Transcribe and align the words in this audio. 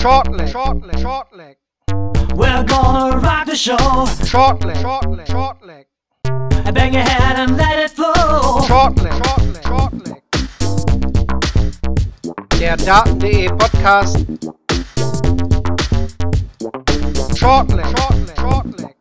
Short 0.00 0.32
leg, 0.32 0.48
short 0.48 0.82
leg, 0.86 0.98
short 0.98 1.36
leg. 1.36 1.56
We're 2.34 2.64
gonna 2.64 3.18
rock 3.18 3.44
the 3.44 3.54
show. 3.54 4.06
Short 4.24 4.64
leg, 4.64 4.78
short 4.78 5.10
leg, 5.10 5.26
short 5.26 5.62
leg. 5.62 5.86
Bang 6.72 6.94
your 6.94 7.02
head 7.02 7.36
and 7.36 7.58
let 7.58 7.78
it 7.78 7.90
flow. 7.90 8.62
Short 8.66 8.96
leg, 9.02 9.12
short 9.12 9.44
leg, 9.52 9.62
short 9.62 9.92
leg. 10.08 10.22
Der 12.58 12.76
Daten.de 12.78 13.48
Podcast. 13.48 14.16
Short 17.36 17.68
leg, 17.70 17.86
short 17.86 18.16
leg, 18.26 18.36
short 18.38 18.80
leg. 18.80 18.94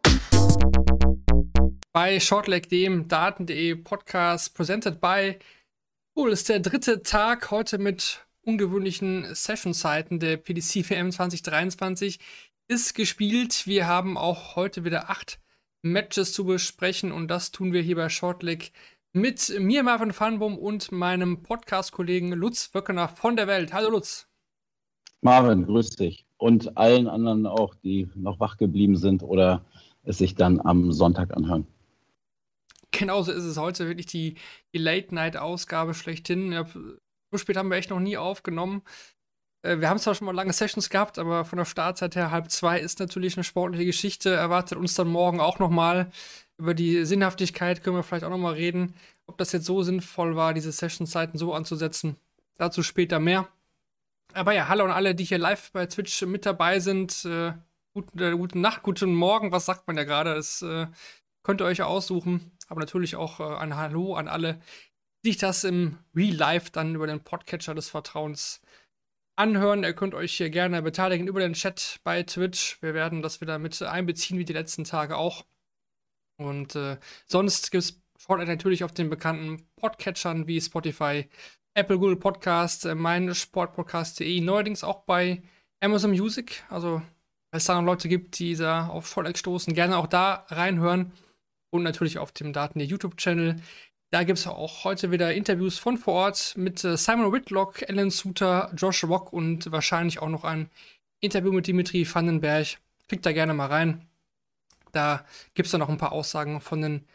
Bei 1.93 2.19
Shortleg, 2.19 2.67
dem 2.67 3.07
Daten.de 3.07 3.75
Podcast, 3.75 4.53
presented 4.53 4.99
by 4.99 5.39
Cool, 6.13 6.33
ist 6.33 6.49
der 6.49 6.59
dritte 6.59 7.03
Tag 7.03 7.51
heute 7.51 7.77
mit 7.77 8.25
ungewöhnlichen 8.49 9.27
Session-Zeiten 9.35 10.19
der 10.19 10.37
PDC 10.37 10.89
WM 10.89 11.11
2023 11.11 12.17
ist 12.67 12.95
gespielt. 12.95 13.67
Wir 13.67 13.85
haben 13.85 14.17
auch 14.17 14.55
heute 14.55 14.83
wieder 14.83 15.11
acht 15.11 15.39
Matches 15.83 16.33
zu 16.33 16.45
besprechen 16.45 17.11
und 17.11 17.27
das 17.27 17.51
tun 17.51 17.73
wir 17.73 17.83
hier 17.83 17.95
bei 17.95 18.09
Shortleg 18.09 18.71
mit 19.13 19.53
mir, 19.59 19.83
Marvin 19.83 20.13
Fanbum 20.13 20.57
und 20.57 20.91
meinem 20.91 21.43
Podcast-Kollegen 21.43 22.31
Lutz 22.31 22.73
Wöckener 22.73 23.07
von 23.07 23.35
der 23.35 23.45
Welt. 23.45 23.71
Hallo 23.71 23.91
Lutz. 23.91 24.27
Marvin, 25.21 25.67
grüß 25.67 25.91
dich. 25.91 26.25
Und 26.37 26.75
allen 26.75 27.07
anderen 27.07 27.45
auch, 27.45 27.75
die 27.75 28.09
noch 28.15 28.39
wach 28.39 28.57
geblieben 28.57 28.95
sind 28.95 29.21
oder 29.21 29.63
es 30.01 30.17
sich 30.17 30.33
dann 30.33 30.59
am 30.59 30.91
Sonntag 30.91 31.37
anhören. 31.37 31.67
Genauso 32.89 33.31
ist 33.31 33.43
es 33.43 33.59
heute 33.59 33.87
wirklich 33.87 34.07
die, 34.07 34.37
die 34.73 34.79
Late-Night-Ausgabe 34.79 35.93
schlechthin. 35.93 36.51
Ja, 36.51 36.65
so 37.31 37.37
spät 37.37 37.57
haben 37.57 37.69
wir 37.69 37.77
echt 37.77 37.89
noch 37.89 37.99
nie 37.99 38.17
aufgenommen. 38.17 38.81
Äh, 39.63 39.79
wir 39.79 39.89
haben 39.89 39.99
zwar 39.99 40.15
schon 40.15 40.25
mal 40.25 40.35
lange 40.35 40.53
Sessions 40.53 40.89
gehabt, 40.89 41.19
aber 41.19 41.45
von 41.45 41.57
der 41.57 41.65
Startzeit 41.65 42.15
her 42.15 42.31
halb 42.31 42.51
zwei 42.51 42.79
ist 42.79 42.99
natürlich 42.99 43.37
eine 43.37 43.43
sportliche 43.43 43.85
Geschichte. 43.85 44.31
Erwartet 44.31 44.77
uns 44.77 44.93
dann 44.95 45.07
morgen 45.07 45.39
auch 45.39 45.59
noch 45.59 45.69
mal 45.69 46.11
über 46.59 46.73
die 46.73 47.05
Sinnhaftigkeit 47.05 47.83
können 47.83 47.95
wir 47.95 48.03
vielleicht 48.03 48.25
auch 48.25 48.29
noch 48.29 48.37
mal 48.37 48.53
reden, 48.53 48.93
ob 49.25 49.37
das 49.37 49.53
jetzt 49.53 49.65
so 49.65 49.81
sinnvoll 49.81 50.35
war, 50.35 50.53
diese 50.53 50.71
Sessionzeiten 50.71 51.39
so 51.39 51.53
anzusetzen. 51.53 52.17
Dazu 52.57 52.83
später 52.83 53.19
mehr. 53.19 53.47
Aber 54.33 54.51
ja, 54.51 54.67
hallo 54.67 54.83
an 54.83 54.91
alle, 54.91 55.15
die 55.15 55.23
hier 55.23 55.37
live 55.37 55.71
bei 55.71 55.85
Twitch 55.85 56.21
mit 56.23 56.45
dabei 56.45 56.79
sind. 56.79 57.23
Äh, 57.25 57.53
guten, 57.93 58.19
äh, 58.19 58.31
gute 58.31 58.59
Nacht, 58.59 58.83
guten 58.83 59.15
Morgen, 59.15 59.51
was 59.53 59.65
sagt 59.65 59.87
man 59.87 59.95
ja 59.95 60.03
gerade? 60.03 60.35
Das 60.35 60.61
äh, 60.61 60.87
könnt 61.43 61.61
ihr 61.61 61.65
euch 61.65 61.81
aussuchen. 61.81 62.51
Aber 62.67 62.81
natürlich 62.81 63.15
auch 63.15 63.39
äh, 63.39 63.57
ein 63.57 63.77
Hallo 63.77 64.15
an 64.15 64.27
alle, 64.27 64.59
sich 65.23 65.37
das 65.37 65.63
im 65.63 65.97
Real 66.15 66.35
Life 66.35 66.71
dann 66.71 66.95
über 66.95 67.07
den 67.07 67.23
Podcatcher 67.23 67.75
des 67.75 67.89
Vertrauens 67.89 68.61
anhören. 69.35 69.83
Ihr 69.83 69.93
könnt 69.93 70.13
euch 70.13 70.35
hier 70.35 70.49
gerne 70.49 70.81
beteiligen 70.81 71.27
über 71.27 71.39
den 71.39 71.53
Chat 71.53 71.99
bei 72.03 72.23
Twitch. 72.23 72.81
Wir 72.81 72.93
werden 72.93 73.21
das 73.21 73.41
wieder 73.41 73.59
mit 73.59 73.81
einbeziehen, 73.81 74.37
wie 74.37 74.45
die 74.45 74.53
letzten 74.53 74.83
Tage 74.83 75.17
auch. 75.17 75.45
Und 76.37 76.75
äh, 76.75 76.97
sonst 77.25 77.71
gibt 77.71 77.83
es 77.83 78.01
Shortline 78.17 78.51
natürlich 78.51 78.83
auf 78.83 78.93
den 78.93 79.09
bekannten 79.09 79.67
Podcatchern 79.75 80.47
wie 80.47 80.59
Spotify, 80.61 81.29
Apple, 81.73 81.99
Google 81.99 82.17
Podcast, 82.17 82.85
äh, 82.85 82.95
mein 82.95 83.33
Sportpodcast.de, 83.33 84.41
neuerdings 84.41 84.83
auch 84.83 85.03
bei 85.03 85.41
Amazon 85.81 86.11
Music. 86.11 86.63
Also, 86.69 87.01
wenn 87.51 87.57
es 87.57 87.65
da 87.65 87.75
noch 87.75 87.85
Leute 87.85 88.09
gibt, 88.09 88.39
die 88.39 88.55
da 88.55 88.87
auf 88.87 89.07
Shortline 89.07 89.37
stoßen, 89.37 89.73
gerne 89.73 89.97
auch 89.97 90.07
da 90.07 90.45
reinhören 90.49 91.13
und 91.71 91.83
natürlich 91.83 92.19
auf 92.19 92.31
dem 92.31 92.53
Daten 92.53 92.79
der 92.79 92.87
YouTube-Channel. 92.87 93.57
Da 94.11 94.23
gibt 94.23 94.39
es 94.39 94.47
auch 94.47 94.85
heute 94.85 95.11
wieder 95.11 95.33
Interviews 95.33 95.77
von 95.77 95.97
vor 95.97 96.13
Ort 96.15 96.53
mit 96.57 96.83
äh, 96.83 96.97
Simon 96.97 97.31
Whitlock, 97.31 97.87
Alan 97.87 98.09
Suter, 98.09 98.71
Josh 98.75 99.03
Rock 99.03 99.31
und 99.31 99.71
wahrscheinlich 99.71 100.19
auch 100.19 100.29
noch 100.29 100.43
ein 100.43 100.69
Interview 101.19 101.51
mit 101.51 101.67
Dimitri 101.67 102.07
Vandenberg. 102.11 102.79
Klickt 103.07 103.25
da 103.25 103.31
gerne 103.31 103.53
mal 103.53 103.67
rein. 103.67 104.07
Da 104.91 105.25
gibt 105.53 105.67
es 105.67 105.71
dann 105.71 105.79
noch 105.79 105.89
ein 105.89 105.97
paar 105.97 106.11
Aussagen 106.11 106.59
von 106.59 106.81
den 106.81 107.05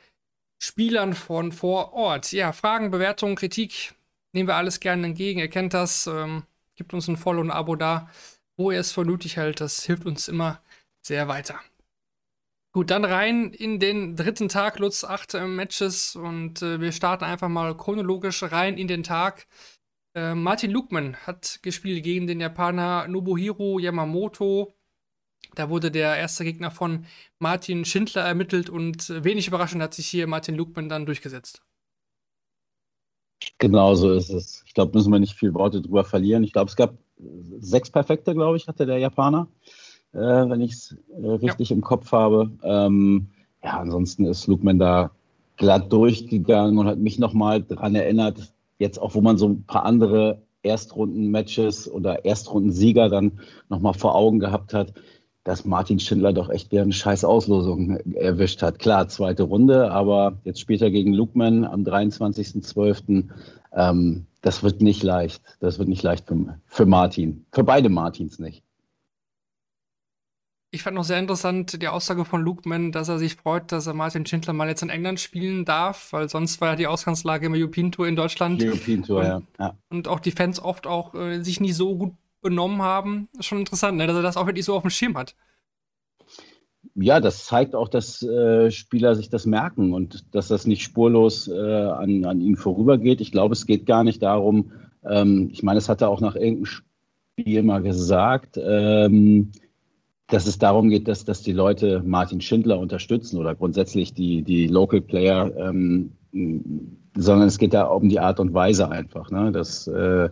Spielern 0.60 1.14
von 1.14 1.50
vor 1.50 1.92
Ort. 1.94 2.30
Ja, 2.30 2.52
Fragen, 2.52 2.92
Bewertungen, 2.92 3.34
Kritik 3.34 3.94
nehmen 4.32 4.48
wir 4.48 4.56
alles 4.56 4.78
gerne 4.78 5.06
entgegen. 5.06 5.40
Ihr 5.40 5.50
kennt 5.50 5.74
das. 5.74 6.06
Ähm, 6.06 6.44
gibt 6.76 6.94
uns 6.94 7.08
ein 7.08 7.16
Follow 7.16 7.40
und 7.40 7.50
ein 7.50 7.56
Abo 7.56 7.74
da, 7.74 8.08
wo 8.56 8.70
ihr 8.70 8.80
es 8.80 8.92
für 8.92 9.04
nötig 9.04 9.36
hält. 9.36 9.60
Das 9.60 9.84
hilft 9.84 10.06
uns 10.06 10.28
immer 10.28 10.60
sehr 11.02 11.26
weiter. 11.26 11.60
Gut, 12.74 12.90
dann 12.90 13.04
rein 13.04 13.52
in 13.52 13.78
den 13.78 14.16
dritten 14.16 14.48
Tag, 14.48 14.80
Lutz, 14.80 15.04
acht 15.04 15.34
äh, 15.34 15.46
Matches 15.46 16.16
und 16.16 16.60
äh, 16.60 16.80
wir 16.80 16.90
starten 16.90 17.22
einfach 17.22 17.48
mal 17.48 17.76
chronologisch 17.76 18.42
rein 18.42 18.78
in 18.78 18.88
den 18.88 19.04
Tag. 19.04 19.46
Äh, 20.16 20.34
Martin 20.34 20.72
Lukman 20.72 21.14
hat 21.24 21.60
gespielt 21.62 22.02
gegen 22.02 22.26
den 22.26 22.40
Japaner 22.40 23.06
Nobuhiro 23.06 23.78
Yamamoto. 23.78 24.74
Da 25.54 25.70
wurde 25.70 25.92
der 25.92 26.16
erste 26.16 26.42
Gegner 26.42 26.72
von 26.72 27.06
Martin 27.38 27.84
Schindler 27.84 28.22
ermittelt 28.22 28.68
und 28.68 29.08
äh, 29.08 29.22
wenig 29.22 29.46
überraschend 29.46 29.80
hat 29.80 29.94
sich 29.94 30.08
hier 30.08 30.26
Martin 30.26 30.56
Lukman 30.56 30.88
dann 30.88 31.06
durchgesetzt. 31.06 31.62
Genau 33.58 33.94
so 33.94 34.14
ist 34.14 34.30
es. 34.30 34.64
Ich 34.66 34.74
glaube, 34.74 34.98
müssen 34.98 35.12
wir 35.12 35.20
nicht 35.20 35.38
viel 35.38 35.54
Worte 35.54 35.80
drüber 35.80 36.02
verlieren. 36.02 36.42
Ich 36.42 36.52
glaube, 36.52 36.70
es 36.70 36.76
gab 36.76 36.98
sechs 37.60 37.88
Perfekte, 37.88 38.34
glaube 38.34 38.56
ich, 38.56 38.66
hatte 38.66 38.84
der 38.84 38.98
Japaner 38.98 39.46
äh, 40.14 40.48
wenn 40.48 40.60
ich 40.60 40.72
es 40.72 40.96
äh, 41.20 41.26
richtig 41.26 41.70
ja. 41.70 41.76
im 41.76 41.82
Kopf 41.82 42.12
habe. 42.12 42.50
Ähm, 42.62 43.28
ja, 43.62 43.78
ansonsten 43.78 44.24
ist 44.26 44.46
Lukman 44.46 44.78
da 44.78 45.10
glatt 45.56 45.92
durchgegangen 45.92 46.78
und 46.78 46.86
hat 46.86 46.98
mich 46.98 47.18
nochmal 47.18 47.62
daran 47.62 47.94
erinnert, 47.94 48.52
jetzt 48.78 49.00
auch, 49.00 49.14
wo 49.14 49.20
man 49.20 49.38
so 49.38 49.48
ein 49.48 49.64
paar 49.64 49.84
andere 49.84 50.42
Erstrunden-Matches 50.62 51.90
oder 51.90 52.24
Erstrunden-Sieger 52.24 53.08
dann 53.08 53.40
nochmal 53.68 53.94
vor 53.94 54.14
Augen 54.14 54.40
gehabt 54.40 54.74
hat, 54.74 54.94
dass 55.44 55.66
Martin 55.66 56.00
Schindler 56.00 56.32
doch 56.32 56.48
echt 56.48 56.72
wieder 56.72 56.82
eine 56.82 56.92
scheiß 56.92 57.24
Auslosung 57.24 57.98
erwischt 58.14 58.62
hat. 58.62 58.78
Klar, 58.78 59.08
zweite 59.08 59.42
Runde, 59.42 59.90
aber 59.90 60.38
jetzt 60.44 60.60
später 60.60 60.90
gegen 60.90 61.12
Lukman 61.12 61.64
am 61.64 61.82
23.12. 61.82 63.28
Ähm, 63.72 64.26
das 64.40 64.62
wird 64.62 64.80
nicht 64.80 65.02
leicht. 65.02 65.42
Das 65.60 65.78
wird 65.78 65.88
nicht 65.88 66.02
leicht 66.02 66.26
für, 66.26 66.58
für 66.66 66.86
Martin. 66.86 67.44
Für 67.52 67.62
beide 67.62 67.90
Martins 67.90 68.38
nicht. 68.38 68.63
Ich 70.74 70.82
fand 70.82 70.96
noch 70.96 71.04
sehr 71.04 71.20
interessant 71.20 71.80
die 71.80 71.86
Aussage 71.86 72.24
von 72.24 72.42
Luke 72.42 72.68
Mann, 72.68 72.90
dass 72.90 73.08
er 73.08 73.20
sich 73.20 73.36
freut, 73.36 73.70
dass 73.70 73.86
er 73.86 73.94
Martin 73.94 74.26
Schindler 74.26 74.54
mal 74.54 74.68
jetzt 74.68 74.82
in 74.82 74.88
England 74.88 75.20
spielen 75.20 75.64
darf, 75.64 76.12
weil 76.12 76.28
sonst 76.28 76.60
war 76.60 76.70
ja 76.70 76.76
die 76.76 76.88
Ausgangslage 76.88 77.46
im 77.46 77.54
European 77.54 77.92
Tour 77.92 78.08
in 78.08 78.16
Deutschland. 78.16 78.60
European 78.60 79.04
Tour, 79.04 79.20
und, 79.20 79.24
ja. 79.24 79.42
ja. 79.60 79.78
Und 79.90 80.08
auch 80.08 80.18
die 80.18 80.32
Fans 80.32 80.60
oft 80.60 80.88
auch 80.88 81.14
äh, 81.14 81.44
sich 81.44 81.60
nicht 81.60 81.76
so 81.76 81.96
gut 81.96 82.14
benommen 82.42 82.82
haben. 82.82 83.28
Schon 83.38 83.60
interessant, 83.60 83.98
ne? 83.98 84.08
dass 84.08 84.16
er 84.16 84.22
das 84.22 84.36
auch 84.36 84.46
wirklich 84.46 84.64
so 84.64 84.74
auf 84.74 84.82
dem 84.82 84.90
Schirm 84.90 85.16
hat. 85.16 85.36
Ja, 86.96 87.20
das 87.20 87.44
zeigt 87.44 87.76
auch, 87.76 87.88
dass 87.88 88.20
äh, 88.24 88.72
Spieler 88.72 89.14
sich 89.14 89.30
das 89.30 89.46
merken 89.46 89.94
und 89.94 90.34
dass 90.34 90.48
das 90.48 90.66
nicht 90.66 90.82
spurlos 90.82 91.46
äh, 91.46 91.52
an, 91.54 92.24
an 92.24 92.40
ihnen 92.40 92.56
vorübergeht. 92.56 93.20
Ich 93.20 93.30
glaube, 93.30 93.52
es 93.52 93.66
geht 93.66 93.86
gar 93.86 94.02
nicht 94.02 94.24
darum, 94.24 94.72
ähm, 95.08 95.50
ich 95.52 95.62
meine, 95.62 95.78
es 95.78 95.88
hat 95.88 96.02
er 96.02 96.08
auch 96.08 96.20
nach 96.20 96.34
irgendeinem 96.34 96.66
Spiel 96.66 97.62
mal 97.62 97.80
gesagt, 97.80 98.58
ähm, 98.60 99.52
dass 100.28 100.46
es 100.46 100.58
darum 100.58 100.88
geht, 100.88 101.06
dass, 101.06 101.24
dass 101.24 101.42
die 101.42 101.52
Leute 101.52 102.02
Martin 102.04 102.40
Schindler 102.40 102.78
unterstützen 102.78 103.38
oder 103.38 103.54
grundsätzlich 103.54 104.14
die, 104.14 104.42
die 104.42 104.66
Local 104.66 105.00
Player, 105.00 105.52
ähm, 105.56 106.12
sondern 107.14 107.48
es 107.48 107.58
geht 107.58 107.74
da 107.74 107.84
um 107.84 108.08
die 108.08 108.20
Art 108.20 108.40
und 108.40 108.54
Weise 108.54 108.90
einfach, 108.90 109.30
ne? 109.30 109.52
dass 109.52 109.86
äh, 109.86 110.30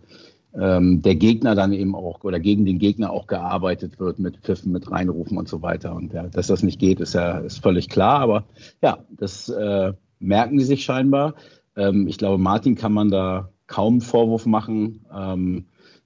ähm, 0.55 1.03
der 1.03 1.15
Gegner 1.15 1.55
dann 1.55 1.73
eben 1.73 1.95
auch 1.95 2.25
oder 2.25 2.41
gegen 2.41 2.65
den 2.65 2.79
Gegner 2.79 3.11
auch 3.11 3.27
gearbeitet 3.27 3.99
wird 4.01 4.19
mit 4.19 4.39
Pfiffen, 4.39 4.73
mit 4.73 4.91
Reinrufen 4.91 5.39
und 5.39 5.49
so 5.49 5.63
weiter. 5.63 5.95
Und 5.95 6.13
ja, 6.13 6.25
dass 6.25 6.47
das 6.47 6.63
nicht 6.63 6.79
geht, 6.79 7.01
ist 7.01 7.15
ja 7.15 7.39
ist 7.39 7.63
völlig 7.63 7.89
klar. 7.89 8.21
Aber 8.21 8.45
ja, 8.83 8.99
das 9.11 9.49
äh, 9.49 9.93
merken 10.19 10.59
die 10.59 10.65
sich 10.65 10.85
scheinbar. 10.85 11.35
Ähm, 11.77 12.07
ich 12.07 12.19
glaube, 12.19 12.39
Martin 12.39 12.75
kann 12.75 12.93
man 12.93 13.11
da 13.11 13.51
kaum 13.67 14.01
Vorwurf 14.01 14.45
machen. 14.47 15.07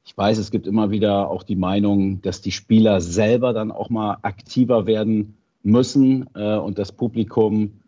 Ich 0.07 0.17
weiß, 0.17 0.39
es 0.39 0.53
gibt 0.53 0.69
immer 0.69 0.91
wieder 0.93 1.29
auch 1.29 1.43
die 1.43 1.57
Meinung, 1.57 2.23
dass 2.23 2.41
die 2.41 2.53
Spieler 2.53 3.01
selber 3.01 3.53
dann 3.53 3.73
auch 3.73 3.91
mal 3.91 4.19
aktiver 4.23 4.87
werden 4.87 5.37
müssen 5.65 6.31
äh, 6.35 6.57
und 6.57 6.79
das 6.79 6.93
Publikum 6.93 7.81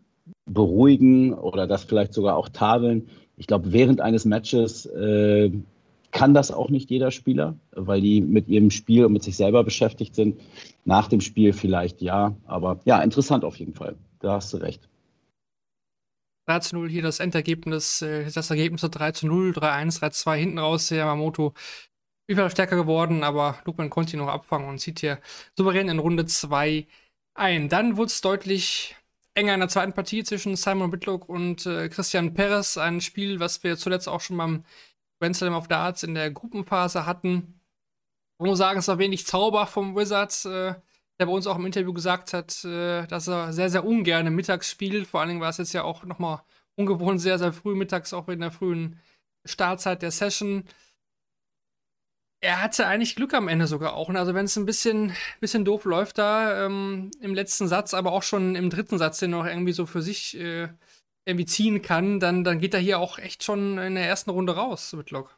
beruhigen 0.45 1.33
oder 1.33 1.65
das 1.65 1.85
vielleicht 1.85 2.13
sogar 2.13 2.35
auch 2.35 2.49
tadeln. 2.49 3.07
Ich 3.37 3.47
glaube, 3.47 3.71
während 3.71 4.01
eines 4.01 4.25
Matches 4.25 4.85
äh, 4.85 5.49
kann 6.11 6.33
das 6.33 6.51
auch 6.51 6.69
nicht 6.69 6.89
jeder 6.89 7.11
Spieler, 7.11 7.57
weil 7.71 8.01
die 8.01 8.19
mit 8.19 8.49
ihrem 8.49 8.69
Spiel 8.69 9.05
und 9.05 9.13
mit 9.13 9.23
sich 9.23 9.37
selber 9.37 9.63
beschäftigt 9.63 10.13
sind. 10.13 10.41
Nach 10.83 11.07
dem 11.07 11.21
Spiel 11.21 11.53
vielleicht 11.53 12.01
ja, 12.01 12.35
aber 12.45 12.81
ja, 12.83 13.01
interessant 13.01 13.45
auf 13.45 13.55
jeden 13.55 13.75
Fall. 13.75 13.95
Da 14.19 14.33
hast 14.33 14.51
du 14.51 14.57
recht. 14.57 14.89
3 16.47 16.59
zu 16.59 16.75
0 16.75 16.89
hier 16.89 17.03
das 17.03 17.19
Endergebnis, 17.19 18.01
äh, 18.01 18.29
das 18.29 18.49
Ergebnis 18.49 18.81
3 18.81 19.11
zu 19.11 19.27
0, 19.27 19.51
3-1, 19.51 20.01
3-2 20.01 20.35
hinten 20.35 20.57
raus. 20.57 20.89
Yamamoto 20.89 21.53
Fall 22.35 22.51
stärker 22.51 22.75
geworden, 22.75 23.23
aber 23.23 23.59
Lukman 23.65 23.89
konnte 23.89 24.13
ihn 24.13 24.19
noch 24.19 24.27
abfangen 24.27 24.67
und 24.69 24.79
zieht 24.79 24.99
hier 24.99 25.19
souverän 25.57 25.89
in 25.89 25.99
Runde 25.99 26.25
2 26.25 26.87
ein. 27.33 27.69
Dann 27.69 27.97
wurde 27.97 28.07
es 28.07 28.21
deutlich 28.21 28.95
enger 29.33 29.53
in 29.53 29.61
der 29.61 29.69
zweiten 29.69 29.93
Partie 29.93 30.23
zwischen 30.23 30.55
Simon 30.55 30.91
Whitlock 30.91 31.29
und 31.29 31.65
äh, 31.65 31.89
Christian 31.89 32.33
Perez. 32.33 32.77
Ein 32.77 33.01
Spiel, 33.01 33.39
was 33.39 33.63
wir 33.63 33.77
zuletzt 33.77 34.07
auch 34.09 34.21
schon 34.21 34.37
beim 34.37 34.63
Grand 35.19 35.35
Slam 35.35 35.53
of 35.53 35.67
Darts 35.67 36.03
in 36.03 36.15
der 36.15 36.31
Gruppenphase 36.31 37.05
hatten. 37.05 37.59
Ich 38.39 38.45
muss 38.45 38.57
sagen, 38.57 38.79
es 38.79 38.87
war 38.87 38.99
wenig 38.99 39.25
Zauber 39.25 39.67
vom 39.67 39.95
Wizards, 39.95 40.45
äh, 40.45 40.75
der 41.19 41.25
bei 41.25 41.31
uns 41.31 41.47
auch 41.47 41.57
im 41.57 41.65
Interview 41.65 41.93
gesagt 41.93 42.33
hat, 42.33 42.63
äh, 42.65 43.05
dass 43.07 43.27
er 43.27 43.53
sehr, 43.53 43.69
sehr 43.69 43.85
ungern 43.85 44.33
mittags 44.33 44.69
spielt. 44.69 45.07
Vor 45.07 45.19
allen 45.19 45.29
Dingen 45.29 45.41
war 45.41 45.49
es 45.49 45.57
jetzt 45.57 45.73
ja 45.73 45.83
auch 45.83 46.03
nochmal 46.03 46.41
ungewohnt 46.75 47.21
sehr, 47.21 47.37
sehr 47.39 47.53
früh 47.53 47.75
mittags, 47.75 48.13
auch 48.13 48.29
in 48.29 48.39
der 48.39 48.51
frühen 48.51 48.99
Startzeit 49.45 50.01
der 50.01 50.11
Session. 50.11 50.63
Er 52.41 52.61
hatte 52.63 52.87
eigentlich 52.87 53.15
Glück 53.15 53.33
am 53.33 53.49
Ende 53.49 53.67
sogar 53.67 53.93
auch. 53.93 54.09
Also 54.09 54.33
wenn 54.33 54.45
es 54.45 54.55
ein 54.55 54.65
bisschen, 54.65 55.11
bisschen 55.41 55.65
doof 55.65 55.83
läuft 55.83 56.17
da 56.17 56.65
ähm, 56.65 57.11
im 57.19 57.33
letzten 57.33 57.67
Satz, 57.67 57.93
aber 57.93 58.13
auch 58.13 58.23
schon 58.23 58.55
im 58.55 58.69
dritten 58.69 58.97
Satz, 58.97 59.19
den 59.19 59.33
er 59.33 59.39
noch 59.39 59.45
irgendwie 59.45 59.73
so 59.73 59.85
für 59.85 60.01
sich 60.01 60.39
äh, 60.39 60.69
irgendwie 61.25 61.45
ziehen 61.45 61.81
kann, 61.81 62.19
dann, 62.19 62.43
dann 62.43 62.59
geht 62.59 62.73
er 62.73 62.79
hier 62.79 62.99
auch 62.99 63.19
echt 63.19 63.43
schon 63.43 63.77
in 63.77 63.95
der 63.95 64.07
ersten 64.07 64.29
Runde 64.29 64.55
raus, 64.55 64.97
Whitlock. 64.97 65.37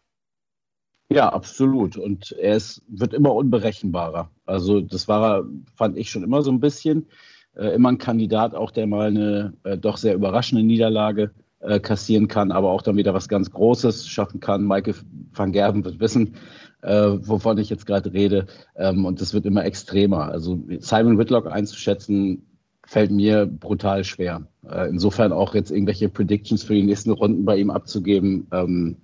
Ja, 1.10 1.28
absolut. 1.28 1.98
Und 1.98 2.32
er 2.34 2.56
ist, 2.56 2.84
wird 2.88 3.14
immer 3.14 3.34
unberechenbarer. 3.34 4.30
Also 4.46 4.80
das 4.80 5.08
war 5.08 5.40
er, 5.40 5.46
fand 5.76 5.98
ich 5.98 6.10
schon 6.10 6.24
immer 6.24 6.42
so 6.42 6.52
ein 6.52 6.62
bisschen. 6.62 7.08
Äh, 7.54 7.76
immer 7.76 7.90
ein 7.90 7.98
Kandidat, 7.98 8.56
auch 8.56 8.72
der 8.72 8.88
mal 8.88 9.08
eine 9.08 9.54
äh, 9.64 9.78
doch 9.78 9.98
sehr 9.98 10.14
überraschende 10.14 10.64
Niederlage 10.64 11.32
äh, 11.60 11.82
kassieren 11.82 12.30
kann, 12.30 12.52
aber 12.54 12.70
auch 12.70 12.82
dann 12.82 12.96
wieder 12.96 13.14
was 13.14 13.28
ganz 13.28 13.52
Großes 13.52 14.08
schaffen 14.08 14.40
kann. 14.40 14.66
Michael 14.66 14.96
van 15.34 15.52
Gerben 15.52 15.84
wird 15.84 16.00
wissen, 16.00 16.36
äh, 16.82 17.18
wovon 17.28 17.58
ich 17.58 17.70
jetzt 17.70 17.86
gerade 17.86 18.14
rede. 18.14 18.48
Ähm, 18.76 19.06
und 19.06 19.22
das 19.22 19.34
wird 19.34 19.46
immer 19.46 19.66
extremer. 19.66 20.32
Also 20.32 20.60
Simon 20.80 21.18
Whitlock 21.18 21.48
einzuschätzen, 21.48 22.46
fällt 22.86 23.12
mir 23.12 23.46
brutal 23.46 24.04
schwer. 24.04 24.48
Äh, 24.70 24.90
insofern 24.90 25.32
auch 25.32 25.56
jetzt 25.56 25.72
irgendwelche 25.72 26.10
Predictions 26.10 26.64
für 26.64 26.74
die 26.74 26.84
nächsten 26.84 27.12
Runden 27.12 27.46
bei 27.46 27.58
ihm 27.58 27.70
abzugeben. 27.70 28.48
Ähm, 28.52 28.98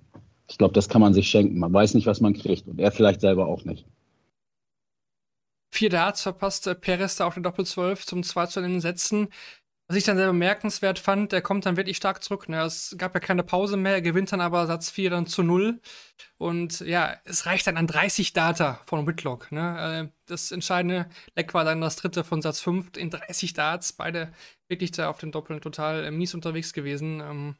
ich 0.48 0.58
glaube, 0.58 0.74
das 0.74 0.88
kann 0.88 1.00
man 1.00 1.14
sich 1.14 1.28
schenken. 1.28 1.58
Man 1.58 1.72
weiß 1.72 1.94
nicht, 1.94 2.06
was 2.06 2.20
man 2.20 2.34
kriegt. 2.34 2.66
Und 2.66 2.80
er 2.80 2.90
vielleicht 2.90 3.20
selber 3.20 3.46
auch 3.46 3.64
nicht. 3.64 3.86
Vier 5.70 5.90
Darts 5.90 6.22
verpasste 6.22 6.74
Perez 6.74 7.16
da 7.16 7.26
auf 7.26 7.34
der 7.34 7.42
Doppel-12 7.42 8.06
zum 8.06 8.22
2 8.22 8.46
zu 8.46 8.62
den 8.62 8.80
Sätzen. 8.80 9.28
Was 9.90 9.96
ich 9.96 10.04
dann 10.04 10.18
sehr 10.18 10.26
bemerkenswert 10.26 10.98
fand, 10.98 11.32
der 11.32 11.40
kommt 11.40 11.64
dann 11.64 11.78
wirklich 11.78 11.96
stark 11.96 12.22
zurück. 12.22 12.50
Ne? 12.50 12.60
Es 12.60 12.94
gab 12.98 13.14
ja 13.14 13.20
keine 13.20 13.42
Pause 13.42 13.78
mehr, 13.78 13.94
er 13.94 14.02
gewinnt 14.02 14.30
dann 14.30 14.42
aber 14.42 14.66
Satz 14.66 14.90
4 14.90 15.08
dann 15.08 15.26
zu 15.26 15.42
0. 15.42 15.80
Und 16.36 16.80
ja, 16.80 17.16
es 17.24 17.46
reicht 17.46 17.66
dann 17.66 17.78
an 17.78 17.86
30 17.86 18.34
Data 18.34 18.80
von 18.84 19.06
Whitlock. 19.06 19.50
Ne? 19.50 20.10
Äh, 20.10 20.12
das 20.26 20.52
entscheidende 20.52 21.08
Leck 21.36 21.54
war 21.54 21.64
dann 21.64 21.80
das 21.80 21.96
dritte 21.96 22.22
von 22.22 22.42
Satz 22.42 22.60
5 22.60 22.98
in 22.98 23.08
30 23.08 23.54
Darts. 23.54 23.94
Beide 23.94 24.30
wirklich 24.68 24.90
da 24.90 25.08
auf 25.08 25.18
den 25.18 25.32
Doppeln 25.32 25.62
total 25.62 26.04
äh, 26.04 26.10
mies 26.10 26.34
unterwegs 26.34 26.74
gewesen. 26.74 27.20
Ähm, 27.20 27.56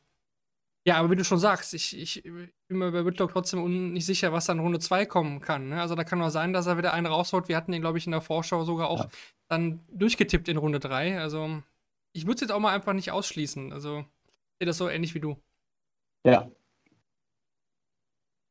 ja, 0.86 0.96
aber 0.96 1.10
wie 1.10 1.16
du 1.16 1.24
schon 1.24 1.38
sagst, 1.38 1.72
ich, 1.72 1.98
ich 1.98 2.22
bin 2.22 2.78
mir 2.78 2.92
bei 2.92 3.06
Whitlock 3.06 3.32
trotzdem 3.32 3.92
nicht 3.92 4.06
sicher, 4.06 4.34
was 4.34 4.44
dann 4.44 4.58
Runde 4.58 4.80
2 4.80 5.06
kommen 5.06 5.40
kann. 5.40 5.70
Ne? 5.70 5.80
Also 5.80 5.94
da 5.94 6.04
kann 6.04 6.20
auch 6.20 6.28
sein, 6.28 6.52
dass 6.52 6.66
er 6.66 6.76
wieder 6.76 6.92
einen 6.92 7.06
raushaut. 7.06 7.48
Wir 7.48 7.56
hatten 7.56 7.72
ihn, 7.72 7.80
glaube 7.80 7.96
ich, 7.96 8.04
in 8.04 8.12
der 8.12 8.20
Vorschau 8.20 8.64
sogar 8.64 8.90
auch 8.90 9.04
ja. 9.04 9.10
dann 9.48 9.80
durchgetippt 9.90 10.48
in 10.48 10.58
Runde 10.58 10.78
3. 10.78 11.18
Also 11.20 11.62
ich 12.18 12.26
würde 12.26 12.34
es 12.34 12.40
jetzt 12.42 12.50
auch 12.50 12.60
mal 12.60 12.74
einfach 12.74 12.92
nicht 12.92 13.12
ausschließen. 13.12 13.72
Also, 13.72 14.00
ich 14.00 14.58
sehe 14.60 14.66
das 14.66 14.78
so 14.78 14.88
ähnlich 14.88 15.14
wie 15.14 15.20
du. 15.20 15.40
Ja. 16.24 16.50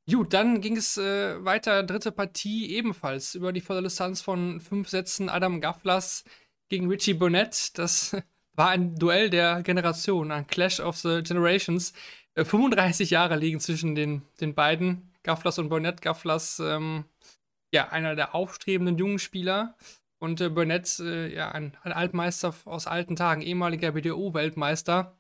Gut, 0.10 0.34
dann 0.34 0.62
ging 0.62 0.78
es 0.78 0.98
äh, 0.98 1.44
weiter, 1.44 1.84
dritte 1.84 2.14
Partie 2.14 2.72
ebenfalls 2.72 3.36
über 3.36 3.52
die 3.52 3.60
volle 3.60 3.84
Distanz 3.84 4.22
von 4.22 4.62
fünf 4.62 4.88
Sätzen 4.88 5.28
Adam 5.28 5.60
Gafflas 5.60 6.24
gegen 6.70 6.88
Richie 6.88 7.14
Burnett. 7.14 7.78
Das 7.78 8.16
war 8.54 8.70
ein 8.70 8.96
Duell 8.96 9.30
der 9.30 9.64
Generation, 9.64 10.32
ein 10.32 10.48
Clash 10.48 10.80
of 10.80 10.96
the 10.98 11.22
Generations. 11.24 11.92
Äh, 12.36 12.46
35 12.46 13.10
Jahre 13.10 13.36
liegen 13.36 13.60
zwischen 13.60 13.96
den, 13.96 14.22
den 14.40 14.56
beiden, 14.56 15.12
Gafflas 15.24 15.60
und 15.60 15.68
Burnett. 15.68 16.02
Gafflas, 16.02 16.60
ähm, 16.60 17.04
ja, 17.74 17.90
einer 17.90 18.16
der 18.16 18.34
aufstrebenden 18.34 18.98
jungen 18.98 19.20
Spieler. 19.20 19.76
Und 20.20 20.42
äh, 20.42 20.50
Burnett, 20.50 21.00
äh, 21.00 21.34
ja, 21.34 21.52
ein, 21.52 21.78
ein, 21.84 21.92
Altmeister 21.92 22.54
aus 22.66 22.88
alten 22.88 23.16
Tagen, 23.16 23.42
ehemaliger 23.42 23.92
BDO-Weltmeister. 23.92 25.16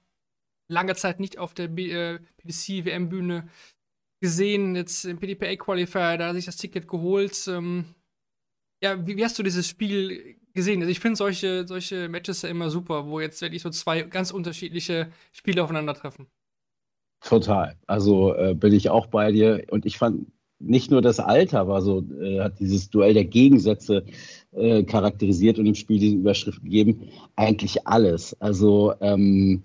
Lange 0.69 0.95
Zeit 0.95 1.19
nicht 1.19 1.37
auf 1.37 1.53
der 1.53 1.69
äh, 1.77 2.19
PDC-WM-Bühne 2.37 3.47
gesehen, 4.19 4.75
jetzt 4.75 5.05
im 5.05 5.19
PDPA-Qualifier, 5.19 6.17
da 6.17 6.27
hat 6.27 6.35
sich 6.35 6.45
das 6.45 6.57
Ticket 6.57 6.87
geholt. 6.87 7.47
Ähm, 7.47 7.85
ja, 8.81 9.05
wie, 9.05 9.17
wie, 9.17 9.23
hast 9.23 9.37
du 9.37 9.43
dieses 9.43 9.67
Spiel 9.67 10.37
gesehen? 10.53 10.81
Also 10.81 10.91
ich 10.91 10.99
finde 10.99 11.15
solche, 11.15 11.67
solche 11.67 12.09
Matches 12.09 12.41
ja 12.41 12.49
immer 12.49 12.69
super, 12.69 13.07
wo 13.07 13.19
jetzt 13.19 13.41
wirklich 13.41 13.61
so 13.61 13.69
zwei 13.69 14.01
ganz 14.01 14.31
unterschiedliche 14.31 15.11
Spiele 15.31 15.63
aufeinandertreffen. 15.63 16.27
Total. 17.21 17.77
Also 17.87 18.35
äh, 18.35 18.53
bin 18.53 18.73
ich 18.73 18.89
auch 18.89 19.07
bei 19.07 19.31
dir. 19.31 19.65
Und 19.69 19.85
ich 19.85 19.97
fand 19.97 20.31
nicht 20.59 20.91
nur 20.91 21.01
das 21.01 21.19
Alter 21.19 21.67
war 21.67 21.81
so, 21.81 22.03
äh, 22.19 22.41
hat 22.41 22.59
dieses 22.59 22.89
Duell 22.89 23.13
der 23.13 23.25
Gegensätze 23.25 24.05
äh, 24.51 24.83
charakterisiert 24.83 25.59
und 25.59 25.65
dem 25.65 25.75
Spiel 25.75 25.99
diese 25.99 26.15
Überschrift 26.15 26.63
gegeben. 26.63 27.09
Eigentlich 27.35 27.87
alles. 27.87 28.39
Also 28.41 28.93
ähm, 29.01 29.63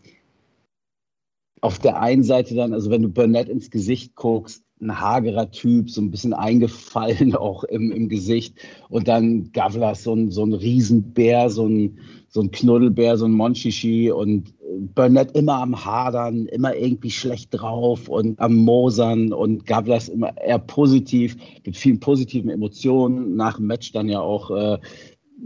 auf 1.61 1.79
der 1.79 2.01
einen 2.01 2.25
Seite 2.25 2.55
dann, 2.55 2.75
also 2.75 2.91
wenn 2.91 3.03
du 3.03 3.09
Burnett 3.09 3.49
ins 3.49 3.71
Gesicht 3.71 4.15
guckst, 4.17 4.65
ein 4.83 5.01
hagerer 5.01 5.51
Typ, 5.51 5.91
so 5.91 6.01
ein 6.01 6.11
bisschen 6.11 6.35
eingefallen 6.35 7.35
auch 7.37 7.65
im, 7.65 7.93
im 7.93 8.09
Gesicht. 8.09 8.55
Und 8.89 9.09
dann 9.09 9.53
Gavlas, 9.53 10.03
so 10.03 10.15
ein, 10.15 10.31
so 10.31 10.45
ein 10.45 10.53
Riesenbär, 10.53 11.49
so 11.51 11.67
ein, 11.67 11.99
so 12.29 12.41
ein 12.41 12.51
Knuddelbär, 12.51 13.17
so 13.17 13.27
ein 13.27 13.33
Monchichi 13.33 14.11
und 14.11 14.55
Burnett 14.95 15.37
immer 15.37 15.61
am 15.61 15.85
Hadern, 15.85 16.47
immer 16.47 16.75
irgendwie 16.75 17.11
schlecht 17.11 17.51
drauf 17.53 18.09
und 18.09 18.41
am 18.41 18.57
Mosern 18.57 19.33
und 19.33 19.67
Gavlas 19.67 20.09
immer 20.09 20.37
eher 20.39 20.59
positiv, 20.59 21.37
mit 21.65 21.77
vielen 21.77 22.01
positiven 22.01 22.51
Emotionen. 22.51 23.37
Nach 23.37 23.57
dem 23.57 23.67
Match 23.67 23.93
dann 23.93 24.09
ja 24.09 24.21
auch 24.21 24.51
äh, 24.51 24.79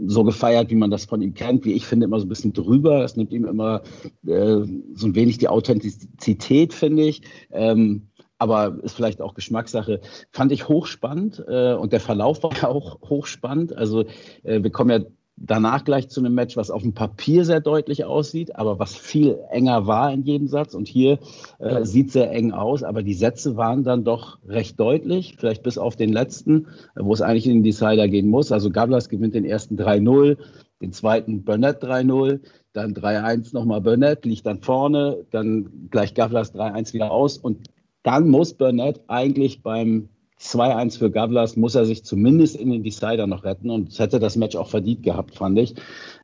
so 0.05 0.23
gefeiert, 0.23 0.69
wie 0.69 0.75
man 0.75 0.91
das 0.91 1.05
von 1.05 1.21
ihm 1.21 1.33
kennt, 1.33 1.65
wie 1.65 1.73
ich 1.73 1.85
finde, 1.85 2.05
immer 2.05 2.19
so 2.19 2.25
ein 2.25 2.29
bisschen 2.29 2.53
drüber. 2.53 3.03
Es 3.03 3.15
nimmt 3.15 3.33
ihm 3.33 3.45
immer 3.45 3.81
äh, 4.25 4.61
so 4.93 5.07
ein 5.07 5.15
wenig 5.15 5.39
die 5.39 5.49
Authentizität, 5.49 6.73
finde 6.73 7.03
ich. 7.03 7.21
Ähm, 7.51 8.07
aber 8.37 8.77
ist 8.83 8.95
vielleicht 8.95 9.21
auch 9.21 9.33
Geschmackssache. 9.33 10.01
Fand 10.31 10.51
ich 10.51 10.67
hochspannend 10.67 11.43
äh, 11.47 11.73
und 11.73 11.93
der 11.93 11.99
Verlauf 11.99 12.43
war 12.43 12.51
ja 12.61 12.67
auch 12.67 13.01
hochspannend. 13.01 13.75
Also 13.75 14.05
äh, 14.43 14.63
wir 14.63 14.71
kommen 14.71 14.89
ja 14.89 14.99
danach 15.37 15.85
gleich 15.85 16.09
zu 16.09 16.19
einem 16.19 16.33
Match, 16.33 16.57
was 16.57 16.71
auf 16.71 16.81
dem 16.81 16.93
Papier 16.93 17.45
sehr 17.45 17.61
deutlich 17.61 18.05
aussieht, 18.05 18.55
aber 18.55 18.79
was 18.79 18.95
viel 18.95 19.37
enger 19.51 19.85
war 19.85 20.11
in 20.11 20.23
jedem 20.23 20.47
Satz. 20.47 20.73
Und 20.73 20.87
hier 20.87 21.19
äh, 21.59 21.85
sieht 21.85 22.11
sehr 22.11 22.31
eng 22.31 22.51
aus, 22.51 22.83
aber 22.83 23.03
die 23.03 23.13
Sätze 23.13 23.55
waren 23.55 23.83
dann 23.83 24.03
doch 24.03 24.39
recht 24.47 24.79
deutlich, 24.79 25.35
vielleicht 25.37 25.63
bis 25.63 25.77
auf 25.77 25.95
den 25.95 26.11
letzten, 26.11 26.67
wo 26.95 27.13
es 27.13 27.21
eigentlich 27.21 27.45
in 27.45 27.53
den 27.53 27.63
Decider 27.63 28.07
gehen 28.07 28.29
muss. 28.29 28.51
Also 28.51 28.71
Gablas 28.71 29.09
gewinnt 29.09 29.35
den 29.35 29.45
ersten 29.45 29.77
3-0, 29.77 30.37
den 30.81 30.91
zweiten 30.91 31.43
Burnett 31.43 31.83
3-0, 31.83 32.39
dann 32.73 32.93
3-1 32.93 33.53
nochmal 33.53 33.81
Burnett, 33.81 34.25
liegt 34.25 34.45
dann 34.45 34.61
vorne, 34.61 35.25
dann 35.31 35.87
gleich 35.91 36.15
Gavlas 36.15 36.53
3-1 36.53 36.93
wieder 36.93 37.11
aus 37.11 37.37
und 37.37 37.69
dann 38.07 38.29
muss 38.29 38.53
Burnett 38.53 39.01
eigentlich 39.09 39.61
beim 39.61 40.07
2-1 40.39 40.97
für 40.97 41.11
Gavlas 41.11 41.57
muss 41.57 41.75
er 41.75 41.85
sich 41.85 42.05
zumindest 42.05 42.55
in 42.55 42.69
den 42.71 42.81
Decider 42.81 43.27
noch 43.27 43.43
retten 43.43 43.69
und 43.69 43.99
hätte 43.99 44.19
das 44.19 44.37
Match 44.37 44.55
auch 44.55 44.69
verdient 44.69 45.03
gehabt, 45.03 45.35
fand 45.35 45.59
ich. 45.59 45.75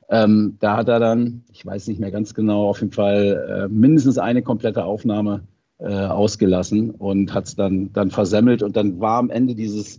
Ähm, 0.08 0.56
da 0.60 0.78
hat 0.78 0.88
er 0.88 0.98
dann, 0.98 1.44
ich 1.52 1.66
weiß 1.66 1.88
nicht 1.88 2.00
mehr 2.00 2.10
ganz 2.10 2.32
genau, 2.32 2.70
auf 2.70 2.80
jeden 2.80 2.92
Fall 2.92 3.66
äh, 3.66 3.68
mindestens 3.68 4.16
eine 4.16 4.40
komplette 4.40 4.82
Aufnahme 4.82 5.42
äh, 5.78 5.92
ausgelassen 6.06 6.90
und 6.90 7.34
hat 7.34 7.44
es 7.44 7.54
dann, 7.54 7.92
dann 7.92 8.10
versemmelt 8.10 8.62
und 8.62 8.76
dann 8.76 8.98
war 9.00 9.18
am 9.18 9.28
Ende 9.28 9.54
dieses 9.54 9.98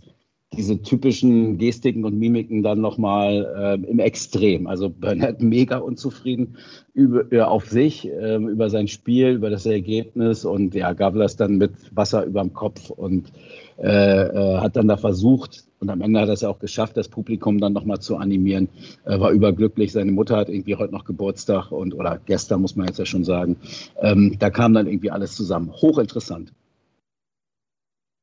diese 0.52 0.80
typischen 0.80 1.58
Gestiken 1.58 2.04
und 2.04 2.18
Mimiken 2.18 2.62
dann 2.62 2.80
nochmal 2.80 3.78
äh, 3.84 3.90
im 3.90 3.98
Extrem. 3.98 4.66
Also 4.66 4.88
Burnett 4.88 5.42
mega 5.42 5.78
unzufrieden 5.78 6.56
über, 6.94 7.30
äh, 7.32 7.40
auf 7.40 7.68
sich, 7.68 8.08
äh, 8.08 8.36
über 8.36 8.70
sein 8.70 8.88
Spiel, 8.88 9.30
über 9.30 9.50
das 9.50 9.66
Ergebnis 9.66 10.44
und 10.44 10.74
ja, 10.74 10.92
Gavlas 10.92 11.36
dann 11.36 11.58
mit 11.58 11.72
Wasser 11.94 12.24
über 12.24 12.42
dem 12.42 12.52
Kopf 12.52 12.90
und 12.90 13.32
äh, 13.78 13.88
äh, 13.88 14.58
hat 14.58 14.76
dann 14.76 14.88
da 14.88 14.96
versucht 14.96 15.64
und 15.80 15.90
am 15.90 16.00
Ende 16.00 16.20
hat 16.20 16.28
er 16.28 16.34
es 16.34 16.44
auch 16.44 16.58
geschafft, 16.58 16.96
das 16.96 17.08
Publikum 17.08 17.58
dann 17.58 17.74
nochmal 17.74 18.00
zu 18.00 18.16
animieren. 18.16 18.70
war 19.04 19.30
überglücklich. 19.32 19.92
Seine 19.92 20.10
Mutter 20.10 20.36
hat 20.38 20.48
irgendwie 20.48 20.76
heute 20.76 20.94
noch 20.94 21.04
Geburtstag 21.04 21.70
und 21.70 21.92
oder 21.92 22.18
gestern 22.24 22.62
muss 22.62 22.76
man 22.76 22.86
jetzt 22.86 22.98
ja 22.98 23.04
schon 23.04 23.24
sagen. 23.24 23.56
Ähm, 24.00 24.36
da 24.38 24.48
kam 24.48 24.72
dann 24.72 24.86
irgendwie 24.86 25.10
alles 25.10 25.36
zusammen. 25.36 25.70
Hochinteressant. 25.70 26.54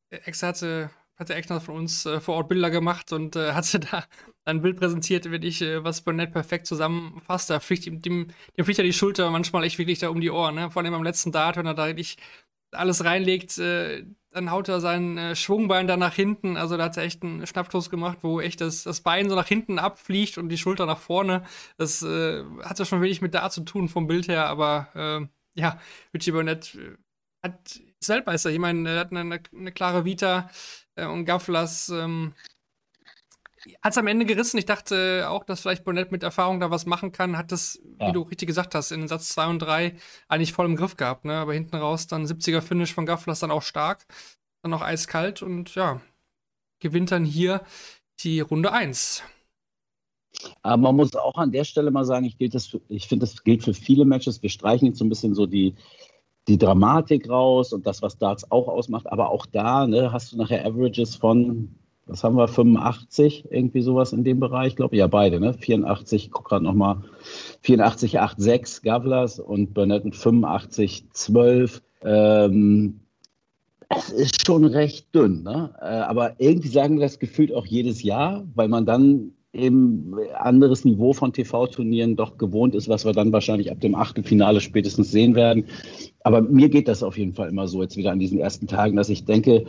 Ex 0.09 0.41
hatte 0.41 0.89
hat 1.15 1.29
der 1.29 1.37
Eckner 1.37 1.61
von 1.61 1.75
uns 1.75 2.05
äh, 2.05 2.19
vor 2.19 2.35
Ort 2.35 2.49
Bilder 2.49 2.69
gemacht 2.69 3.11
und 3.13 3.35
äh, 3.35 3.51
hatte 3.53 3.79
da 3.79 4.05
ein 4.45 4.61
Bild 4.61 4.77
präsentiert, 4.77 5.29
wenn 5.31 5.43
ich, 5.43 5.61
äh, 5.61 5.83
was 5.83 6.01
Burnett 6.01 6.31
perfekt 6.31 6.67
zusammenfasst. 6.67 7.49
Da 7.49 7.59
fliegt 7.59 7.85
ihm, 7.87 8.01
dem, 8.01 8.27
dem 8.57 8.65
fliegt 8.65 8.77
ja 8.77 8.83
die 8.83 8.93
Schulter 8.93 9.29
manchmal 9.29 9.63
echt 9.63 9.77
wirklich 9.77 9.99
da 9.99 10.09
um 10.09 10.21
die 10.21 10.31
Ohren, 10.31 10.55
ne? 10.55 10.71
Vor 10.71 10.81
allem 10.81 10.93
am 10.93 11.03
letzten 11.03 11.31
Dart, 11.31 11.57
wenn 11.57 11.65
er 11.65 11.73
da 11.73 11.87
wirklich 11.87 12.17
alles 12.71 13.03
reinlegt, 13.03 13.57
äh, 13.59 14.05
dann 14.31 14.49
haut 14.49 14.67
er 14.67 14.81
sein 14.81 15.17
äh, 15.17 15.35
Schwungbein 15.35 15.85
da 15.85 15.95
nach 15.95 16.15
hinten. 16.15 16.57
Also 16.57 16.75
da 16.75 16.85
hat 16.85 16.97
er 16.97 17.03
echt 17.03 17.21
einen 17.21 17.45
Schnappstoß 17.45 17.91
gemacht, 17.91 18.19
wo 18.21 18.41
echt 18.41 18.61
das, 18.61 18.83
das 18.83 19.01
Bein 19.01 19.29
so 19.29 19.35
nach 19.35 19.47
hinten 19.47 19.77
abfliegt 19.77 20.39
und 20.39 20.49
die 20.49 20.57
Schulter 20.57 20.87
nach 20.87 20.97
vorne. 20.97 21.43
Das 21.77 22.01
äh, 22.01 22.43
hat 22.63 22.79
ja 22.79 22.85
schon 22.85 23.01
wenig 23.01 23.21
mit 23.21 23.35
Dart 23.35 23.53
zu 23.53 23.61
tun 23.61 23.89
vom 23.89 24.07
Bild 24.07 24.27
her, 24.27 24.47
aber 24.47 25.29
ja, 25.55 25.79
Richie 26.15 26.31
Burnett 26.31 26.75
hat 27.43 27.81
ist 28.03 28.09
Weltmeister. 28.09 28.49
Ich 28.51 28.59
meine, 28.59 28.89
er 28.89 28.99
hat 28.99 29.11
eine, 29.11 29.39
eine 29.51 29.71
klare 29.71 30.05
Vita 30.05 30.49
äh, 30.95 31.05
und 31.05 31.25
Gafflas, 31.25 31.89
ähm, 31.89 32.33
hat 33.81 33.93
es 33.93 33.97
am 33.97 34.07
Ende 34.07 34.25
gerissen. 34.25 34.57
Ich 34.57 34.65
dachte 34.65 35.29
auch, 35.29 35.45
dass 35.45 35.61
vielleicht 35.61 35.85
Burnett 35.85 36.11
mit 36.11 36.23
Erfahrung 36.23 36.59
da 36.59 36.69
was 36.69 36.85
machen 36.85 37.13
kann. 37.13 37.37
Hat 37.37 37.51
das, 37.51 37.79
ja. 37.99 38.07
wie 38.07 38.11
du 38.11 38.21
richtig 38.23 38.47
gesagt 38.47 38.75
hast, 38.75 38.91
in 38.91 39.07
Satz 39.07 39.29
2 39.29 39.47
und 39.47 39.59
3 39.59 39.95
eigentlich 40.27 40.51
voll 40.51 40.65
im 40.65 40.75
Griff 40.75 40.97
gehabt. 40.97 41.23
Ne? 41.23 41.35
Aber 41.35 41.53
hinten 41.53 41.77
raus 41.77 42.07
dann 42.07 42.25
70er-Finish 42.25 42.93
von 42.93 43.05
Gaffler 43.05 43.33
ist 43.33 43.43
dann 43.43 43.51
auch 43.51 43.61
stark. 43.61 44.05
Dann 44.63 44.73
auch 44.73 44.81
eiskalt 44.81 45.41
und 45.41 45.75
ja, 45.75 46.01
gewinnt 46.79 47.11
dann 47.11 47.25
hier 47.25 47.61
die 48.19 48.41
Runde 48.41 48.71
1. 48.71 49.23
Aber 50.61 50.77
man 50.77 50.95
muss 50.95 51.15
auch 51.15 51.35
an 51.35 51.51
der 51.51 51.63
Stelle 51.63 51.91
mal 51.91 52.05
sagen, 52.05 52.25
ich, 52.25 52.35
ich 52.39 53.07
finde, 53.07 53.25
das 53.25 53.43
gilt 53.43 53.63
für 53.63 53.73
viele 53.73 54.03
Matches. 54.03 54.41
Wir 54.41 54.49
streichen 54.49 54.87
jetzt 54.87 54.97
so 54.97 55.05
ein 55.05 55.09
bisschen 55.09 55.35
so 55.35 55.45
die, 55.45 55.75
die 56.47 56.57
Dramatik 56.57 57.29
raus 57.29 57.73
und 57.73 57.85
das, 57.85 58.01
was 58.01 58.17
Darts 58.17 58.51
auch 58.51 58.67
ausmacht. 58.67 59.11
Aber 59.11 59.29
auch 59.29 59.45
da 59.45 59.87
ne, 59.87 60.11
hast 60.11 60.33
du 60.33 60.37
nachher 60.37 60.65
Averages 60.65 61.15
von 61.15 61.75
was 62.05 62.23
haben 62.23 62.35
wir, 62.35 62.47
85, 62.47 63.45
irgendwie 63.49 63.81
sowas 63.81 64.13
in 64.13 64.23
dem 64.23 64.39
Bereich, 64.39 64.75
glaube 64.75 64.95
ich. 64.95 64.99
Ja, 64.99 65.07
beide, 65.07 65.39
ne? 65.39 65.53
84, 65.53 66.25
ich 66.25 66.31
gucke 66.31 66.49
gerade 66.49 66.65
nochmal, 66.65 66.97
84, 67.61 68.11
86 68.11 68.83
Gavlas 68.83 69.39
und 69.39 69.73
Burnett 69.73 70.03
mit 70.03 70.15
85, 70.15 71.05
12. 71.11 71.81
Ähm, 72.03 72.99
es 73.89 74.09
ist 74.09 74.45
schon 74.45 74.65
recht 74.65 75.13
dünn, 75.15 75.43
ne? 75.43 75.73
Äh, 75.79 75.85
aber 75.85 76.35
irgendwie 76.39 76.67
sagen 76.67 76.95
wir 76.95 77.05
das 77.05 77.19
gefühlt 77.19 77.53
auch 77.53 77.65
jedes 77.65 78.03
Jahr, 78.03 78.43
weil 78.55 78.67
man 78.67 78.85
dann 78.85 79.31
eben 79.53 80.15
anderes 80.35 80.83
Niveau 80.83 81.13
von 81.13 81.31
TV-Turnieren 81.31 82.15
doch 82.15 82.37
gewohnt 82.37 82.75
ist, 82.75 82.89
was 82.89 83.05
wir 83.05 83.13
dann 83.13 83.31
wahrscheinlich 83.31 83.71
ab 83.71 83.79
dem 83.79 83.95
Achtelfinale 83.95 84.59
spätestens 84.59 85.11
sehen 85.11 85.35
werden. 85.35 85.65
Aber 86.21 86.41
mir 86.41 86.69
geht 86.69 86.87
das 86.87 87.03
auf 87.03 87.17
jeden 87.17 87.33
Fall 87.33 87.49
immer 87.49 87.67
so 87.67 87.81
jetzt 87.81 87.95
wieder 87.95 88.11
an 88.11 88.19
diesen 88.19 88.39
ersten 88.39 88.67
Tagen, 88.67 88.95
dass 88.95 89.09
ich 89.09 89.25
denke, 89.25 89.65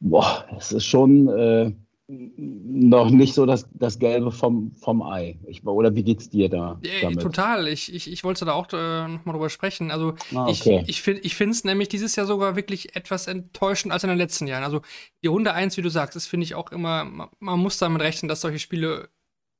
Boah, 0.00 0.46
es 0.56 0.72
ist 0.72 0.86
schon 0.86 1.28
äh, 1.28 1.72
noch 2.10 3.10
nicht 3.10 3.34
so 3.34 3.46
das, 3.46 3.68
das 3.72 3.98
Gelbe 3.98 4.32
vom, 4.32 4.72
vom 4.72 5.02
Ei. 5.02 5.38
Ich, 5.46 5.64
oder 5.64 5.94
wie 5.94 6.02
geht's 6.02 6.28
dir 6.28 6.48
da? 6.48 6.80
Ja, 6.82 7.10
total. 7.12 7.68
Ich, 7.68 7.94
ich, 7.94 8.10
ich 8.10 8.24
wollte 8.24 8.44
da 8.44 8.52
auch 8.52 8.66
äh, 8.72 9.06
nochmal 9.06 9.34
drüber 9.34 9.50
sprechen. 9.50 9.90
Also 9.90 10.14
ah, 10.34 10.46
okay. 10.48 10.82
ich, 10.86 11.06
ich, 11.06 11.24
ich 11.24 11.34
finde 11.34 11.52
es 11.52 11.64
nämlich 11.64 11.88
dieses 11.88 12.16
Jahr 12.16 12.26
sogar 12.26 12.56
wirklich 12.56 12.96
etwas 12.96 13.28
enttäuschend 13.28 13.92
als 13.92 14.02
in 14.02 14.08
den 14.08 14.18
letzten 14.18 14.48
Jahren. 14.48 14.64
Also 14.64 14.80
die 15.22 15.28
Runde 15.28 15.52
1, 15.52 15.76
wie 15.76 15.82
du 15.82 15.88
sagst, 15.88 16.16
das 16.16 16.26
finde 16.26 16.44
ich 16.44 16.54
auch 16.56 16.72
immer, 16.72 17.04
man, 17.04 17.28
man 17.38 17.60
muss 17.60 17.78
damit 17.78 18.02
rechnen, 18.02 18.28
dass 18.28 18.40
solche 18.40 18.58
Spiele 18.58 19.08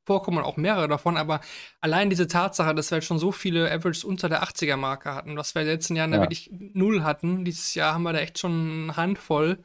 vorkommen 0.04 0.38
und 0.38 0.45
auch 0.45 0.57
mehrere 0.57 0.88
davon, 0.88 1.16
aber 1.16 1.40
allein 1.80 2.11
diese 2.11 2.26
Tatsache, 2.26 2.75
dass 2.75 2.90
wir 2.90 2.97
halt 2.97 3.04
schon 3.04 3.19
so 3.21 3.30
viele 3.30 3.71
Averages 3.71 4.02
unter 4.02 4.28
der 4.28 4.42
80er-Marke 4.42 5.14
hatten, 5.14 5.37
was 5.37 5.54
wir 5.54 5.62
in 5.62 5.69
den 5.69 5.75
letzten 5.75 5.95
Jahren 5.95 6.11
ja. 6.11 6.16
da 6.16 6.23
wirklich 6.25 6.50
null 6.52 7.02
hatten, 7.04 7.45
dieses 7.45 7.75
Jahr 7.75 7.95
haben 7.95 8.02
wir 8.02 8.12
da 8.12 8.19
echt 8.19 8.38
schon 8.38 8.85
eine 8.85 8.97
Handvoll. 8.97 9.59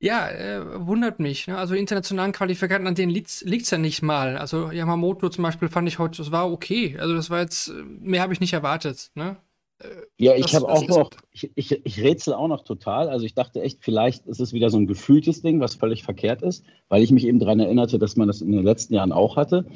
Ja, 0.00 0.28
äh, 0.30 0.86
wundert 0.86 1.18
mich. 1.18 1.48
Ne? 1.48 1.58
Also 1.58 1.74
internationalen 1.74 2.32
Qualifikanten, 2.32 2.86
an 2.86 2.94
denen 2.94 3.10
liegt 3.10 3.30
es 3.42 3.70
ja 3.70 3.78
nicht 3.78 4.02
mal. 4.02 4.36
Also 4.36 4.70
Yamamoto 4.70 5.28
zum 5.28 5.42
Beispiel 5.42 5.68
fand 5.68 5.88
ich 5.88 5.98
heute, 5.98 6.18
das 6.18 6.30
war 6.30 6.50
okay. 6.50 6.96
Also 6.98 7.14
das 7.14 7.30
war 7.30 7.40
jetzt, 7.40 7.68
äh, 7.68 7.82
mehr 7.82 8.22
habe 8.22 8.32
ich 8.32 8.40
nicht 8.40 8.52
erwartet. 8.52 9.10
Ne? 9.16 9.36
Äh, 9.80 9.86
ja, 10.16 10.36
ich 10.36 10.54
habe 10.54 10.68
auch 10.68 10.86
noch, 10.86 11.10
ich, 11.32 11.50
ich, 11.56 11.84
ich 11.84 12.00
rätsel 12.00 12.34
auch 12.34 12.46
noch 12.46 12.62
total. 12.62 13.08
Also 13.08 13.26
ich 13.26 13.34
dachte 13.34 13.60
echt, 13.60 13.78
vielleicht 13.82 14.26
ist 14.26 14.40
es 14.40 14.52
wieder 14.52 14.70
so 14.70 14.78
ein 14.78 14.86
gefühltes 14.86 15.42
Ding, 15.42 15.58
was 15.58 15.74
völlig 15.74 16.04
verkehrt 16.04 16.42
ist, 16.42 16.64
weil 16.88 17.02
ich 17.02 17.10
mich 17.10 17.26
eben 17.26 17.40
daran 17.40 17.58
erinnerte, 17.58 17.98
dass 17.98 18.14
man 18.14 18.28
das 18.28 18.40
in 18.40 18.52
den 18.52 18.64
letzten 18.64 18.94
Jahren 18.94 19.10
auch 19.10 19.36
hatte. 19.36 19.66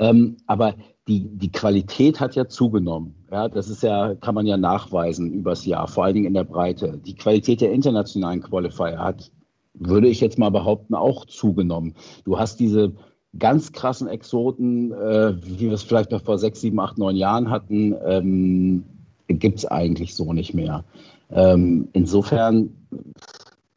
Ähm, 0.00 0.36
aber 0.48 0.74
die, 1.06 1.28
die 1.28 1.52
Qualität 1.52 2.18
hat 2.18 2.34
ja 2.34 2.48
zugenommen. 2.48 3.14
Ja, 3.30 3.48
das 3.48 3.68
ist 3.68 3.84
ja, 3.84 4.16
kann 4.16 4.34
man 4.34 4.46
ja 4.46 4.56
nachweisen 4.56 5.32
übers 5.32 5.64
Jahr, 5.64 5.86
vor 5.86 6.04
allen 6.04 6.14
Dingen 6.14 6.26
in 6.26 6.34
der 6.34 6.44
Breite. 6.44 7.00
Die 7.04 7.14
Qualität 7.14 7.60
der 7.60 7.72
internationalen 7.72 8.42
Qualifier 8.42 8.98
hat 8.98 9.30
würde 9.74 10.08
ich 10.08 10.20
jetzt 10.20 10.38
mal 10.38 10.50
behaupten, 10.50 10.94
auch 10.94 11.24
zugenommen. 11.24 11.94
Du 12.24 12.38
hast 12.38 12.60
diese 12.60 12.92
ganz 13.38 13.72
krassen 13.72 14.08
Exoten, 14.08 14.92
äh, 14.92 15.34
wie 15.42 15.66
wir 15.66 15.72
es 15.72 15.82
vielleicht 15.82 16.10
noch 16.10 16.22
vor 16.22 16.38
sechs, 16.38 16.60
sieben, 16.60 16.80
acht, 16.80 16.98
neun 16.98 17.16
Jahren 17.16 17.50
hatten, 17.50 17.94
ähm, 18.04 18.84
gibt 19.28 19.58
es 19.58 19.66
eigentlich 19.66 20.14
so 20.14 20.32
nicht 20.32 20.54
mehr. 20.54 20.84
Ähm, 21.30 21.88
insofern 21.92 22.70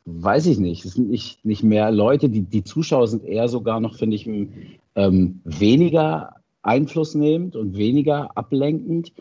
weiß 0.05 0.47
ich 0.47 0.59
nicht. 0.59 0.85
Es 0.85 0.93
sind 0.93 1.09
nicht, 1.09 1.45
nicht 1.45 1.63
mehr 1.63 1.91
Leute, 1.91 2.29
die, 2.29 2.41
die 2.41 2.63
Zuschauer 2.63 3.07
sind 3.07 3.23
eher 3.23 3.47
sogar 3.47 3.79
noch, 3.79 3.95
finde 3.95 4.15
ich, 4.15 4.27
ähm, 4.95 5.39
weniger 5.43 6.35
einflussnehmend 6.63 7.55
und 7.55 7.77
weniger 7.77 8.35
ablenkend. 8.35 9.13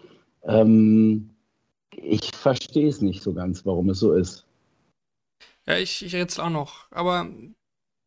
Ähm, 0.45 1.31
ich 1.95 2.33
verstehe 2.33 2.89
es 2.89 3.03
nicht 3.03 3.23
so 3.23 3.35
ganz, 3.35 3.67
warum 3.67 3.91
es 3.91 3.99
so 3.99 4.13
ist. 4.13 4.47
Ja, 5.67 5.77
ich, 5.79 6.05
ich 6.05 6.15
rätsel 6.15 6.45
auch 6.45 6.51
noch. 6.51 6.87
Aber 6.91 7.29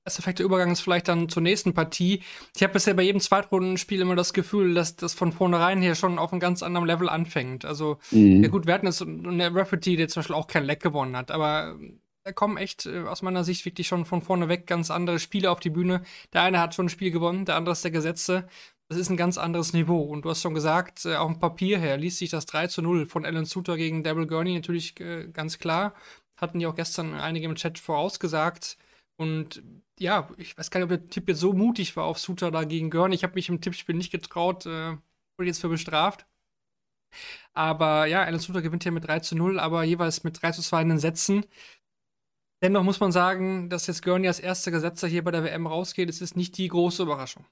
das 0.05 0.15
perfekte 0.15 0.43
Übergang 0.43 0.71
ist 0.71 0.81
vielleicht 0.81 1.07
dann 1.07 1.29
zur 1.29 1.41
nächsten 1.41 1.73
Partie. 1.73 2.21
Ich 2.55 2.61
habe 2.61 2.73
bisher 2.73 2.93
bei 2.93 3.01
jedem 3.01 3.19
Zweitrundenspiel 3.19 4.01
immer 4.01 4.15
das 4.15 4.33
Gefühl, 4.33 4.75
dass 4.75 4.95
das 4.95 5.15
von 5.15 5.31
vornherein 5.31 5.81
hier 5.81 5.95
schon 5.95 6.19
auf 6.19 6.31
einem 6.31 6.39
ganz 6.39 6.61
anderen 6.61 6.85
Level 6.85 7.09
anfängt. 7.09 7.65
Also, 7.65 7.97
mhm. 8.11 8.43
ja 8.43 8.49
gut, 8.49 8.67
wir 8.67 8.75
hatten 8.75 8.85
jetzt 8.85 9.01
eine 9.01 9.53
Rafferty, 9.53 9.95
der 9.95 10.07
zum 10.07 10.21
Beispiel 10.21 10.35
auch 10.35 10.47
kein 10.47 10.63
Leck 10.63 10.81
gewonnen 10.81 11.17
hat, 11.17 11.31
aber 11.31 11.75
da 12.23 12.31
kommen 12.31 12.57
echt 12.57 12.85
äh, 12.85 13.01
aus 13.01 13.23
meiner 13.23 13.43
Sicht 13.43 13.65
wirklich 13.65 13.87
schon 13.87 14.05
von 14.05 14.21
vorne 14.21 14.47
weg 14.47 14.67
ganz 14.67 14.91
andere 14.91 15.19
Spiele 15.19 15.49
auf 15.49 15.59
die 15.59 15.69
Bühne. 15.71 16.03
Der 16.33 16.43
eine 16.43 16.59
hat 16.59 16.75
schon 16.75 16.85
ein 16.85 16.89
Spiel 16.89 17.11
gewonnen, 17.11 17.45
der 17.45 17.55
andere 17.55 17.73
ist 17.73 17.83
der 17.83 17.91
Gesetze. 17.91 18.47
Das 18.87 18.99
ist 18.99 19.09
ein 19.09 19.17
ganz 19.17 19.39
anderes 19.39 19.73
Niveau. 19.73 20.01
Und 20.01 20.25
du 20.25 20.29
hast 20.29 20.43
schon 20.43 20.53
gesagt, 20.53 21.05
äh, 21.05 21.15
auf 21.15 21.31
dem 21.31 21.39
Papier 21.39 21.79
her 21.79 21.97
liest 21.97 22.19
sich 22.19 22.29
das 22.29 22.45
3 22.45 22.67
zu 22.67 22.83
0 22.83 23.07
von 23.07 23.25
Alan 23.25 23.45
Suter 23.45 23.77
gegen 23.77 24.03
Devil 24.03 24.27
Gurney 24.27 24.53
natürlich 24.53 24.99
äh, 24.99 25.27
ganz 25.31 25.57
klar 25.57 25.93
hatten 26.37 26.59
ja 26.59 26.69
auch 26.69 26.75
gestern 26.75 27.13
einige 27.13 27.45
im 27.45 27.55
Chat 27.55 27.79
vorausgesagt. 27.79 28.77
Und 29.17 29.63
ja, 29.99 30.29
ich 30.37 30.57
weiß 30.57 30.71
gar 30.71 30.79
nicht, 30.79 30.91
ob 30.91 30.99
der 30.99 31.07
Tipp 31.09 31.29
jetzt 31.29 31.39
so 31.39 31.53
mutig 31.53 31.95
war 31.95 32.05
auf 32.05 32.19
Suter 32.19 32.51
da 32.51 32.63
gegen 32.63 32.89
Görn. 32.89 33.13
Ich 33.13 33.23
habe 33.23 33.35
mich 33.35 33.49
im 33.49 33.61
Tippspiel 33.61 33.95
nicht 33.95 34.11
getraut, 34.11 34.65
äh, 34.65 34.97
wurde 35.37 35.47
jetzt 35.47 35.61
für 35.61 35.69
bestraft. 35.69 36.25
Aber 37.53 38.05
ja, 38.07 38.23
Alan 38.23 38.39
Suter 38.39 38.61
gewinnt 38.61 38.83
hier 38.83 38.91
mit 38.91 39.07
3 39.07 39.19
zu 39.21 39.35
0, 39.37 39.59
aber 39.59 39.83
jeweils 39.83 40.23
mit 40.23 40.41
3 40.41 40.51
zu 40.51 40.61
2 40.61 40.81
in 40.81 40.89
den 40.89 40.99
Sätzen. 40.99 41.45
Dennoch 42.61 42.83
muss 42.83 42.99
man 42.99 43.11
sagen, 43.11 43.69
dass 43.69 43.87
jetzt 43.87 44.03
Gurney 44.03 44.27
als 44.27 44.39
erster 44.39 44.71
Gesetzer 44.71 45.07
hier 45.07 45.23
bei 45.23 45.31
der 45.31 45.43
WM 45.43 45.67
rausgeht, 45.67 46.09
es 46.09 46.21
ist 46.21 46.35
nicht 46.35 46.57
die 46.57 46.67
große 46.67 47.03
Überraschung. 47.03 47.45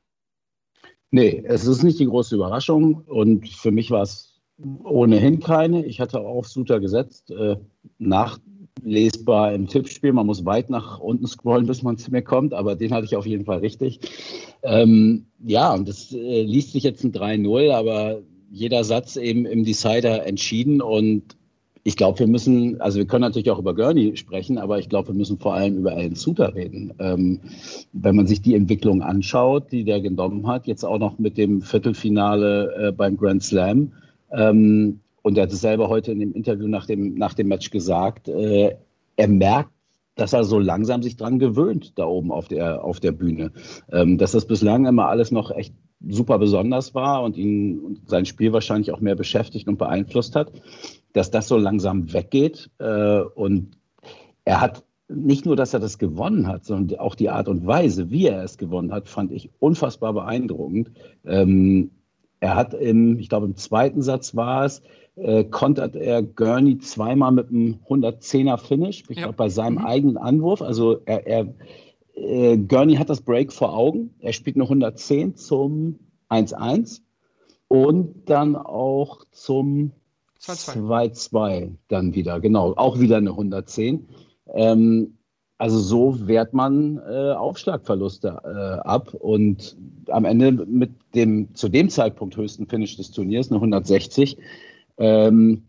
Nee, 1.11 1.43
es 1.45 1.65
ist 1.65 1.83
nicht 1.83 1.99
die 1.99 2.07
große 2.07 2.35
Überraschung 2.35 3.03
und 3.05 3.47
für 3.47 3.71
mich 3.71 3.91
war 3.91 4.01
es 4.01 4.41
ohnehin 4.83 5.39
keine. 5.39 5.85
Ich 5.85 5.99
hatte 5.99 6.19
auf 6.19 6.47
Suter 6.47 6.79
gesetzt. 6.79 7.31
Äh, 7.31 7.57
nach 7.97 8.39
lesbar 8.81 9.53
im 9.53 9.67
Tippspiel. 9.67 10.13
Man 10.13 10.25
muss 10.25 10.45
weit 10.45 10.69
nach 10.69 10.99
unten 10.99 11.27
scrollen, 11.27 11.67
bis 11.67 11.83
man 11.83 11.97
zu 11.97 12.11
mir 12.11 12.21
kommt, 12.21 12.53
aber 12.53 12.75
den 12.75 12.93
hatte 12.93 13.05
ich 13.05 13.15
auf 13.15 13.25
jeden 13.25 13.45
Fall 13.45 13.59
richtig. 13.59 13.99
Ähm, 14.63 15.25
ja, 15.45 15.73
und 15.73 15.87
das 15.87 16.11
äh, 16.13 16.41
liest 16.43 16.73
sich 16.73 16.83
jetzt 16.83 17.03
ein 17.03 17.11
3-0, 17.11 17.71
aber 17.71 18.21
jeder 18.51 18.83
Satz 18.83 19.15
eben 19.15 19.45
im 19.45 19.63
Decider 19.63 20.25
entschieden 20.25 20.81
und 20.81 21.35
ich 21.85 21.97
glaube, 21.97 22.19
wir 22.19 22.27
müssen, 22.27 22.79
also 22.79 22.97
wir 22.97 23.05
können 23.05 23.23
natürlich 23.23 23.51
auch 23.51 23.59
über 23.59 23.75
Gurney 23.75 24.15
sprechen, 24.15 24.57
aber 24.57 24.79
ich 24.79 24.87
glaube, 24.87 25.09
wir 25.09 25.15
müssen 25.15 25.37
vor 25.37 25.53
allem 25.53 25.79
über 25.79 25.91
Alan 25.91 26.15
Suter 26.15 26.55
reden. 26.55 26.93
Ähm, 26.99 27.41
wenn 27.91 28.15
man 28.15 28.25
sich 28.25 28.41
die 28.41 28.55
Entwicklung 28.55 29.01
anschaut, 29.01 29.71
die 29.71 29.83
der 29.83 29.99
genommen 29.99 30.47
hat, 30.47 30.65
jetzt 30.65 30.85
auch 30.85 30.97
noch 30.97 31.19
mit 31.19 31.37
dem 31.37 31.61
Viertelfinale 31.61 32.87
äh, 32.87 32.91
beim 32.93 33.17
Grand 33.17 33.43
Slam, 33.43 33.91
ähm, 34.31 35.01
und 35.23 35.37
er 35.37 35.43
hat 35.43 35.51
es 35.51 35.61
selber 35.61 35.89
heute 35.89 36.11
in 36.11 36.19
dem 36.19 36.33
Interview 36.33 36.67
nach 36.67 36.85
dem, 36.85 37.15
nach 37.15 37.33
dem 37.33 37.47
Match 37.47 37.71
gesagt, 37.71 38.27
äh, 38.27 38.75
er 39.15 39.27
merkt, 39.27 39.71
dass 40.15 40.33
er 40.33 40.43
so 40.43 40.59
langsam 40.59 41.01
sich 41.01 41.17
dran 41.17 41.39
gewöhnt, 41.39 41.97
da 41.97 42.05
oben 42.05 42.31
auf 42.31 42.47
der, 42.47 42.83
auf 42.83 42.99
der 42.99 43.13
Bühne. 43.13 43.51
Ähm, 43.91 44.17
dass 44.19 44.33
das 44.33 44.45
bislang 44.45 44.85
immer 44.85 45.07
alles 45.07 45.31
noch 45.31 45.49
echt 45.49 45.73
super 46.07 46.37
besonders 46.37 46.93
war 46.93 47.23
und 47.23 47.37
ihn 47.37 47.79
und 47.79 48.09
sein 48.09 48.25
Spiel 48.25 48.53
wahrscheinlich 48.53 48.91
auch 48.91 48.99
mehr 48.99 49.15
beschäftigt 49.15 49.67
und 49.67 49.77
beeinflusst 49.77 50.35
hat, 50.35 50.51
dass 51.13 51.31
das 51.31 51.47
so 51.47 51.57
langsam 51.57 52.13
weggeht. 52.13 52.69
Äh, 52.77 53.21
und 53.21 53.77
er 54.45 54.61
hat 54.61 54.83
nicht 55.07 55.45
nur, 55.45 55.55
dass 55.55 55.73
er 55.73 55.79
das 55.79 55.97
gewonnen 55.97 56.47
hat, 56.47 56.65
sondern 56.65 56.99
auch 56.99 57.15
die 57.15 57.29
Art 57.29 57.47
und 57.47 57.65
Weise, 57.65 58.11
wie 58.11 58.27
er 58.27 58.43
es 58.43 58.57
gewonnen 58.57 58.91
hat, 58.91 59.07
fand 59.07 59.31
ich 59.31 59.51
unfassbar 59.59 60.13
beeindruckend. 60.13 60.91
Ähm, 61.25 61.91
er 62.39 62.55
hat 62.55 62.73
im, 62.73 63.19
ich 63.19 63.29
glaube, 63.29 63.45
im 63.45 63.55
zweiten 63.55 64.01
Satz 64.01 64.35
war 64.35 64.65
es, 64.65 64.81
äh, 65.15 65.43
kontert 65.43 65.95
er 65.95 66.23
Gurney 66.23 66.79
zweimal 66.79 67.31
mit 67.31 67.49
einem 67.49 67.79
110er 67.87 68.57
Finish, 68.57 69.03
ich 69.09 69.17
ja. 69.17 69.23
glaube 69.23 69.37
bei 69.37 69.49
seinem 69.49 69.79
mhm. 69.79 69.85
eigenen 69.85 70.17
Anwurf. 70.17 70.61
Also 70.61 70.99
er, 71.05 71.27
er 71.27 71.53
äh, 72.15 72.57
Gurney 72.57 72.95
hat 72.95 73.09
das 73.09 73.21
Break 73.21 73.51
vor 73.51 73.75
Augen. 73.75 74.13
Er 74.19 74.33
spielt 74.33 74.55
eine 74.55 74.63
110 74.63 75.35
zum 75.35 75.99
1-1 76.29 77.01
und 77.67 78.29
dann 78.29 78.55
auch 78.55 79.23
zum 79.31 79.91
2-2 80.41 81.71
dann 81.87 82.13
wieder. 82.13 82.39
Genau, 82.39 82.73
auch 82.75 82.99
wieder 82.99 83.17
eine 83.17 83.31
110. 83.31 84.07
Ähm, 84.53 85.17
also 85.57 85.79
so 85.79 86.27
wehrt 86.27 86.53
man 86.53 86.97
äh, 86.97 87.31
Aufschlagverluste 87.31 88.41
äh, 88.43 88.87
ab 88.87 89.13
und 89.13 89.77
am 90.07 90.25
Ende 90.25 90.51
mit 90.51 90.91
dem 91.15 91.55
zu 91.55 91.69
dem 91.69 91.89
Zeitpunkt 91.89 92.35
höchsten 92.35 92.67
Finish 92.67 92.97
des 92.97 93.11
Turniers, 93.11 93.49
eine 93.49 93.57
160, 93.57 94.37
ähm, 94.97 95.63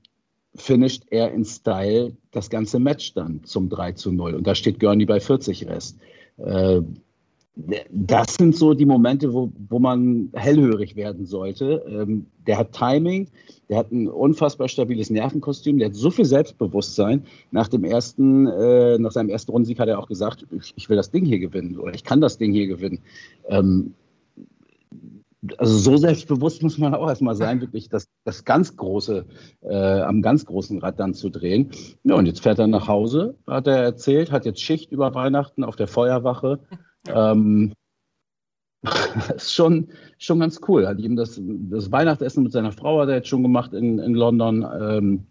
finisht 0.54 1.04
er 1.10 1.32
in 1.32 1.44
Style 1.44 2.16
das 2.30 2.50
ganze 2.50 2.78
Match 2.78 3.14
dann 3.14 3.42
zum 3.44 3.68
3 3.68 3.92
zu 3.92 4.12
0. 4.12 4.34
Und 4.34 4.46
da 4.46 4.54
steht 4.54 4.80
Gurney 4.80 5.04
bei 5.04 5.20
40 5.20 5.66
Rest. 5.68 5.98
Äh, 6.38 6.80
das 7.90 8.34
sind 8.34 8.56
so 8.56 8.74
die 8.74 8.84
Momente, 8.84 9.32
wo, 9.32 9.52
wo 9.68 9.78
man 9.78 10.30
hellhörig 10.32 10.96
werden 10.96 11.24
sollte. 11.24 11.84
Ähm, 11.88 12.26
der 12.48 12.58
hat 12.58 12.72
Timing, 12.72 13.28
der 13.68 13.78
hat 13.78 13.92
ein 13.92 14.08
unfassbar 14.08 14.68
stabiles 14.68 15.08
Nervenkostüm, 15.08 15.78
der 15.78 15.88
hat 15.88 15.94
so 15.94 16.10
viel 16.10 16.24
Selbstbewusstsein. 16.24 17.24
Nach 17.52 17.68
dem 17.68 17.84
ersten, 17.84 18.48
äh, 18.48 18.98
nach 18.98 19.12
seinem 19.12 19.28
ersten 19.28 19.52
Rundensieg 19.52 19.78
hat 19.78 19.88
er 19.88 20.00
auch 20.00 20.08
gesagt, 20.08 20.44
ich, 20.74 20.88
will 20.88 20.96
das 20.96 21.12
Ding 21.12 21.24
hier 21.24 21.38
gewinnen 21.38 21.78
oder 21.78 21.94
ich 21.94 22.02
kann 22.02 22.20
das 22.20 22.38
Ding 22.38 22.52
hier 22.52 22.66
gewinnen. 22.66 22.98
Ähm, 23.48 23.94
also 25.58 25.76
so 25.76 25.96
selbstbewusst 25.96 26.62
muss 26.62 26.78
man 26.78 26.94
auch 26.94 27.08
erstmal 27.08 27.34
sein, 27.34 27.60
wirklich 27.60 27.88
das, 27.88 28.08
das 28.24 28.44
ganz 28.44 28.76
große, 28.76 29.26
äh, 29.62 30.00
am 30.00 30.22
ganz 30.22 30.46
großen 30.46 30.78
Rad 30.78 30.98
dann 31.00 31.14
zu 31.14 31.30
drehen. 31.30 31.70
Ja, 32.02 32.14
und 32.14 32.26
jetzt 32.26 32.42
fährt 32.42 32.58
er 32.58 32.66
nach 32.66 32.88
Hause, 32.88 33.36
hat 33.46 33.66
er 33.66 33.78
erzählt, 33.78 34.32
hat 34.32 34.46
jetzt 34.46 34.60
Schicht 34.60 34.90
über 34.92 35.14
Weihnachten 35.14 35.64
auf 35.64 35.76
der 35.76 35.88
Feuerwache. 35.88 36.60
Ähm, 37.06 37.74
das 38.82 39.36
ist 39.36 39.52
schon, 39.52 39.88
schon 40.16 40.40
ganz 40.40 40.60
cool. 40.68 40.86
Hat 40.86 40.98
ihm 40.98 41.16
das, 41.16 41.38
das 41.38 41.92
Weihnachtsessen 41.92 42.42
mit 42.42 42.52
seiner 42.52 42.72
Frau 42.72 43.00
hat 43.00 43.10
er 43.10 43.16
jetzt 43.16 43.28
schon 43.28 43.42
gemacht 43.42 43.74
in, 43.74 43.98
in 43.98 44.14
London. 44.14 44.66
Ähm, 44.80 45.26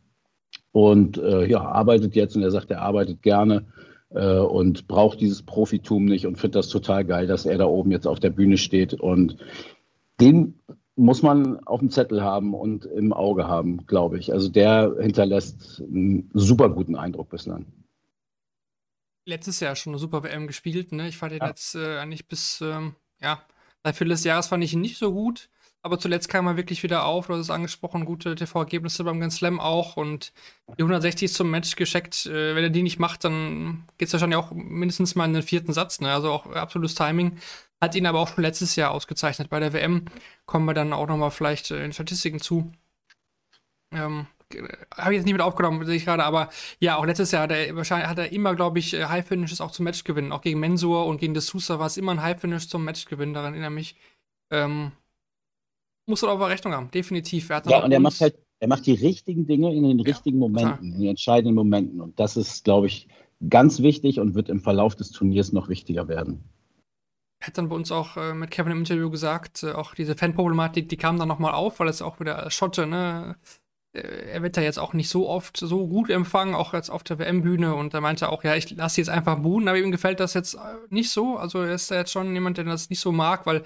und 0.71 1.17
äh, 1.17 1.45
ja, 1.47 1.61
arbeitet 1.61 2.15
jetzt 2.15 2.35
und 2.35 2.43
er 2.43 2.51
sagt, 2.51 2.71
er 2.71 2.81
arbeitet 2.81 3.21
gerne 3.21 3.65
äh, 4.09 4.37
und 4.37 4.87
braucht 4.87 5.21
dieses 5.21 5.43
Profitum 5.43 6.05
nicht 6.05 6.25
und 6.25 6.37
findet 6.37 6.55
das 6.55 6.69
total 6.69 7.05
geil, 7.05 7.27
dass 7.27 7.45
er 7.45 7.57
da 7.57 7.65
oben 7.65 7.91
jetzt 7.91 8.07
auf 8.07 8.19
der 8.19 8.31
Bühne 8.31 8.57
steht. 8.57 8.93
Und 8.93 9.37
den 10.23 10.59
muss 10.95 11.23
man 11.23 11.59
auf 11.65 11.79
dem 11.79 11.89
Zettel 11.89 12.21
haben 12.23 12.53
und 12.53 12.85
im 12.85 13.13
Auge 13.13 13.47
haben, 13.47 13.85
glaube 13.87 14.19
ich. 14.19 14.31
Also 14.31 14.49
der 14.49 14.95
hinterlässt 14.99 15.81
einen 15.81 16.29
super 16.33 16.69
guten 16.69 16.95
Eindruck 16.95 17.29
bislang 17.29 17.65
letztes 19.25 19.59
Jahr 19.59 19.75
schon 19.75 19.93
eine 19.93 19.99
super 19.99 20.23
WM 20.23 20.47
gespielt. 20.47 20.91
Ne? 20.91 21.07
Ich 21.07 21.17
fand 21.17 21.33
ihn 21.33 21.39
ja. 21.41 21.47
jetzt 21.47 21.75
äh, 21.75 21.97
eigentlich 21.97 22.27
bis, 22.27 22.61
ähm, 22.61 22.95
ja, 23.21 23.41
seit 23.83 23.95
Viertel 23.95 24.11
des 24.11 24.23
Jahres 24.23 24.47
fand 24.47 24.63
ich 24.63 24.73
ihn 24.73 24.81
nicht 24.81 24.97
so 24.97 25.13
gut. 25.13 25.49
Aber 25.85 25.99
zuletzt 25.99 26.29
kam 26.29 26.47
er 26.47 26.55
wirklich 26.55 26.81
wieder 26.81 27.03
auf. 27.03 27.27
Du 27.27 27.33
hast 27.33 27.41
es 27.41 27.49
angesprochen, 27.49 28.05
gute 28.05 28.35
TV-Ergebnisse 28.35 29.03
beim 29.03 29.19
Grand 29.19 29.33
Slam 29.33 29.59
auch. 29.59 29.97
Und 29.97 30.31
die 30.77 30.81
160 30.81 31.33
zum 31.33 31.51
Match 31.51 31.75
gescheckt. 31.75 32.25
Äh, 32.25 32.55
wenn 32.55 32.63
er 32.63 32.69
die 32.69 32.83
nicht 32.83 32.99
macht, 32.99 33.25
dann 33.25 33.85
geht 33.97 34.07
es 34.07 34.13
wahrscheinlich 34.13 34.37
auch 34.37 34.51
mindestens 34.51 35.15
mal 35.15 35.25
in 35.25 35.33
den 35.33 35.43
vierten 35.43 35.73
Satz. 35.73 35.99
Ne? 35.99 36.11
Also 36.11 36.31
auch 36.31 36.45
absolutes 36.45 36.95
Timing. 36.95 37.37
Hat 37.83 37.95
ihn 37.95 38.05
aber 38.05 38.21
auch 38.21 38.29
schon 38.29 38.43
letztes 38.43 38.77
Jahr 38.77 38.91
ausgezeichnet. 38.91 39.49
Bei 39.49 39.59
der 39.59 39.73
WM 39.73 40.05
kommen 40.45 40.65
wir 40.65 40.73
dann 40.73 40.93
auch 40.93 41.05
nochmal 41.05 41.31
vielleicht 41.31 41.69
äh, 41.69 41.83
in 41.83 41.91
Statistiken 41.91 42.39
zu. 42.39 42.71
Ähm, 43.91 44.25
habe 44.95 45.11
ich 45.11 45.17
jetzt 45.17 45.25
nicht 45.25 45.33
mit 45.33 45.41
aufgenommen, 45.41 45.85
sehe 45.85 45.97
ich 45.97 46.05
gerade, 46.05 46.23
aber 46.23 46.49
ja, 46.79 46.95
auch 46.95 47.05
letztes 47.05 47.31
Jahr 47.31 47.43
hat 47.43 47.51
er 47.51 47.75
wahrscheinlich 47.75 48.07
hat 48.07 48.19
er 48.19 48.31
immer, 48.31 48.55
glaube 48.55 48.79
ich, 48.79 48.93
äh, 48.93 49.03
High 49.03 49.27
Finishes 49.27 49.59
auch 49.59 49.71
zum 49.71 49.83
Match 49.83 50.05
gewinnen. 50.05 50.31
Auch 50.31 50.39
gegen 50.39 50.61
Mensur 50.61 51.05
und 51.07 51.17
gegen 51.17 51.35
D'Souza 51.35 51.77
war 51.77 51.87
es 51.87 51.97
immer 51.97 52.13
ein 52.13 52.21
High 52.21 52.39
Finish 52.39 52.69
zum 52.69 52.85
Match 52.85 53.03
gewinnen, 53.03 53.33
daran 53.33 53.51
erinnere 53.51 53.71
mich. 53.71 53.97
Ähm, 54.49 54.93
muss 56.05 56.23
er 56.23 56.31
auf 56.31 56.39
Rechnung 56.39 56.71
haben, 56.71 56.89
definitiv. 56.89 57.49
ja, 57.49 57.83
und 57.83 57.91
er 57.91 57.99
macht 57.99 58.21
halt, 58.21 58.37
er 58.61 58.69
macht 58.69 58.85
die 58.85 58.93
richtigen 58.93 59.45
Dinge 59.45 59.75
in 59.75 59.83
den 59.83 59.99
ja, 59.99 60.05
richtigen 60.05 60.37
Momenten, 60.37 60.77
klar. 60.77 60.81
in 60.81 60.99
den 61.01 61.09
entscheidenden 61.09 61.55
Momenten. 61.55 61.99
Und 61.99 62.17
das 62.17 62.37
ist, 62.37 62.63
glaube 62.63 62.87
ich, 62.87 63.09
ganz 63.49 63.81
wichtig 63.81 64.21
und 64.21 64.35
wird 64.35 64.47
im 64.47 64.61
Verlauf 64.61 64.95
des 64.95 65.11
Turniers 65.11 65.51
noch 65.51 65.67
wichtiger 65.67 66.07
werden. 66.07 66.45
Hat 67.43 67.57
dann 67.57 67.67
bei 67.67 67.75
uns 67.75 67.91
auch 67.91 68.15
äh, 68.15 68.33
mit 68.33 68.51
Kevin 68.51 68.71
im 68.71 68.79
Interview 68.79 69.09
gesagt, 69.09 69.63
äh, 69.63 69.73
auch 69.73 69.93
diese 69.93 70.15
Fanproblematik, 70.15 70.87
die 70.87 70.97
kam 70.97 71.19
dann 71.19 71.27
nochmal 71.27 71.53
auf, 71.53 71.79
weil 71.79 71.89
es 71.89 72.01
auch 72.01 72.19
wieder 72.19 72.49
Schotte, 72.49 72.87
ne? 72.87 73.35
Äh, 73.93 74.31
er 74.31 74.43
wird 74.43 74.55
da 74.55 74.61
jetzt 74.61 74.79
auch 74.79 74.93
nicht 74.93 75.09
so 75.09 75.27
oft 75.27 75.57
so 75.57 75.87
gut 75.87 76.09
empfangen, 76.09 76.55
auch 76.55 76.73
jetzt 76.73 76.89
auf 76.89 77.03
der 77.03 77.19
WM-Bühne. 77.19 77.75
Und 77.75 77.93
er 77.93 77.99
meinte 77.99 78.29
auch, 78.29 78.45
ja, 78.45 78.55
ich 78.55 78.69
lasse 78.71 79.01
jetzt 79.01 79.09
einfach 79.09 79.39
buhen, 79.39 79.67
aber 79.67 79.77
ihm 79.77 79.91
gefällt 79.91 80.21
das 80.21 80.33
jetzt 80.33 80.55
äh, 80.55 80.59
nicht 80.89 81.09
so. 81.09 81.37
Also 81.37 81.61
er 81.61 81.73
ist 81.73 81.91
ja 81.91 81.97
jetzt 81.97 82.11
schon 82.11 82.33
jemand, 82.33 82.57
der 82.57 82.63
das 82.63 82.89
nicht 82.89 83.01
so 83.01 83.11
mag, 83.11 83.45
weil 83.45 83.63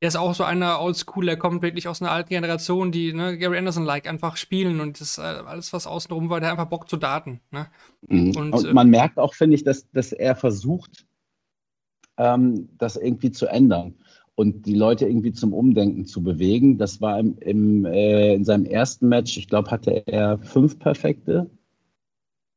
er 0.00 0.08
ist 0.08 0.16
auch 0.16 0.32
so 0.32 0.44
einer 0.44 0.80
Oldschool, 0.80 1.26
der 1.26 1.36
kommt 1.36 1.60
wirklich 1.62 1.88
aus 1.88 2.00
einer 2.00 2.12
alten 2.12 2.28
Generation, 2.28 2.92
die 2.92 3.12
ne, 3.12 3.36
Gary 3.36 3.58
Anderson-like 3.58 4.06
einfach 4.06 4.36
spielen 4.36 4.80
und 4.80 5.00
das 5.00 5.18
äh, 5.18 5.22
alles, 5.22 5.72
was 5.72 5.88
außenrum 5.88 6.30
war, 6.30 6.38
der 6.40 6.52
einfach 6.52 6.66
Bock 6.66 6.88
zu 6.88 6.96
daten. 6.96 7.40
Ne? 7.50 7.66
Mhm. 8.08 8.36
Und, 8.36 8.52
und, 8.54 8.72
man 8.72 8.86
äh, 8.86 8.90
merkt 8.90 9.18
auch, 9.18 9.34
finde 9.34 9.56
ich, 9.56 9.64
dass, 9.64 9.90
dass 9.90 10.12
er 10.12 10.36
versucht, 10.36 11.07
ähm, 12.18 12.68
das 12.78 12.96
irgendwie 12.96 13.30
zu 13.30 13.46
ändern 13.46 13.94
und 14.34 14.66
die 14.66 14.74
Leute 14.74 15.06
irgendwie 15.06 15.32
zum 15.32 15.52
Umdenken 15.52 16.06
zu 16.06 16.22
bewegen. 16.22 16.78
Das 16.78 17.00
war 17.00 17.18
im, 17.18 17.36
im 17.40 17.84
äh, 17.84 18.34
in 18.34 18.44
seinem 18.44 18.66
ersten 18.66 19.08
Match, 19.08 19.36
ich 19.36 19.48
glaube, 19.48 19.70
hatte 19.70 20.06
er 20.06 20.38
fünf 20.38 20.78
perfekte. 20.78 21.50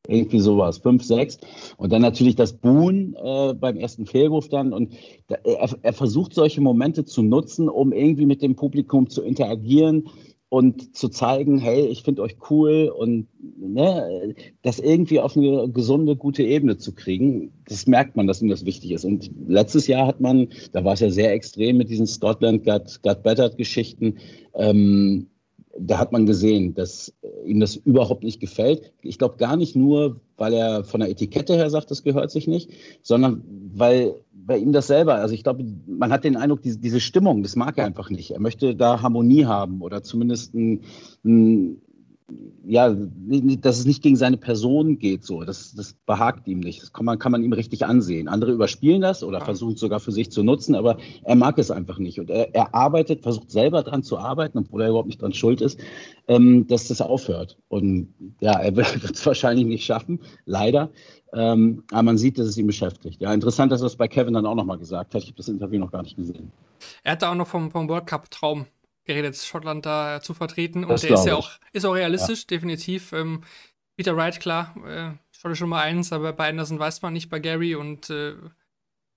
Irgendwie 0.08 0.40
sowas, 0.40 0.80
fünf, 0.80 1.04
sechs. 1.04 1.38
Und 1.78 1.92
dann 1.92 2.02
natürlich 2.02 2.36
das 2.36 2.54
Buhn 2.54 3.16
äh, 3.16 3.54
beim 3.54 3.78
ersten 3.78 4.08
Fehlwurf 4.08 4.50
dann. 4.50 4.74
Und 4.74 4.94
da, 5.28 5.38
er, 5.44 5.70
er 5.82 5.94
versucht 5.94 6.34
solche 6.34 6.60
Momente 6.60 7.06
zu 7.06 7.22
nutzen, 7.22 7.70
um 7.70 7.94
irgendwie 7.94 8.26
mit 8.26 8.42
dem 8.42 8.56
Publikum 8.56 9.10
zu 9.10 9.22
interagieren, 9.22 10.10
und 10.52 10.98
zu 10.98 11.08
zeigen, 11.08 11.60
hey, 11.60 11.86
ich 11.86 12.04
finde 12.04 12.24
euch 12.24 12.36
cool 12.50 12.94
und 12.94 13.28
ne, 13.58 14.36
das 14.64 14.80
irgendwie 14.80 15.22
auf 15.22 15.38
eine 15.38 15.70
gesunde, 15.70 16.18
gute 16.18 16.44
Ebene 16.44 16.78
zu 16.78 16.94
kriegen, 16.94 17.54
das 17.70 17.88
merkt 17.88 18.18
man, 18.18 18.28
dass 18.28 18.42
ihm 18.42 18.50
das 18.50 18.66
wichtig 18.66 18.92
ist. 18.92 19.06
Und 19.06 19.32
letztes 19.48 19.88
Jahr 19.88 20.06
hat 20.06 20.20
man, 20.20 20.50
da 20.74 20.84
war 20.84 20.92
es 20.92 21.00
ja 21.00 21.10
sehr 21.10 21.32
extrem 21.32 21.78
mit 21.78 21.90
diesen 21.90 22.06
Scotland 22.06 22.66
Got, 22.66 23.02
Got 23.02 23.24
Battered 23.24 23.56
Geschichten, 23.56 24.18
ähm, 24.54 25.28
da 25.78 25.98
hat 25.98 26.12
man 26.12 26.26
gesehen, 26.26 26.74
dass 26.74 27.14
ihm 27.46 27.60
das 27.60 27.76
überhaupt 27.76 28.24
nicht 28.24 28.40
gefällt. 28.40 28.92
Ich 29.02 29.18
glaube 29.18 29.38
gar 29.38 29.56
nicht 29.56 29.76
nur, 29.76 30.20
weil 30.38 30.54
er 30.54 30.84
von 30.84 31.00
der 31.00 31.10
Etikette 31.10 31.56
her 31.56 31.70
sagt, 31.70 31.92
das 31.92 32.04
gehört 32.04 32.32
sich 32.32 32.48
nicht, 32.48 32.72
sondern 33.02 33.44
weil 33.74 34.16
bei 34.34 34.58
ihm 34.58 34.72
das 34.72 34.88
selber. 34.88 35.16
Also 35.16 35.34
ich 35.34 35.44
glaube, 35.44 35.66
man 35.88 36.12
hat 36.12 36.24
den 36.24 36.36
Eindruck, 36.36 36.62
diese, 36.62 36.80
diese 36.80 37.00
Stimmung, 37.00 37.44
das 37.44 37.56
mag 37.56 37.78
er 37.78 37.86
einfach 37.86 38.10
nicht. 38.10 38.32
Er 38.32 38.40
möchte 38.40 38.76
da 38.76 39.02
Harmonie 39.02 39.46
haben 39.46 39.82
oder 39.82 40.04
zumindest 40.04 40.54
ein, 40.54 40.82
ein 41.24 41.82
ja, 42.64 42.94
dass 42.94 43.80
es 43.80 43.86
nicht 43.86 44.04
gegen 44.04 44.16
seine 44.16 44.38
Person 44.38 45.00
geht, 45.00 45.24
so. 45.24 45.44
Das, 45.44 45.74
das 45.74 45.94
behagt 46.06 46.48
ihm 46.48 46.60
nicht. 46.60 46.82
Das 46.82 46.94
kann 46.94 47.06
man, 47.06 47.20
kann 47.20 47.32
man 47.32 47.44
ihm 47.44 47.54
richtig 47.54 47.86
ansehen. 47.86 48.28
Andere 48.28 48.52
überspielen 48.52 49.02
das 49.02 49.24
oder 49.24 49.42
versuchen 49.42 49.74
es 49.74 49.80
sogar 49.80 50.00
für 50.00 50.12
sich 50.12 50.32
zu 50.32 50.44
nutzen, 50.44 50.76
aber 50.76 50.98
er 51.24 51.36
mag 51.36 51.58
es 51.58 51.72
einfach 51.72 51.98
nicht. 51.98 52.20
Und 52.20 52.30
er, 52.30 52.54
er 52.54 52.74
arbeitet, 52.76 53.24
versucht 53.24 53.52
selber 53.52 53.84
daran 53.84 54.04
zu 54.04 54.18
arbeiten, 54.18 54.60
obwohl 54.60 54.82
er 54.82 54.90
überhaupt 54.90 55.08
nicht 55.08 55.22
dran 55.22 55.34
schuld 55.34 55.62
ist, 55.62 55.80
ähm, 56.28 56.68
dass 56.68 56.88
das 56.88 57.02
aufhört. 57.02 57.58
Und 57.68 58.14
ja, 58.40 58.60
er 58.60 58.76
wird 58.76 59.16
es 59.16 59.26
wahrscheinlich 59.26 59.66
nicht 59.66 59.86
schaffen, 59.86 60.20
leider. 60.46 60.92
Ähm, 61.34 61.84
aber 61.92 62.04
man 62.04 62.18
sieht, 62.18 62.38
dass 62.38 62.48
es 62.48 62.58
ihn 62.58 62.68
beschäftigt. 62.68 63.22
Ja, 63.22 63.34
interessant, 63.34 63.72
dass 63.72 63.82
er 63.82 63.88
es 63.88 63.96
bei 63.96 64.08
Kevin 64.08 64.34
dann 64.34 64.46
auch 64.46 64.56
nochmal 64.56 64.78
gesagt 64.78 65.16
hat. 65.16 65.24
Ich 65.24 65.30
habe 65.30 65.38
das 65.38 65.48
Interview 65.48 65.80
noch 65.80 65.92
gar 65.92 66.04
nicht 66.04 66.16
gesehen. 66.16 66.52
Er 67.04 67.14
hatte 67.14 67.30
auch 67.30 67.36
noch 67.36 67.48
vom, 67.48 67.72
vom 67.72 67.88
World 67.88 68.08
Cup-Traum 68.08 68.66
geredet, 69.14 69.36
Schottland 69.38 69.86
da 69.86 70.22
zu 70.22 70.34
vertreten. 70.34 70.84
Und 70.84 70.92
das 70.92 71.02
der 71.02 71.12
ist 71.12 71.26
ja 71.26 71.36
auch, 71.36 71.52
ist 71.74 71.86
auch 71.86 71.96
realistisch, 71.96 72.42
ja. 72.42 72.48
definitiv. 72.50 73.14
Ähm, 73.14 73.42
Peter 73.96 74.16
Wright, 74.16 74.40
klar, 74.40 74.76
äh, 74.88 75.12
schottische 75.32 75.64
Nummer 75.64 75.80
eins, 75.80 76.12
aber 76.12 76.34
bei 76.34 76.50
Anderson 76.50 76.80
weiß 76.80 77.02
man 77.02 77.14
nicht, 77.14 77.30
bei 77.30 77.40
Gary 77.40 77.76
und 77.76 78.10
äh, 78.10 78.36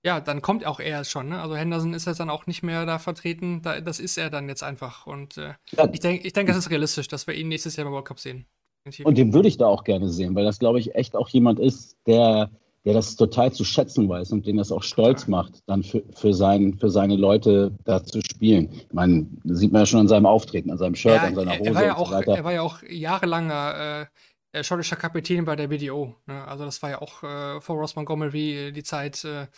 ja, 0.05 0.21
dann 0.21 0.43
kommt 0.43 0.67
auch 0.67 0.81
er 0.81 1.05
schon. 1.05 1.31
Ne? 1.31 1.41
Also 1.41 1.57
Henderson 1.57 1.95
ist 1.95 2.07
jetzt 2.07 2.21
dann 2.21 2.29
auch 2.29 2.47
nicht 2.47 2.63
mehr 2.63 2.85
da 2.85 2.99
vertreten. 2.99 3.63
Da, 3.63 3.81
das 3.81 4.01
ist 4.01 4.19
er 4.19 4.29
dann 4.29 4.49
jetzt 4.49 4.63
einfach. 4.63 5.07
Und 5.07 5.39
äh, 5.39 5.55
ja. 5.77 5.89
ich 5.91 6.01
denke, 6.01 6.27
ich 6.27 6.35
denk, 6.35 6.47
das 6.49 6.59
ist 6.59 6.71
realistisch, 6.71 7.09
dass 7.09 7.27
wir 7.27 7.35
ihn 7.35 7.49
nächstes 7.49 7.77
Jahr 7.77 7.87
beim 7.87 7.95
World 7.95 8.05
Cup 8.05 8.21
sehen. 8.21 8.45
Definitiv. 8.85 9.07
Und 9.07 9.17
den 9.17 9.33
würde 9.33 9.49
ich 9.49 9.57
da 9.57 9.67
auch 9.67 9.83
gerne 9.83 10.11
sehen, 10.11 10.35
weil 10.35 10.45
das, 10.45 10.59
glaube 10.59 10.79
ich, 10.79 10.95
echt 10.95 11.17
auch 11.17 11.31
jemand 11.31 11.59
ist, 11.59 11.97
der 12.07 12.51
der 12.85 12.95
das 12.95 13.17
total 13.17 13.53
zu 13.53 13.65
schätzen 13.65 14.09
weiß 14.09 14.33
und 14.33 14.47
den 14.47 14.59
das 14.59 14.71
auch 14.71 14.83
stolz 14.83 15.27
macht, 15.27 15.63
dann 15.67 15.83
für, 15.83 16.03
für, 16.15 16.35
sein, 16.35 16.79
für 16.79 16.91
seine 16.91 17.17
Leute 17.17 17.73
da 17.85 18.05
zu 18.05 18.21
spielen. 18.21 18.71
Ich 18.73 18.93
meine, 18.93 19.27
das 19.45 19.59
sieht 19.59 19.73
man 19.73 19.83
ja 19.83 19.87
schon 19.87 20.01
an 20.01 20.09
seinem 20.09 20.27
Auftreten, 20.27 20.71
an 20.71 20.79
seinem 20.79 20.95
Shirt, 20.95 21.15
ja, 21.15 21.23
an 21.23 21.35
seiner 21.35 21.59
Hose 21.59 21.69
er 21.71 21.75
war 21.75 21.85
ja 21.85 21.97
auch, 21.97 22.13
so 22.13 22.33
Er 22.33 22.45
war 22.45 22.53
ja 22.53 22.63
auch 22.63 22.83
jahrelanger 22.83 24.09
äh, 24.53 24.63
schottischer 24.63 24.97
Kapitän 24.97 25.45
bei 25.45 25.57
der 25.57 25.69
BDO. 25.69 26.15
Ne? 26.27 26.47
Also 26.47 26.65
das 26.65 26.83
war 26.83 26.91
ja 26.91 27.03
auch 27.03 27.23
äh, 27.23 27.61
vor 27.61 27.77
Ross 27.77 27.97
Montgomery 27.97 28.73
die 28.73 28.83
Zeit. 28.83 29.25
Äh, 29.25 29.49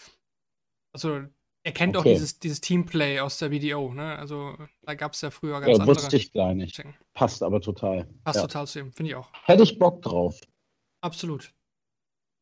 also 0.94 1.20
er 1.64 1.72
kennt 1.72 1.96
okay. 1.96 2.08
auch 2.08 2.12
dieses, 2.12 2.38
dieses 2.38 2.60
Teamplay 2.60 3.20
aus 3.20 3.38
der 3.38 3.48
BDO. 3.48 3.92
Ne? 3.92 4.16
Also 4.16 4.56
da 4.82 4.94
gab 4.94 5.12
es 5.12 5.20
ja 5.20 5.30
früher 5.30 5.60
ganz 5.60 5.66
ja, 5.66 5.74
andere. 5.74 5.96
wusste 5.96 6.16
ich 6.16 6.32
gar 6.32 6.54
nicht. 6.54 6.82
Passt 7.12 7.42
aber 7.42 7.60
total. 7.60 8.06
Passt 8.24 8.36
ja. 8.36 8.42
total 8.42 8.66
zu 8.68 8.78
ihm, 8.78 8.92
finde 8.92 9.10
ich 9.10 9.16
auch. 9.16 9.28
Hätte 9.44 9.64
ich 9.64 9.78
Bock 9.78 10.00
drauf. 10.00 10.40
Absolut. 11.02 11.52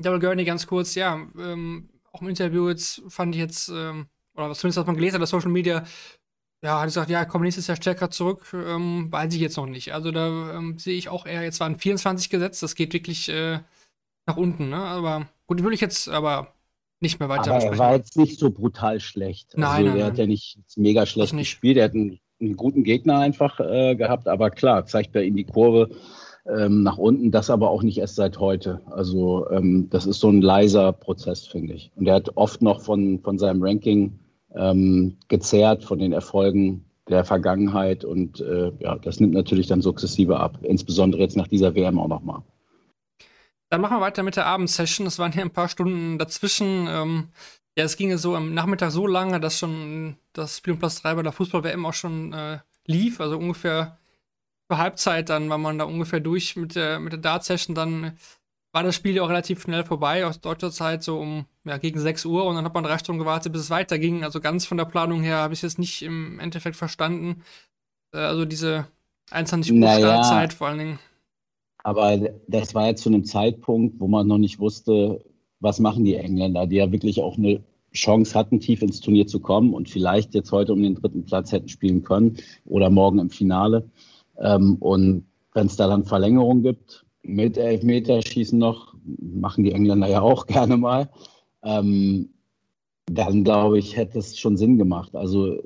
Double 0.05 0.21
Gurney 0.21 0.45
ganz 0.45 0.67
kurz, 0.67 0.95
ja, 0.95 1.15
ähm, 1.39 1.89
auch 2.13 2.23
im 2.23 2.29
Interview 2.29 2.69
jetzt 2.69 3.03
fand 3.09 3.35
ich 3.35 3.41
jetzt, 3.41 3.69
ähm, 3.69 4.07
oder 4.35 4.51
was 4.51 4.59
zumindest 4.59 4.79
hat 4.79 4.87
man 4.87 4.97
gelesen, 4.97 5.23
auf 5.23 5.29
Social 5.29 5.51
Media, 5.51 5.85
ja, 6.63 6.79
hat 6.79 6.87
gesagt, 6.87 7.11
ja, 7.11 7.25
komm 7.25 7.43
nächstes 7.43 7.67
Jahr 7.67 7.77
stärker 7.77 8.11
zurück, 8.11 8.47
ähm, 8.55 9.13
weiß 9.13 9.35
ich 9.35 9.41
jetzt 9.41 9.57
noch 9.57 9.67
nicht. 9.67 9.93
Also 9.93 10.11
da 10.11 10.57
ähm, 10.57 10.79
sehe 10.79 10.97
ich 10.97 11.09
auch 11.09 11.27
eher, 11.27 11.43
jetzt 11.43 11.61
waren 11.61 11.79
24 11.79 12.31
gesetzt, 12.31 12.63
das 12.63 12.75
geht 12.75 12.95
wirklich 12.95 13.29
äh, 13.29 13.61
nach 14.27 14.37
unten, 14.37 14.71
ne? 14.71 14.79
Aber 14.79 15.27
gut, 15.47 15.63
würde 15.63 15.75
ich 15.75 15.81
jetzt 15.81 16.09
aber 16.09 16.55
nicht 17.01 17.21
mehr 17.21 17.29
weiter 17.29 17.51
aber 17.51 17.57
besprechen. 17.57 17.81
Er 17.81 17.87
war 17.87 17.97
jetzt 17.97 18.17
nicht 18.17 18.39
so 18.39 18.51
brutal 18.51 19.01
schlecht. 19.01 19.53
Nein, 19.57 19.71
also, 19.71 19.89
nein, 19.91 19.99
er 19.99 20.07
hat 20.07 20.19
ja 20.19 20.27
nicht 20.27 20.59
mega 20.77 21.05
schlecht 21.05 21.37
gespielt, 21.37 21.77
er 21.77 21.85
hat 21.85 21.95
einen, 21.95 22.19
einen 22.41 22.57
guten 22.57 22.83
Gegner 22.83 23.19
einfach 23.19 23.61
äh, 23.61 23.95
gehabt, 23.95 24.27
aber 24.27 24.51
klar, 24.51 24.87
zeigt 24.87 25.15
er 25.15 25.23
in 25.23 25.37
die 25.37 25.45
Kurve, 25.45 25.91
ähm, 26.47 26.83
nach 26.83 26.99
unten, 26.99 27.31
das 27.31 27.51
aber 27.51 27.71
auch 27.71 27.83
nicht 27.83 27.99
erst 27.99 28.17
seit 28.17 28.39
heute. 28.39 28.81
Also 28.91 29.49
ähm, 29.51 29.89
das 29.91 30.07
ist 30.07 30.21
so 30.21 30.29
ein 30.29 30.43
leiser 30.43 30.93
Prozess, 30.93 31.47
finde 31.47 31.75
ich. 31.75 31.91
Und 31.97 32.07
er 32.07 32.17
hat 32.17 32.37
oft 32.37 32.63
noch 32.63 32.81
von, 32.81 33.21
von 33.21 33.39
seinem 33.39 33.63
Ranking 33.63 34.19
ähm, 34.55 35.17
gezerrt, 35.29 35.85
von 35.85 35.99
den 35.99 36.13
Erfolgen 36.13 36.85
der 37.09 37.25
Vergangenheit 37.25 38.05
und 38.05 38.41
äh, 38.41 38.73
ja, 38.79 38.97
das 38.97 39.21
nimmt 39.21 39.35
natürlich 39.35 39.67
dann 39.67 39.83
sukzessive 39.83 40.41
ab, 40.41 40.59
insbesondere 40.63 41.21
jetzt 41.21 41.37
nach 41.37 41.49
dieser 41.49 41.75
WM 41.75 41.99
auch 41.99 42.09
nochmal. 42.09 42.43
Dann 43.69 43.81
machen 43.81 43.97
wir 43.97 44.01
weiter 44.01 44.23
mit 44.23 44.37
der 44.37 44.47
Abendsession. 44.47 45.07
Es 45.07 45.19
waren 45.19 45.33
hier 45.33 45.43
ein 45.43 45.51
paar 45.51 45.69
Stunden 45.69 46.19
dazwischen. 46.19 46.87
Ähm, 46.89 47.29
ja, 47.77 47.85
es 47.85 47.97
ging 47.97 48.17
so 48.17 48.37
am 48.37 48.55
Nachmittag 48.55 48.91
so 48.91 49.07
lange, 49.07 49.41
dass 49.41 49.59
schon 49.59 50.17
das 50.33 50.59
Spiel 50.59 50.75
um 50.75 50.79
Platz 50.79 51.03
3 51.03 51.15
bei 51.15 51.23
der 51.23 51.33
Fußball-WM 51.33 51.85
auch 51.85 51.93
schon 51.93 52.33
äh, 52.33 52.59
lief. 52.87 53.21
Also 53.21 53.37
ungefähr 53.37 53.99
zur 54.69 54.79
Halbzeit, 54.79 55.29
dann 55.29 55.49
war 55.51 55.59
man 55.59 55.79
da 55.79 55.85
ungefähr 55.85 56.21
durch 56.21 56.57
mit 56.57 56.75
der, 56.75 57.01
mit 57.01 57.13
der 57.13 57.21
Dart-Session. 57.21 57.75
Dann 57.75 58.17
war 58.73 58.83
das 58.83 58.95
Spiel 58.95 59.15
ja 59.15 59.23
auch 59.23 59.29
relativ 59.29 59.63
schnell 59.63 59.85
vorbei, 59.85 60.27
aus 60.27 60.41
deutscher 60.41 60.71
Zeit 60.71 61.03
so 61.03 61.19
um 61.19 61.47
ja, 61.65 61.79
gegen 61.79 62.01
6 62.01 62.25
Uhr. 62.25 62.45
Und 62.45 62.57
dann 62.57 62.65
hat 62.65 62.75
man 62.75 62.85
drei 62.85 62.99
Stunden 62.99 63.21
gewartet, 63.21 63.53
bis 63.53 63.63
es 63.63 63.71
weiterging. 63.71 64.25
Also 64.25 64.41
ganz 64.41 64.67
von 64.67 64.79
der 64.79 64.85
Planung 64.85 65.23
her 65.23 65.37
habe 65.37 65.55
ich 65.55 65.59
es 65.59 65.63
jetzt 65.63 65.79
nicht 65.79 66.03
im 66.03 66.41
Endeffekt 66.41 66.77
verstanden. 66.77 67.43
Äh, 68.13 68.19
also 68.19 68.45
diese 68.45 68.87
21 69.31 69.73
Uhr 69.73 69.79
naja. 69.79 69.99
Startzeit 69.99 70.53
vor 70.53 70.69
allen 70.69 70.79
Dingen. 70.79 70.99
Aber 71.85 72.17
das 72.49 72.75
war 72.75 72.87
ja 72.87 72.97
zu 72.97 73.11
einem 73.11 73.25
Zeitpunkt, 73.25 74.01
wo 74.01 74.09
man 74.09 74.27
noch 74.27 74.39
nicht 74.39 74.59
wusste, 74.59 75.23
was 75.61 75.81
machen 75.81 76.05
die 76.05 76.15
Engländer, 76.15 76.67
die 76.67 76.77
ja 76.77 76.91
wirklich 76.91 77.21
auch 77.21 77.37
eine 77.37 77.63
Chance 77.93 78.37
hatten, 78.37 78.59
tief 78.59 78.83
ins 78.83 79.01
Turnier 79.01 79.27
zu 79.27 79.39
kommen 79.39 79.73
und 79.73 79.89
vielleicht 79.89 80.35
jetzt 80.35 80.51
heute 80.51 80.73
um 80.73 80.83
den 80.83 80.95
dritten 80.97 81.25
Platz 81.25 81.53
hätten 81.53 81.69
spielen 81.69 82.03
können 82.03 82.39
oder 82.65 82.91
morgen 82.91 83.19
im 83.19 83.31
Finale. 83.31 83.89
Ähm, 84.39 84.77
und 84.81 85.27
wenn 85.53 85.67
es 85.67 85.77
da 85.77 85.89
dann 85.89 86.05
Verlängerung 86.05 86.63
gibt, 86.63 87.05
mit 87.23 87.57
Elfmeterschießen 87.57 88.59
noch, 88.59 88.95
machen 89.05 89.65
die 89.65 89.73
Engländer 89.73 90.09
ja 90.09 90.21
auch 90.21 90.47
gerne 90.47 90.77
mal, 90.77 91.09
ähm, 91.63 92.31
dann 93.07 93.45
glaube 93.45 93.79
ich, 93.79 93.97
hätte 93.97 94.19
es 94.19 94.39
schon 94.39 94.57
Sinn 94.57 94.79
gemacht. 94.79 95.15
Also 95.15 95.59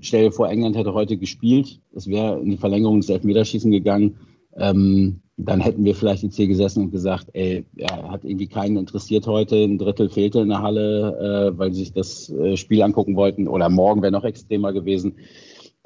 stell 0.00 0.24
dir 0.24 0.32
vor, 0.32 0.48
England 0.48 0.76
hätte 0.76 0.94
heute 0.94 1.18
gespielt, 1.18 1.80
es 1.94 2.06
wäre 2.06 2.40
in 2.40 2.50
die 2.50 2.56
Verlängerung 2.56 3.00
des 3.00 3.10
Elfmeterschießen 3.10 3.70
gegangen. 3.70 4.16
Ähm, 4.56 5.20
dann 5.38 5.60
hätten 5.60 5.84
wir 5.84 5.94
vielleicht 5.94 6.22
jetzt 6.22 6.36
hier 6.36 6.46
gesessen 6.46 6.84
und 6.84 6.90
gesagt, 6.92 7.26
ey, 7.34 7.66
ja, 7.74 8.10
hat 8.10 8.24
irgendwie 8.24 8.46
keinen 8.46 8.78
interessiert 8.78 9.26
heute, 9.26 9.56
ein 9.56 9.76
Drittel 9.76 10.08
fehlte 10.08 10.40
in 10.40 10.48
der 10.48 10.62
Halle, 10.62 11.52
äh, 11.52 11.58
weil 11.58 11.74
sie 11.74 11.80
sich 11.80 11.92
das 11.92 12.30
äh, 12.30 12.56
Spiel 12.56 12.82
angucken 12.82 13.16
wollten 13.16 13.46
oder 13.46 13.68
morgen 13.68 14.00
wäre 14.00 14.12
noch 14.12 14.24
extremer 14.24 14.72
gewesen. 14.72 15.16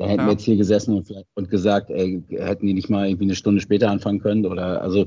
Da 0.01 0.07
hätten 0.07 0.21
ja. 0.21 0.27
wir 0.29 0.33
jetzt 0.33 0.45
hier 0.45 0.57
gesessen 0.57 0.97
und, 0.97 1.13
und 1.35 1.51
gesagt, 1.51 1.91
ey, 1.91 2.23
hätten 2.31 2.67
die 2.67 2.73
nicht 2.73 2.89
mal 2.89 3.07
irgendwie 3.07 3.27
eine 3.27 3.35
Stunde 3.35 3.61
später 3.61 3.91
anfangen 3.91 4.19
können 4.19 4.47
oder 4.47 4.81
also 4.81 5.05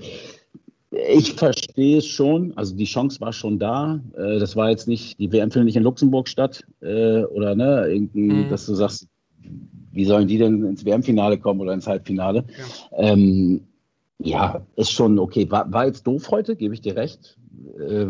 ich 0.91 1.33
verstehe 1.33 1.97
es 1.97 2.05
schon, 2.05 2.55
also 2.55 2.75
die 2.75 2.85
Chance 2.85 3.19
war 3.19 3.33
schon 3.33 3.57
da. 3.57 3.99
Äh, 4.15 4.37
das 4.37 4.55
war 4.55 4.69
jetzt 4.69 4.87
nicht, 4.87 5.17
die 5.17 5.31
WM 5.31 5.49
findet 5.49 5.65
nicht 5.65 5.77
in 5.77 5.81
Luxemburg 5.81 6.27
statt 6.27 6.63
äh, 6.81 7.23
oder 7.23 7.55
ne, 7.55 8.07
mhm. 8.13 8.49
dass 8.51 8.67
du 8.67 8.75
sagst, 8.75 9.07
wie 9.91 10.05
sollen 10.05 10.27
die 10.27 10.37
denn 10.37 10.63
ins 10.63 10.85
WM-Finale 10.85 11.39
kommen 11.39 11.61
oder 11.61 11.73
ins 11.73 11.87
Halbfinale? 11.87 12.45
Ja. 12.91 13.09
Ähm, 13.13 13.61
ja, 14.19 14.63
ist 14.75 14.91
schon 14.91 15.17
okay. 15.17 15.49
War, 15.49 15.73
war 15.73 15.87
jetzt 15.87 16.05
doof 16.05 16.29
heute, 16.29 16.55
gebe 16.55 16.75
ich 16.75 16.81
dir 16.81 16.95
recht. 16.95 17.35
Äh, 17.79 18.09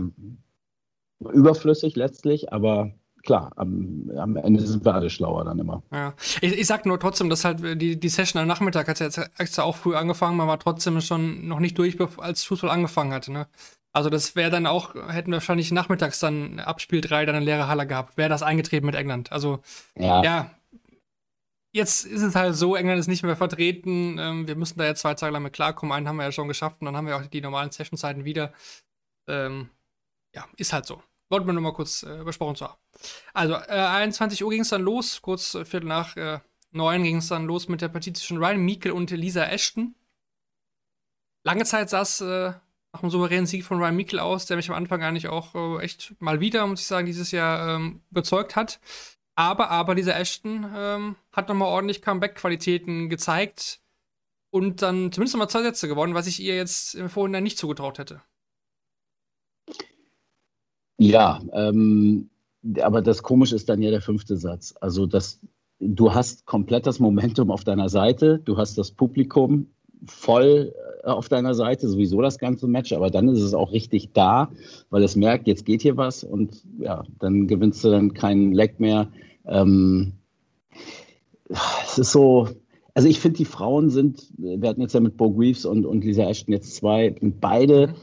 überflüssig 1.32 1.96
letztlich, 1.96 2.52
aber 2.52 2.92
klar, 3.24 3.52
am, 3.56 4.12
am, 4.18 4.36
Ende 4.36 4.62
sind 4.62 4.86
wir 4.86 4.94
alle 4.94 5.10
schlauer 5.10 5.46
dann 5.46 5.60
immer. 5.60 5.82
Ja, 5.92 6.14
ich, 6.42 6.54
ich 6.58 6.68
sag 6.68 6.86
nur 6.86 7.00
trotzdem, 7.00 7.30
dass 7.30 7.46
halt 7.46 7.82
die, 7.82 8.00
die 8.00 8.10
Session 8.10 8.42
am 8.42 8.48
Nachmittag 8.48 8.88
hat 8.88 9.00
ja 9.00 9.06
jetzt 9.06 9.20
extra 9.38 9.64
auch 9.64 9.76
früh 9.76 9.96
angefangen, 9.96 10.38
man 10.38 10.48
war 10.48 10.60
trotzdem 10.60 11.00
schon 11.02 11.48
noch 11.48 11.60
nicht 11.60 11.78
durch, 11.78 11.98
als 12.18 12.44
Fußball 12.44 12.70
angefangen 12.70 13.14
hatte. 13.14 13.32
Ne? 13.32 13.48
Also 13.94 14.10
das 14.10 14.36
wäre 14.36 14.52
dann 14.52 14.66
auch, 14.66 14.96
hätten 15.08 15.32
wir 15.32 15.38
wahrscheinlich 15.38 15.72
nachmittags 15.72 16.20
dann 16.20 16.60
Abspiel 16.60 17.02
3 17.02 17.26
dann 17.26 17.36
eine 17.36 17.46
leere 17.46 17.68
Halle 17.68 17.88
gehabt, 17.88 18.18
wäre 18.18 18.30
das 18.30 18.44
eingetreten 18.44 18.86
mit 18.86 18.96
England. 18.96 19.32
Also 19.32 19.60
ja. 19.98 20.24
ja. 20.24 20.52
Jetzt 21.76 22.06
ist 22.06 22.22
es 22.22 22.36
halt 22.36 22.56
so, 22.56 22.76
England 22.76 23.00
ist 23.00 23.08
nicht 23.08 23.24
mehr 23.24 23.36
vertreten. 23.36 24.20
Ähm, 24.20 24.48
wir 24.48 24.56
müssen 24.56 24.78
da 24.78 24.86
jetzt 24.86 25.02
zwei 25.02 25.16
Tage 25.16 25.34
lang 25.34 25.42
mit 25.42 25.54
klarkommen. 25.54 25.92
Einen 25.92 26.08
haben 26.08 26.18
wir 26.18 26.24
ja 26.24 26.32
schon 26.32 26.48
geschafft 26.48 26.78
und 26.82 26.86
dann 26.86 26.96
haben 26.96 27.08
wir 27.08 27.18
auch 27.18 27.26
die 27.26 27.42
normalen 27.42 27.72
Sessionzeiten 27.72 28.26
wieder. 28.26 28.54
Ähm, 29.28 29.70
ja, 30.36 30.46
ist 30.58 30.72
halt 30.72 30.86
so. 30.86 31.02
Wollten 31.30 31.48
wir 31.48 31.54
nur 31.54 31.64
mal 31.64 31.74
kurz 31.74 32.04
äh, 32.04 32.24
besprochen 32.24 32.56
zu 32.56 32.66
haben. 32.66 32.80
Also, 33.34 33.56
äh, 33.56 33.68
21 33.68 34.44
Uhr 34.44 34.52
ging 34.52 34.62
es 34.62 34.70
dann 34.70 34.82
los, 34.82 35.22
kurz 35.22 35.56
äh, 35.56 35.66
Viertel 35.66 35.88
nach 35.88 36.16
äh, 36.16 36.40
neun 36.74 37.04
ging 37.04 37.18
es 37.18 37.28
dann 37.28 37.46
los 37.46 37.68
mit 37.68 37.82
der 37.82 37.90
Partie 37.90 38.14
zwischen 38.14 38.38
Ryan 38.38 38.64
Meikle 38.64 38.94
und 38.94 39.12
Lisa 39.12 39.46
Ashton. 39.46 39.96
Lange 41.44 41.66
Zeit 41.66 41.92
es 41.92 42.22
äh, 42.22 42.54
nach 42.94 43.02
einem 43.02 43.10
souveränen 43.10 43.46
Sieg 43.46 43.66
von 43.66 43.80
Ryan 43.80 43.96
Meikle 43.96 44.24
aus, 44.24 44.46
der 44.46 44.58
mich 44.58 44.70
am 44.70 44.76
Anfang 44.76 45.04
eigentlich 45.04 45.28
auch 45.28 45.56
äh, 45.56 45.84
echt 45.84 46.16
mal 46.20 46.40
wieder, 46.40 46.66
muss 46.68 46.82
ich 46.82 46.88
sagen, 46.88 47.06
dieses 47.06 47.32
Jahr 47.32 47.76
ähm, 47.76 48.02
überzeugt 48.12 48.56
hat. 48.56 48.80
Aber, 49.36 49.72
aber 49.72 49.96
Lisa 49.96 50.12
Ashton 50.12 50.72
ähm, 50.76 51.16
hat 51.32 51.50
nochmal 51.50 51.70
ordentlich 51.70 52.02
Comeback-Qualitäten 52.02 53.10
gezeigt 53.10 53.82
und 54.52 54.84
dann 54.84 55.12
zumindest 55.12 55.36
nochmal 55.36 55.50
zwei 55.50 55.64
Sätze 55.64 55.88
gewonnen, 55.88 56.14
was 56.14 56.28
ich 56.28 56.40
ihr 56.40 56.56
jetzt 56.56 56.94
im 56.94 57.10
Vorhinein 57.10 57.44
nicht 57.44 57.58
zugetraut 57.58 57.98
hätte. 57.98 58.22
Ja, 60.98 61.42
ähm, 61.54 62.30
aber 62.82 63.02
das 63.02 63.24
Komische 63.24 63.56
ist 63.56 63.70
dann 63.70 63.82
ja 63.82 63.92
der 63.92 64.02
fünfte 64.02 64.38
Satz. 64.38 64.74
Also 64.80 65.06
das, 65.06 65.40
du 65.80 66.14
hast 66.14 66.46
komplett 66.46 66.88
das 66.88 67.00
Momentum 67.00 67.52
auf 67.52 67.64
deiner 67.64 67.90
Seite, 67.90 68.40
du 68.40 68.58
hast 68.58 68.78
das 68.78 68.92
Publikum 68.92 69.68
voll 70.06 70.74
äh, 71.04 71.08
auf 71.08 71.30
deiner 71.30 71.54
Seite, 71.54 71.88
sowieso 71.88 72.22
das 72.22 72.38
ganze 72.38 72.68
Match, 72.68 72.94
aber 72.94 73.10
dann 73.10 73.28
ist 73.28 73.42
es 73.42 73.54
auch 73.54 73.72
richtig 73.72 74.14
da, 74.14 74.52
weil 74.90 75.04
es 75.04 75.16
merkt, 75.16 75.48
jetzt 75.48 75.66
geht 75.66 75.82
hier 75.82 75.98
was 75.98 76.24
und 76.24 76.64
ja, 76.80 77.04
dann 77.20 77.48
gewinnst 77.48 77.84
du 77.84 77.90
dann 77.90 78.14
keinen 78.14 78.54
Leck 78.54 78.80
mehr. 78.80 79.08
Ähm, 79.46 80.14
es 81.50 81.98
ist 81.98 82.12
so, 82.12 82.48
also 82.94 83.08
ich 83.08 83.20
finde, 83.20 83.38
die 83.38 83.46
Frauen 83.46 83.90
sind, 83.90 84.32
wir 84.38 84.70
hatten 84.70 84.82
jetzt 84.82 84.94
ja 84.94 85.00
mit 85.00 85.18
Bo 85.18 85.32
Greaves 85.32 85.66
und, 85.66 85.86
und 85.86 86.04
Lisa 86.04 86.24
Ashton 86.24 86.54
jetzt 86.54 86.76
zwei, 86.76 87.16
beide. 87.22 87.88
Mhm 87.88 87.94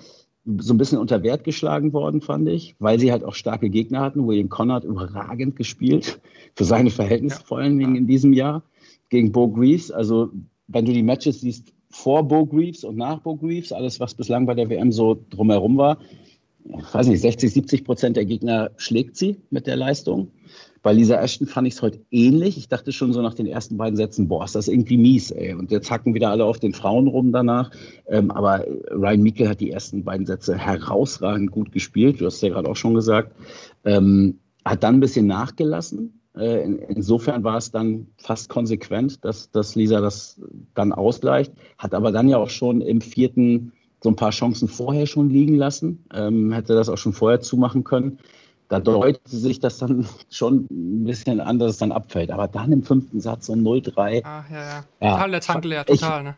so 0.44 0.74
ein 0.74 0.78
bisschen 0.78 0.98
unter 0.98 1.22
Wert 1.22 1.44
geschlagen 1.44 1.92
worden, 1.92 2.20
fand 2.20 2.48
ich, 2.48 2.74
weil 2.78 2.98
sie 2.98 3.12
halt 3.12 3.24
auch 3.24 3.34
starke 3.34 3.68
Gegner 3.68 4.00
hatten. 4.00 4.26
William 4.26 4.48
Connor 4.48 4.76
hat 4.76 4.84
überragend 4.84 5.56
gespielt, 5.56 6.20
für 6.56 6.64
seine 6.64 6.90
Verhältnisse 6.90 7.40
ja. 7.40 7.44
vor 7.44 7.58
allen 7.58 7.78
Dingen 7.78 7.96
in 7.96 8.06
diesem 8.06 8.32
Jahr, 8.32 8.62
gegen 9.08 9.32
Bo 9.32 9.48
Greaves. 9.48 9.90
Also, 9.90 10.30
wenn 10.66 10.86
du 10.86 10.92
die 10.92 11.02
Matches 11.02 11.40
siehst 11.40 11.72
vor 11.90 12.26
Bo 12.26 12.46
Greaves 12.46 12.84
und 12.84 12.96
nach 12.96 13.20
Bo 13.20 13.36
Greaves, 13.36 13.72
alles, 13.72 14.00
was 14.00 14.14
bislang 14.14 14.46
bei 14.46 14.54
der 14.54 14.70
WM 14.70 14.92
so 14.92 15.18
drumherum 15.30 15.76
war, 15.76 15.98
ich 16.64 16.94
weiß 16.94 17.08
nicht, 17.08 17.20
60, 17.20 17.52
70 17.52 17.84
Prozent 17.84 18.16
der 18.16 18.24
Gegner 18.24 18.70
schlägt 18.76 19.16
sie 19.16 19.36
mit 19.50 19.66
der 19.66 19.76
Leistung. 19.76 20.30
Bei 20.82 20.94
Lisa 20.94 21.16
Ashton 21.16 21.46
fand 21.46 21.68
ich 21.68 21.74
es 21.74 21.82
heute 21.82 22.00
ähnlich. 22.10 22.56
Ich 22.56 22.68
dachte 22.68 22.92
schon 22.92 23.12
so 23.12 23.20
nach 23.20 23.34
den 23.34 23.46
ersten 23.46 23.76
beiden 23.76 23.96
Sätzen, 23.96 24.28
boah, 24.28 24.44
ist 24.44 24.54
das 24.54 24.66
irgendwie 24.66 24.96
mies, 24.96 25.30
ey. 25.30 25.52
Und 25.52 25.70
jetzt 25.70 25.90
hacken 25.90 26.14
wieder 26.14 26.30
alle 26.30 26.46
auf 26.46 26.58
den 26.58 26.72
Frauen 26.72 27.06
rum 27.06 27.32
danach. 27.32 27.70
Ähm, 28.06 28.30
aber 28.30 28.64
Ryan 28.90 29.22
Meikle 29.22 29.48
hat 29.48 29.60
die 29.60 29.70
ersten 29.70 30.04
beiden 30.04 30.24
Sätze 30.24 30.56
herausragend 30.56 31.50
gut 31.50 31.70
gespielt. 31.72 32.20
Du 32.20 32.26
hast 32.26 32.40
ja 32.40 32.48
gerade 32.48 32.68
auch 32.68 32.76
schon 32.76 32.94
gesagt. 32.94 33.36
Ähm, 33.84 34.38
hat 34.64 34.82
dann 34.82 34.96
ein 34.96 35.00
bisschen 35.00 35.26
nachgelassen. 35.26 36.18
Äh, 36.34 36.64
in, 36.64 36.78
insofern 36.78 37.44
war 37.44 37.58
es 37.58 37.70
dann 37.70 38.06
fast 38.16 38.48
konsequent, 38.48 39.22
dass, 39.22 39.50
dass 39.50 39.74
Lisa 39.74 40.00
das 40.00 40.40
dann 40.74 40.92
ausgleicht. 40.92 41.52
Hat 41.76 41.92
aber 41.92 42.10
dann 42.10 42.28
ja 42.28 42.38
auch 42.38 42.50
schon 42.50 42.80
im 42.80 43.02
vierten 43.02 43.72
so 44.02 44.08
ein 44.08 44.16
paar 44.16 44.30
Chancen 44.30 44.66
vorher 44.66 45.04
schon 45.04 45.28
liegen 45.28 45.56
lassen. 45.56 46.06
Ähm, 46.14 46.52
hätte 46.52 46.74
das 46.74 46.88
auch 46.88 46.96
schon 46.96 47.12
vorher 47.12 47.40
zumachen 47.40 47.84
können 47.84 48.18
da 48.70 48.78
deutet 48.78 49.26
sich 49.26 49.58
das 49.58 49.78
dann 49.78 50.06
schon 50.30 50.68
ein 50.70 51.04
bisschen 51.04 51.40
an, 51.40 51.58
dass 51.58 51.72
es 51.72 51.78
dann 51.78 51.90
abfällt. 51.90 52.30
Aber 52.30 52.46
dann 52.46 52.70
im 52.70 52.84
fünften 52.84 53.20
Satz 53.20 53.46
so 53.46 53.52
0-3. 53.52 54.24
Ah, 54.24 54.44
ja, 54.50 54.84
ja. 55.00 55.12
Total 55.12 55.30
der 55.32 55.40
Tank 55.40 55.64
leer, 55.64 55.84
total, 55.84 56.22
ne? 56.22 56.36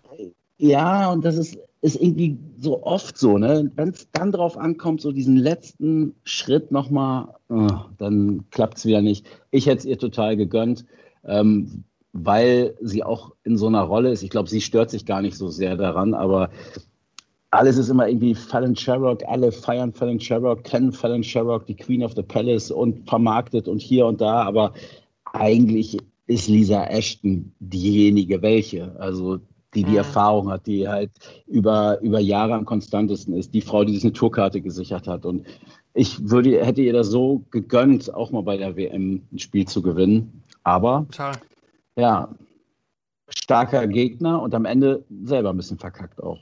Ja, 0.56 1.12
und 1.12 1.24
das 1.26 1.36
ist, 1.36 1.58
ist 1.82 2.00
irgendwie 2.00 2.38
so 2.58 2.82
oft 2.84 3.18
so, 3.18 3.36
ne? 3.36 3.70
Wenn 3.76 3.90
es 3.90 4.08
dann 4.12 4.32
drauf 4.32 4.56
ankommt, 4.56 5.02
so 5.02 5.12
diesen 5.12 5.36
letzten 5.36 6.14
Schritt 6.24 6.72
nochmal, 6.72 7.28
oh, 7.50 7.68
dann 7.98 8.44
klappt 8.50 8.78
es 8.78 8.86
wieder 8.86 9.02
nicht. 9.02 9.26
Ich 9.50 9.66
hätte 9.66 9.80
es 9.80 9.84
ihr 9.84 9.98
total 9.98 10.38
gegönnt, 10.38 10.86
ähm, 11.24 11.84
weil 12.14 12.74
sie 12.80 13.02
auch 13.02 13.32
in 13.44 13.58
so 13.58 13.66
einer 13.66 13.82
Rolle 13.82 14.10
ist. 14.10 14.22
Ich 14.22 14.30
glaube, 14.30 14.48
sie 14.48 14.62
stört 14.62 14.88
sich 14.88 15.04
gar 15.04 15.20
nicht 15.20 15.36
so 15.36 15.48
sehr 15.48 15.76
daran, 15.76 16.14
aber 16.14 16.48
alles 17.52 17.76
ist 17.76 17.90
immer 17.90 18.08
irgendwie 18.08 18.34
Fallon 18.34 18.74
Sherrock, 18.74 19.22
alle 19.28 19.52
feiern 19.52 19.92
Fallon 19.92 20.18
Sherrock, 20.18 20.64
kennen 20.64 20.90
Fallon 20.90 21.22
Sherrock, 21.22 21.66
die 21.66 21.76
Queen 21.76 22.02
of 22.02 22.14
the 22.14 22.22
Palace 22.22 22.70
und 22.70 23.06
vermarktet 23.08 23.68
und 23.68 23.80
hier 23.80 24.06
und 24.06 24.20
da, 24.20 24.42
aber 24.42 24.72
eigentlich 25.34 25.98
ist 26.26 26.48
Lisa 26.48 26.84
Ashton 26.86 27.52
diejenige 27.60 28.40
welche, 28.40 28.98
also 28.98 29.36
die 29.74 29.84
die 29.84 29.90
mhm. 29.90 29.98
Erfahrung 29.98 30.50
hat, 30.50 30.66
die 30.66 30.88
halt 30.88 31.10
über, 31.46 32.00
über 32.00 32.20
Jahre 32.20 32.54
am 32.54 32.64
konstantesten 32.64 33.34
ist, 33.34 33.52
die 33.52 33.60
Frau, 33.60 33.84
die 33.84 33.94
sich 33.94 34.04
eine 34.04 34.14
Tourkarte 34.14 34.62
gesichert 34.62 35.06
hat 35.06 35.26
und 35.26 35.46
ich 35.94 36.30
würde, 36.30 36.64
hätte 36.64 36.80
ihr 36.80 36.94
das 36.94 37.08
so 37.08 37.42
gegönnt, 37.50 38.14
auch 38.14 38.30
mal 38.30 38.42
bei 38.42 38.56
der 38.56 38.76
WM 38.76 39.20
ein 39.30 39.38
Spiel 39.38 39.68
zu 39.68 39.82
gewinnen, 39.82 40.42
aber 40.62 41.04
Total. 41.10 41.34
ja, 41.96 42.34
starker 43.28 43.86
Gegner 43.88 44.40
und 44.40 44.54
am 44.54 44.64
Ende 44.64 45.04
selber 45.24 45.50
ein 45.50 45.58
bisschen 45.58 45.78
verkackt 45.78 46.22
auch. 46.22 46.38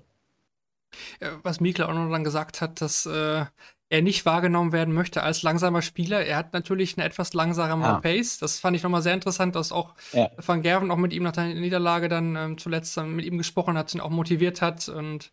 Äh, 1.21 1.31
Was 1.43 1.61
Mikkel 1.61 1.85
auch 1.87 1.95
noch 1.95 2.11
dann 2.11 2.25
gesagt 2.25 2.61
hat, 2.61 2.81
dass 2.81 3.07
äh, 3.07 3.45
er 3.93 4.03
nicht 4.03 4.25
wahrgenommen 4.25 4.73
werden 4.73 4.95
möchte 4.95 5.23
als 5.23 5.43
langsamer 5.43 5.83
Spieler. 5.83 6.25
Er 6.25 6.37
hat 6.37 6.53
natürlich 6.53 6.97
eine 6.97 7.05
etwas 7.05 7.35
langsamere 7.35 7.95
Ja. 7.95 8.01
Pace. 8.01 8.39
Das 8.39 8.61
fand 8.61 8.77
ich 8.77 8.83
nochmal 8.85 9.03
sehr 9.03 9.15
interessant, 9.15 9.57
dass 9.57 9.73
auch 9.73 9.95
Ja. 10.13 10.31
Van 10.37 10.63
Gerven 10.63 10.91
auch 10.93 10.97
mit 10.97 11.13
ihm 11.13 11.25
nach 11.25 11.33
der 11.33 11.47
Niederlage 11.47 12.09
dann 12.09 12.37
ähm, 12.37 12.59
zuletzt 12.59 12.97
dann 12.97 13.17
mit 13.17 13.25
ihm 13.25 13.37
gesprochen 13.37 13.77
hat, 13.77 13.93
ihn 13.95 14.01
auch 14.01 14.11
motiviert 14.11 14.63
hat. 14.63 14.89
Und 14.89 15.33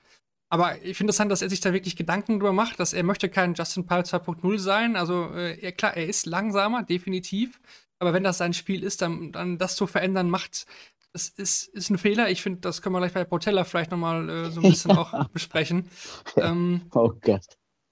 aber 0.49 0.75
ich 0.77 0.97
finde 0.97 1.11
interessant, 1.11 1.31
dass 1.31 1.41
er 1.41 1.49
sich 1.49 1.59
da 1.59 1.71
wirklich 1.73 1.95
Gedanken 1.95 2.39
drüber 2.39 2.53
macht, 2.53 2.79
dass 2.79 2.93
er 2.93 3.03
möchte 3.03 3.29
kein 3.29 3.53
Justin 3.53 3.85
Pyle 3.85 4.01
2.0 4.01 4.57
sein. 4.59 4.95
Also 4.95 5.31
äh, 5.35 5.59
er, 5.59 5.71
klar, 5.71 5.95
er 5.95 6.07
ist 6.07 6.25
langsamer, 6.25 6.83
definitiv. 6.83 7.59
Aber 7.99 8.13
wenn 8.13 8.23
das 8.23 8.37
sein 8.37 8.53
Spiel 8.53 8.83
ist, 8.83 9.01
dann, 9.01 9.31
dann 9.31 9.57
das 9.57 9.75
zu 9.75 9.87
verändern, 9.87 10.29
macht 10.29 10.65
das 11.17 11.29
ist, 11.29 11.67
ist 11.69 11.89
ein 11.89 11.97
Fehler. 11.97 12.29
Ich 12.29 12.43
finde, 12.43 12.59
das 12.61 12.81
können 12.83 12.93
wir 12.93 12.99
gleich 12.99 13.13
bei 13.13 13.23
Portella 13.23 13.63
vielleicht 13.63 13.89
nochmal 13.89 14.29
äh, 14.29 14.51
so 14.51 14.61
ein 14.61 14.69
bisschen 14.69 14.91
auch 14.97 15.27
besprechen. 15.29 15.89
Ähm, 16.35 16.81
Oh 16.93 17.11
Gott. 17.21 17.41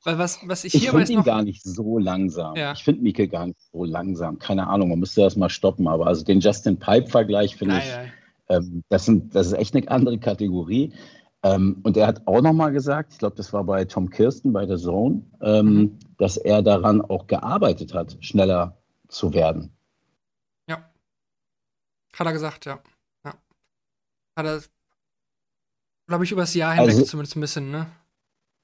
weil 0.04 0.20
was, 0.20 0.40
was 0.48 0.64
ich 0.64 0.76
Ich 0.76 0.82
hier 0.82 0.90
aber 0.92 1.00
finde 1.00 1.14
ihn 1.14 1.18
noch. 1.20 1.26
gar 1.26 1.42
nicht 1.42 1.64
so 1.64 1.98
langsam. 1.98 2.56
Ja. 2.56 2.74
Ich 2.74 2.84
finde 2.84 3.02
Mike 3.02 3.28
gar 3.28 3.48
nicht 3.48 3.60
so 3.72 3.84
langsam. 3.84 4.38
Keine 4.38 4.68
Ahnung, 4.68 4.90
man 4.90 5.00
müsste 5.00 5.22
das 5.22 5.36
mal 5.36 5.50
stoppen. 5.50 5.88
Aber 5.88 6.06
also 6.06 6.24
den 6.24 6.40
Justin 6.40 6.78
Pipe-Vergleich 6.78 7.56
finde 7.56 7.80
ich, 7.80 7.92
ähm, 8.50 8.84
das, 8.90 9.06
sind, 9.06 9.34
das 9.34 9.48
ist 9.48 9.54
echt 9.54 9.76
eine 9.76 9.90
andere 9.90 10.20
Kategorie. 10.20 10.94
Ähm, 11.42 11.80
und 11.84 11.98
er 11.98 12.06
hat 12.08 12.28
auch 12.28 12.42
nochmal 12.42 12.72
gesagt, 12.72 13.14
ich 13.14 13.18
glaube, 13.20 13.36
das 13.36 13.52
war 13.54 13.64
bei 13.64 13.86
Tom 13.86 14.10
Kirsten 14.12 14.54
bei 14.54 14.66
der 14.68 14.78
Zone, 14.78 15.24
ähm, 15.42 15.66
Mhm. 15.74 16.00
dass 16.20 16.38
er 16.38 16.62
daran 16.62 17.02
auch 17.02 17.26
gearbeitet 17.28 17.94
hat, 17.96 18.18
schneller 18.20 18.78
zu 19.08 19.34
werden. 19.34 19.72
Ja. 20.68 20.90
Hat 22.14 22.28
er 22.28 22.34
gesagt, 22.34 22.66
ja. 22.66 22.80
Hat 24.36 24.46
er, 24.46 24.62
glaube 26.08 26.24
ich, 26.24 26.32
übers 26.32 26.54
Jahr 26.54 26.74
hinweg 26.76 26.90
Also- 26.96 27.06
zumindest 27.06 27.36
ein 27.38 27.42
bisschen, 27.42 27.72
ne? 27.72 27.88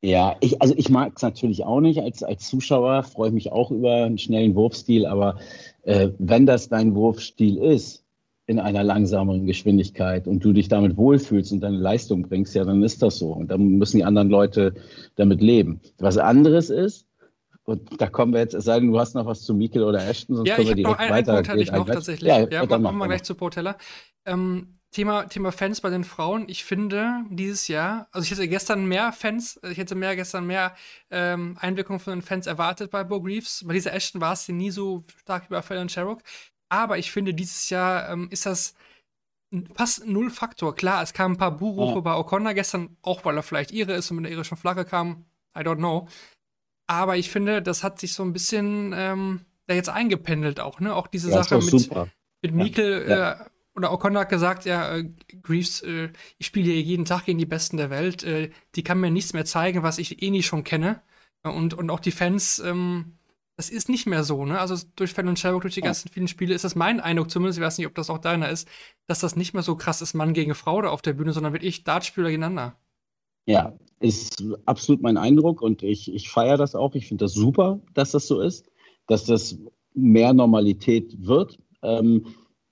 Ja, 0.03 0.35
ich, 0.39 0.59
also 0.63 0.73
ich 0.77 0.89
mag 0.89 1.13
es 1.15 1.21
natürlich 1.21 1.63
auch 1.63 1.79
nicht. 1.79 1.99
Als, 2.01 2.23
als 2.23 2.47
Zuschauer 2.49 3.03
freue 3.03 3.27
ich 3.27 3.33
mich 3.35 3.51
auch 3.51 3.69
über 3.69 4.05
einen 4.05 4.17
schnellen 4.17 4.55
Wurfstil, 4.55 5.05
aber 5.05 5.39
äh, 5.83 6.09
wenn 6.17 6.47
das 6.47 6.69
dein 6.69 6.95
Wurfstil 6.95 7.57
ist, 7.57 8.03
in 8.47 8.59
einer 8.59 8.83
langsameren 8.83 9.45
Geschwindigkeit 9.45 10.27
und 10.27 10.43
du 10.43 10.53
dich 10.53 10.67
damit 10.67 10.97
wohlfühlst 10.97 11.51
und 11.51 11.61
deine 11.61 11.77
Leistung 11.77 12.23
bringst, 12.23 12.55
ja, 12.55 12.65
dann 12.65 12.81
ist 12.81 13.01
das 13.03 13.17
so. 13.19 13.31
Und 13.31 13.49
dann 13.51 13.77
müssen 13.77 13.97
die 13.97 14.03
anderen 14.03 14.29
Leute 14.29 14.73
damit 15.15 15.39
leben. 15.39 15.79
Was 15.99 16.17
anderes 16.17 16.71
ist, 16.71 17.05
und 17.63 18.01
da 18.01 18.07
kommen 18.07 18.33
wir 18.33 18.39
jetzt, 18.41 18.55
es 18.55 18.65
sei 18.65 18.79
denn, 18.79 18.91
du 18.91 18.99
hast 18.99 19.13
noch 19.13 19.27
was 19.27 19.43
zu 19.43 19.53
Mikel 19.53 19.83
oder 19.83 20.03
Ashton, 20.05 20.35
sonst 20.35 20.49
Ja, 20.49 20.55
können 20.55 20.67
ich 20.69 20.77
wir 20.77 20.83
habe 20.87 20.93
noch 20.93 20.97
direkt 20.97 21.11
einen, 21.13 21.27
weiter. 21.27 21.33
Punkt 21.35 21.49
hatte 21.49 21.61
ich 21.61 21.71
noch 21.71 21.85
tatsächlich. 21.85 22.27
Ja, 22.27 22.39
Ja, 22.39 22.63
ja, 22.65 22.77
machen 22.79 22.97
wir 22.97 23.07
gleich 23.07 23.23
zu 23.23 23.35
Portella. 23.35 23.77
Ähm, 24.25 24.79
Thema, 24.91 25.23
Thema 25.25 25.51
Fans 25.51 25.79
bei 25.81 25.89
den 25.89 26.03
Frauen. 26.03 26.49
Ich 26.49 26.65
finde 26.65 27.23
dieses 27.29 27.67
Jahr, 27.69 28.07
also 28.11 28.25
ich 28.25 28.31
hätte 28.31 28.47
gestern 28.47 28.85
mehr 28.85 29.13
Fans, 29.13 29.59
ich 29.63 29.77
hätte 29.77 29.95
mehr 29.95 30.15
gestern 30.17 30.45
mehr 30.45 30.75
ähm, 31.09 31.57
Einwirkung 31.61 31.99
von 31.99 32.11
den 32.13 32.21
Fans 32.21 32.45
erwartet 32.45 32.91
bei 32.91 33.03
Bo 33.03 33.21
Greaves. 33.21 33.63
Bei 33.65 33.73
dieser 33.73 33.93
Ashton 33.93 34.19
war 34.19 34.33
es 34.33 34.47
nie 34.49 34.69
so 34.71 35.03
stark 35.21 35.45
wie 35.45 35.53
bei 35.53 35.61
Fallon 35.61 35.87
Sherrock. 35.89 36.21
Aber 36.69 36.97
ich 36.97 37.11
finde, 37.11 37.33
dieses 37.33 37.69
Jahr 37.69 38.09
ähm, 38.09 38.27
ist 38.31 38.45
das 38.45 38.75
fast 39.75 40.07
null 40.07 40.29
Faktor. 40.29 40.75
Klar, 40.75 41.03
es 41.03 41.13
kamen 41.13 41.35
ein 41.35 41.37
paar 41.37 41.57
Buhrufe 41.57 41.95
Ja. 41.95 41.99
bei 42.01 42.11
O'Connor 42.13 42.53
gestern, 42.53 42.97
auch 43.01 43.23
weil 43.25 43.35
er 43.37 43.43
vielleicht 43.43 43.71
ihre 43.71 43.93
ist 43.93 44.11
und 44.11 44.17
mit 44.17 44.25
der 44.25 44.31
irischen 44.33 44.57
Flagge 44.57 44.85
kam. 44.85 45.25
I 45.57 45.59
don't 45.61 45.77
know. 45.77 46.07
Aber 46.87 47.15
ich 47.17 47.29
finde, 47.29 47.61
das 47.61 47.83
hat 47.83 47.99
sich 47.99 48.13
so 48.13 48.23
ein 48.23 48.33
bisschen 48.33 48.93
ähm, 48.95 49.41
da 49.67 49.73
jetzt 49.73 49.89
eingependelt 49.89 50.59
auch, 50.59 50.79
ne? 50.81 50.93
Auch 50.95 51.07
diese 51.07 51.29
Ja, 51.29 51.43
Sache 51.43 51.55
mit, 51.59 51.69
super. 51.69 52.07
mit 52.41 52.51
Ja, 52.51 52.57
Mikel 52.57 53.09
ja. 53.09 53.31
äh, 53.31 53.45
oder 53.75 53.91
O'Connor 53.93 54.21
hat 54.21 54.29
gesagt, 54.29 54.65
ja, 54.65 54.97
äh, 54.97 55.09
Greaves, 55.43 55.81
äh, 55.81 56.09
ich 56.37 56.47
spiele 56.47 56.71
hier 56.71 56.81
jeden 56.81 57.05
Tag 57.05 57.25
gegen 57.25 57.39
die 57.39 57.45
Besten 57.45 57.77
der 57.77 57.89
Welt. 57.89 58.23
Äh, 58.23 58.51
die 58.75 58.83
kann 58.83 58.99
mir 58.99 59.11
nichts 59.11 59.33
mehr 59.33 59.45
zeigen, 59.45 59.83
was 59.83 59.97
ich 59.97 60.21
eh 60.21 60.29
nie 60.29 60.43
schon 60.43 60.63
kenne. 60.63 61.01
Äh, 61.43 61.49
Und, 61.49 61.73
und 61.73 61.89
auch 61.89 61.99
die 61.99 62.11
Fans, 62.11 62.59
ähm, 62.59 63.17
das 63.57 63.69
ist 63.69 63.89
nicht 63.89 64.07
mehr 64.07 64.23
so, 64.23 64.45
ne? 64.45 64.59
Also 64.59 64.75
durch 64.95 65.13
Fan 65.13 65.27
und 65.27 65.37
Sherlock, 65.39 65.61
durch 65.61 65.75
die 65.75 65.81
Ja. 65.81 65.87
ganzen 65.87 66.09
vielen 66.09 66.27
Spiele 66.27 66.53
ist 66.53 66.63
das 66.63 66.75
mein 66.75 66.99
Eindruck, 66.99 67.29
zumindest, 67.31 67.59
ich 67.59 67.63
weiß 67.65 67.77
nicht, 67.77 67.87
ob 67.87 67.95
das 67.95 68.09
auch 68.09 68.17
deiner 68.17 68.49
ist, 68.49 68.67
dass 69.07 69.19
das 69.19 69.35
nicht 69.35 69.53
mehr 69.53 69.63
so 69.63 69.75
krass 69.75 70.01
ist, 70.01 70.13
Mann 70.15 70.33
gegen 70.33 70.55
Frau 70.55 70.81
da 70.81 70.89
auf 70.89 71.01
der 71.01 71.13
Bühne, 71.13 71.33
sondern 71.33 71.53
wirklich 71.53 71.83
Dartspieler 71.83 72.29
gegeneinander. 72.29 72.77
Ja, 73.45 73.73
ist 73.99 74.43
absolut 74.65 75.01
mein 75.01 75.17
Eindruck 75.17 75.61
und 75.61 75.83
ich, 75.83 76.13
ich 76.13 76.29
feiere 76.29 76.57
das 76.57 76.75
auch. 76.75 76.95
Ich 76.95 77.07
finde 77.07 77.25
das 77.25 77.33
super, 77.33 77.79
dass 77.93 78.11
das 78.11 78.27
so 78.27 78.41
ist, 78.41 78.69
dass 79.07 79.25
das 79.25 79.57
mehr 79.93 80.33
Normalität 80.33 81.25
wird. 81.25 81.59
Ähm, 81.81 82.27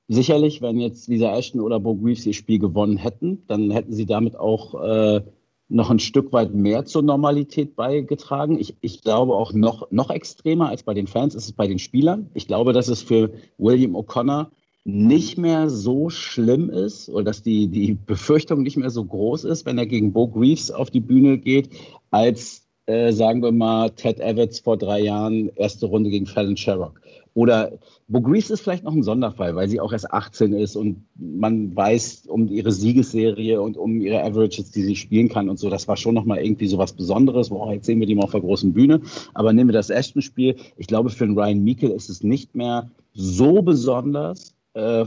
sicherlich, 0.09 0.61
wenn 0.61 0.79
jetzt 0.79 1.07
Lisa 1.07 1.33
Ashton 1.37 1.61
oder 1.61 1.79
Bo 1.79 1.95
Greaves 1.95 2.25
ihr 2.25 2.33
Spiel 2.33 2.59
gewonnen 2.59 2.97
hätten, 2.97 3.43
dann 3.47 3.71
hätten 3.71 3.93
sie 3.93 4.05
damit 4.05 4.35
auch 4.35 4.83
äh, 4.83 5.21
noch 5.69 5.91
ein 5.91 5.99
Stück 5.99 6.33
weit 6.33 6.53
mehr 6.53 6.83
zur 6.85 7.03
Normalität 7.03 7.75
beigetragen. 7.75 8.59
Ich, 8.59 8.75
ich 8.81 9.01
glaube 9.01 9.35
auch 9.35 9.53
noch, 9.53 9.91
noch 9.91 10.09
extremer 10.09 10.69
als 10.69 10.83
bei 10.83 10.95
den 10.95 11.07
Fans 11.07 11.35
ist 11.35 11.45
es 11.45 11.51
bei 11.53 11.67
den 11.67 11.79
Spielern. 11.79 12.29
Ich 12.33 12.47
glaube, 12.47 12.73
dass 12.73 12.87
es 12.87 13.03
für 13.03 13.31
William 13.59 13.95
O'Connor 13.95 14.47
nicht 14.83 15.37
mehr 15.37 15.69
so 15.69 16.09
schlimm 16.09 16.71
ist 16.71 17.09
oder 17.09 17.25
dass 17.25 17.43
die, 17.43 17.67
die 17.67 17.93
Befürchtung 17.93 18.63
nicht 18.63 18.77
mehr 18.77 18.89
so 18.89 19.05
groß 19.05 19.43
ist, 19.43 19.65
wenn 19.67 19.77
er 19.77 19.85
gegen 19.85 20.11
Bo 20.11 20.27
Greaves 20.27 20.71
auf 20.71 20.89
die 20.89 21.01
Bühne 21.01 21.37
geht, 21.37 21.69
als, 22.09 22.67
äh, 22.87 23.11
sagen 23.11 23.43
wir 23.43 23.51
mal, 23.51 23.91
Ted 23.91 24.19
Evans 24.19 24.59
vor 24.59 24.77
drei 24.77 25.01
Jahren, 25.01 25.51
erste 25.55 25.85
Runde 25.85 26.09
gegen 26.09 26.25
Fallon 26.25 26.57
Sherrock. 26.57 26.99
Oder 27.33 27.79
Bo 28.07 28.21
Greaves 28.21 28.49
ist 28.49 28.61
vielleicht 28.61 28.83
noch 28.83 28.93
ein 28.93 29.03
Sonderfall, 29.03 29.55
weil 29.55 29.69
sie 29.69 29.79
auch 29.79 29.93
erst 29.93 30.11
18 30.11 30.53
ist 30.53 30.75
und 30.75 31.05
man 31.15 31.75
weiß 31.75 32.25
um 32.27 32.47
ihre 32.47 32.71
Siegesserie 32.71 33.61
und 33.61 33.77
um 33.77 34.01
ihre 34.01 34.23
Averages, 34.23 34.71
die 34.71 34.83
sie 34.83 34.95
spielen 34.95 35.29
kann 35.29 35.49
und 35.49 35.59
so. 35.59 35.69
Das 35.69 35.87
war 35.87 35.97
schon 35.97 36.15
nochmal 36.15 36.39
irgendwie 36.39 36.67
so 36.67 36.77
was 36.77 36.93
Besonderes. 36.93 37.49
Boah, 37.49 37.73
jetzt 37.73 37.85
sehen 37.85 37.99
wir 37.99 38.07
die 38.07 38.15
mal 38.15 38.23
auf 38.23 38.31
der 38.31 38.41
großen 38.41 38.73
Bühne. 38.73 39.01
Aber 39.33 39.53
nehmen 39.53 39.69
wir 39.69 39.73
das 39.73 39.89
Ashton-Spiel. 39.89 40.55
Ich 40.77 40.87
glaube, 40.87 41.09
für 41.09 41.25
den 41.25 41.37
Ryan 41.37 41.63
Meikle 41.63 41.89
ist 41.89 42.09
es 42.09 42.23
nicht 42.23 42.55
mehr 42.55 42.89
so 43.13 43.61
besonders, 43.61 44.55
äh, 44.73 45.05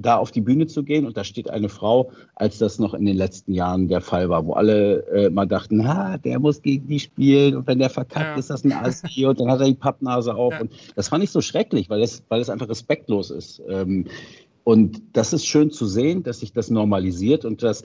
da 0.00 0.16
auf 0.16 0.30
die 0.30 0.40
Bühne 0.40 0.66
zu 0.68 0.84
gehen 0.84 1.06
und 1.06 1.16
da 1.16 1.24
steht 1.24 1.50
eine 1.50 1.68
Frau, 1.68 2.12
als 2.36 2.58
das 2.58 2.78
noch 2.78 2.94
in 2.94 3.04
den 3.04 3.16
letzten 3.16 3.52
Jahren 3.52 3.88
der 3.88 4.00
Fall 4.00 4.28
war, 4.28 4.46
wo 4.46 4.52
alle 4.52 5.04
äh, 5.08 5.28
mal 5.28 5.46
dachten, 5.46 5.86
ha, 5.86 6.16
der 6.18 6.38
muss 6.38 6.62
gegen 6.62 6.86
die 6.86 7.00
spielen 7.00 7.56
und 7.56 7.66
wenn 7.66 7.80
der 7.80 7.90
verkackt, 7.90 8.26
Ja. 8.26 8.36
ist 8.36 8.48
das 8.48 8.64
ein 8.64 8.72
Assi 8.72 9.26
und 9.26 9.40
dann 9.40 9.50
hat 9.50 9.60
er 9.60 9.66
die 9.66 9.74
Pappnase 9.74 10.34
auf 10.34 10.52
Ja. 10.54 10.60
und 10.60 10.72
das 10.94 11.08
fand 11.08 11.24
ich 11.24 11.30
so 11.30 11.40
schrecklich, 11.40 11.90
weil 11.90 12.00
es, 12.02 12.22
weil 12.28 12.40
es 12.40 12.48
einfach 12.48 12.68
respektlos 12.68 13.30
ist. 13.30 13.60
Ähm, 13.68 14.06
und 14.62 15.02
das 15.14 15.32
ist 15.32 15.46
schön 15.46 15.70
zu 15.70 15.86
sehen, 15.86 16.22
dass 16.22 16.40
sich 16.40 16.52
das 16.52 16.70
normalisiert 16.70 17.44
und 17.44 17.62
dass, 17.62 17.82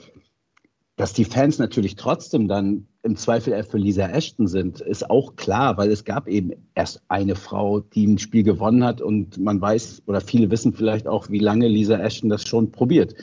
dass 0.96 1.12
die 1.12 1.24
Fans 1.24 1.58
natürlich 1.58 1.96
trotzdem 1.96 2.46
dann 2.46 2.86
im 3.02 3.16
Zweifel 3.16 3.62
für 3.64 3.78
Lisa 3.78 4.08
Ashton 4.08 4.46
sind, 4.46 4.80
ist 4.80 5.10
auch 5.10 5.34
klar, 5.36 5.76
weil 5.76 5.90
es 5.90 6.04
gab 6.04 6.28
eben 6.28 6.52
erst 6.74 7.02
eine 7.08 7.34
Frau, 7.34 7.80
die 7.80 8.06
ein 8.06 8.18
Spiel 8.18 8.44
gewonnen 8.44 8.84
hat 8.84 9.00
und 9.00 9.38
man 9.38 9.60
weiß 9.60 10.04
oder 10.06 10.20
viele 10.20 10.50
wissen 10.50 10.72
vielleicht 10.72 11.08
auch, 11.08 11.30
wie 11.30 11.40
lange 11.40 11.68
Lisa 11.68 11.98
Ashton 11.98 12.30
das 12.30 12.46
schon 12.46 12.70
probiert. 12.70 13.14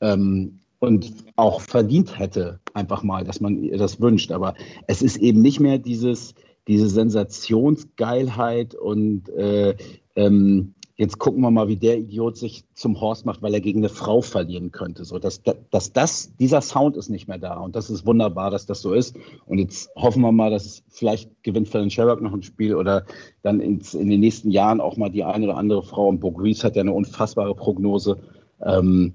Ähm, 0.00 0.60
und 0.78 1.12
auch 1.36 1.62
verdient 1.62 2.18
hätte, 2.18 2.60
einfach 2.74 3.02
mal, 3.02 3.24
dass 3.24 3.40
man 3.40 3.62
ihr 3.62 3.78
das 3.78 4.00
wünscht. 4.00 4.30
Aber 4.30 4.54
es 4.86 5.02
ist 5.02 5.16
eben 5.16 5.40
nicht 5.40 5.58
mehr 5.58 5.78
dieses, 5.78 6.34
diese 6.68 6.88
Sensationsgeilheit 6.88 8.74
und 8.74 9.28
äh, 9.30 9.74
ähm, 10.14 10.74
jetzt 10.96 11.18
gucken 11.18 11.42
wir 11.42 11.50
mal, 11.50 11.68
wie 11.68 11.76
der 11.76 11.98
Idiot 11.98 12.36
sich 12.36 12.64
zum 12.74 13.00
Horst 13.00 13.26
macht, 13.26 13.42
weil 13.42 13.52
er 13.52 13.60
gegen 13.60 13.80
eine 13.80 13.90
Frau 13.90 14.22
verlieren 14.22 14.72
könnte. 14.72 15.04
So, 15.04 15.18
dass, 15.18 15.42
dass 15.70 15.92
das, 15.92 16.34
dieser 16.36 16.62
Sound 16.62 16.96
ist 16.96 17.10
nicht 17.10 17.28
mehr 17.28 17.38
da. 17.38 17.58
Und 17.58 17.76
das 17.76 17.90
ist 17.90 18.06
wunderbar, 18.06 18.50
dass 18.50 18.64
das 18.64 18.80
so 18.80 18.94
ist. 18.94 19.14
Und 19.44 19.58
jetzt 19.58 19.90
hoffen 19.94 20.22
wir 20.22 20.32
mal, 20.32 20.50
dass 20.50 20.82
vielleicht 20.88 21.30
gewinnt 21.42 21.68
Fallon 21.68 21.90
Sherrock 21.90 22.22
noch 22.22 22.32
ein 22.32 22.42
Spiel 22.42 22.74
oder 22.74 23.04
dann 23.42 23.60
ins, 23.60 23.92
in 23.92 24.08
den 24.08 24.20
nächsten 24.20 24.50
Jahren 24.50 24.80
auch 24.80 24.96
mal 24.96 25.10
die 25.10 25.24
eine 25.24 25.46
oder 25.46 25.58
andere 25.58 25.82
Frau. 25.82 26.08
Und 26.08 26.20
Bo 26.20 26.32
Greaves 26.32 26.64
hat 26.64 26.76
ja 26.76 26.80
eine 26.80 26.94
unfassbare 26.94 27.54
Prognose. 27.54 28.18
Ähm, 28.64 29.12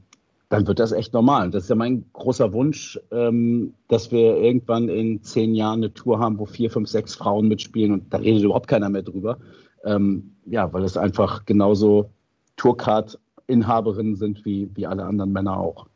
dann 0.50 0.68
wird 0.68 0.80
das 0.80 0.92
echt 0.92 1.14
normal. 1.14 1.50
Das 1.50 1.64
ist 1.64 1.70
ja 1.70 1.76
mein 1.76 2.06
großer 2.14 2.54
Wunsch, 2.54 3.00
ähm, 3.10 3.74
dass 3.88 4.12
wir 4.12 4.38
irgendwann 4.38 4.90
in 4.90 5.24
zehn 5.24 5.56
Jahren 5.56 5.80
eine 5.80 5.94
Tour 5.94 6.20
haben, 6.20 6.38
wo 6.38 6.46
vier, 6.46 6.70
fünf, 6.70 6.90
sechs 6.90 7.16
Frauen 7.16 7.48
mitspielen 7.48 7.94
und 7.94 8.14
da 8.14 8.18
redet 8.18 8.44
überhaupt 8.44 8.68
keiner 8.68 8.90
mehr 8.90 9.02
drüber. 9.02 9.40
Ähm, 9.84 10.31
ja, 10.46 10.72
weil 10.74 10.84
es 10.84 10.98
einfach 10.98 11.46
genauso 11.46 12.10
Tourcard-Inhaberinnen 12.58 14.16
sind 14.16 14.46
wie, 14.46 14.70
wie 14.76 14.88
alle 14.88 15.06
anderen 15.06 15.32
Männer 15.32 15.58
auch. 15.58 15.88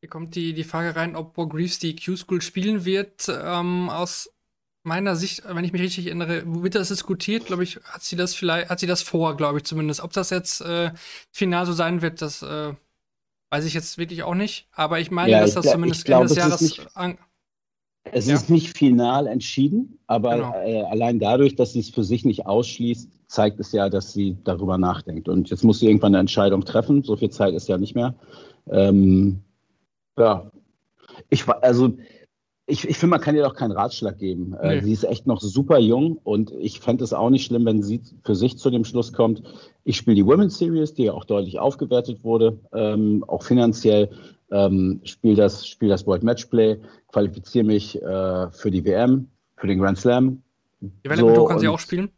Hier 0.00 0.08
kommt 0.10 0.34
die, 0.34 0.52
die 0.52 0.64
Frage 0.64 0.96
rein, 0.96 1.14
ob 1.16 1.34
Bo 1.34 1.46
Greaves 1.46 1.78
die 1.78 1.94
Q-School 1.94 2.42
spielen 2.42 2.84
wird. 2.84 3.28
Ähm, 3.28 3.88
aus 3.88 4.32
meiner 4.82 5.14
Sicht, 5.14 5.42
wenn 5.46 5.64
ich 5.64 5.72
mich 5.72 5.82
richtig 5.82 6.06
erinnere, 6.06 6.42
wird 6.44 6.74
das 6.74 6.88
diskutiert, 6.88 7.46
glaube 7.46 7.62
ich, 7.62 7.76
hat 7.84 8.02
sie 8.02 8.16
das 8.16 8.34
vielleicht, 8.34 8.68
hat 8.68 8.80
sie 8.80 8.88
das 8.88 9.02
vor, 9.02 9.36
glaube 9.36 9.58
ich 9.58 9.64
zumindest. 9.64 10.00
Ob 10.00 10.12
das 10.12 10.30
jetzt 10.30 10.60
äh, 10.60 10.90
final 11.30 11.66
so 11.66 11.72
sein 11.72 12.02
wird, 12.02 12.20
das 12.20 12.42
äh, 12.42 12.74
weiß 13.50 13.64
ich 13.64 13.74
jetzt 13.74 13.96
wirklich 13.96 14.24
auch 14.24 14.34
nicht. 14.34 14.66
Aber 14.72 14.98
ich 14.98 15.12
meine, 15.12 15.30
Ja, 15.30 15.40
dass 15.40 15.50
ich 15.50 15.54
das 15.54 15.62
glaub- 15.62 15.74
zumindest 15.74 16.04
glaub, 16.04 16.22
Ende 16.22 16.34
des 16.34 16.38
Jahres 16.38 16.60
nicht- 16.62 16.96
an, 16.96 17.18
Es 18.14 18.26
Ja. 18.28 18.34
ist 18.34 18.50
nicht 18.50 18.76
final 18.76 19.26
entschieden, 19.26 19.98
aber 20.06 20.36
Genau. 20.36 20.54
äh, 20.64 20.82
allein 20.82 21.18
dadurch, 21.18 21.56
dass 21.56 21.72
sie 21.72 21.80
es 21.80 21.88
für 21.88 22.04
sich 22.04 22.24
nicht 22.26 22.46
ausschließt, 22.46 23.08
zeigt 23.26 23.58
es 23.58 23.72
ja, 23.72 23.88
dass 23.88 24.12
sie 24.12 24.36
darüber 24.44 24.76
nachdenkt. 24.76 25.28
Und 25.28 25.48
jetzt 25.48 25.64
muss 25.64 25.78
sie 25.80 25.86
irgendwann 25.86 26.14
eine 26.14 26.20
Entscheidung 26.20 26.64
treffen. 26.64 27.02
So 27.02 27.16
viel 27.16 27.30
Zeit 27.30 27.54
ist 27.54 27.68
ja 27.68 27.78
nicht 27.78 27.94
mehr. 27.94 28.14
Ähm, 28.70 29.38
ja, 30.18 30.50
ich 31.30 31.48
also 31.48 31.94
ich, 32.66 32.88
ich 32.88 32.96
finde, 32.96 33.12
man 33.16 33.20
kann 33.20 33.34
ihr 33.34 33.42
doch 33.42 33.54
keinen 33.54 33.72
Ratschlag 33.72 34.18
geben. 34.18 34.54
Äh, 34.54 34.76
Nee. 34.76 34.80
sie 34.82 34.92
ist 34.92 35.04
echt 35.04 35.26
noch 35.26 35.40
super 35.40 35.78
jung 35.78 36.18
und 36.22 36.52
ich 36.52 36.80
fände 36.80 37.02
es 37.04 37.12
auch 37.12 37.28
nicht 37.30 37.44
schlimm, 37.46 37.64
wenn 37.64 37.82
sie 37.82 38.00
für 38.22 38.34
sich 38.36 38.56
zu 38.58 38.70
dem 38.70 38.84
Schluss 38.84 39.12
kommt, 39.12 39.42
ich 39.84 39.96
spiele 39.96 40.14
die 40.16 40.24
Women's 40.26 40.58
Series, 40.58 40.94
die 40.94 41.04
ja 41.04 41.12
auch 41.12 41.24
deutlich 41.24 41.58
aufgewertet 41.58 42.22
wurde, 42.24 42.58
ähm, 42.72 43.24
auch 43.26 43.42
finanziell, 43.42 44.10
ähm, 44.52 45.00
spiele 45.04 45.34
das, 45.34 45.66
spiel 45.66 45.88
das 45.88 46.06
World 46.06 46.22
Matchplay, 46.22 46.78
qualifiziere 47.08 47.64
mich 47.64 48.00
äh, 48.00 48.50
für 48.50 48.70
die 48.70 48.84
WM, 48.84 49.28
für 49.56 49.66
den 49.66 49.78
Grand 49.78 49.98
Slam. 49.98 50.42
Development 50.80 51.36
Tour 51.36 51.48
kann 51.48 51.58
sie 51.58 51.68
auch 51.68 51.78
spielen. 51.78 52.10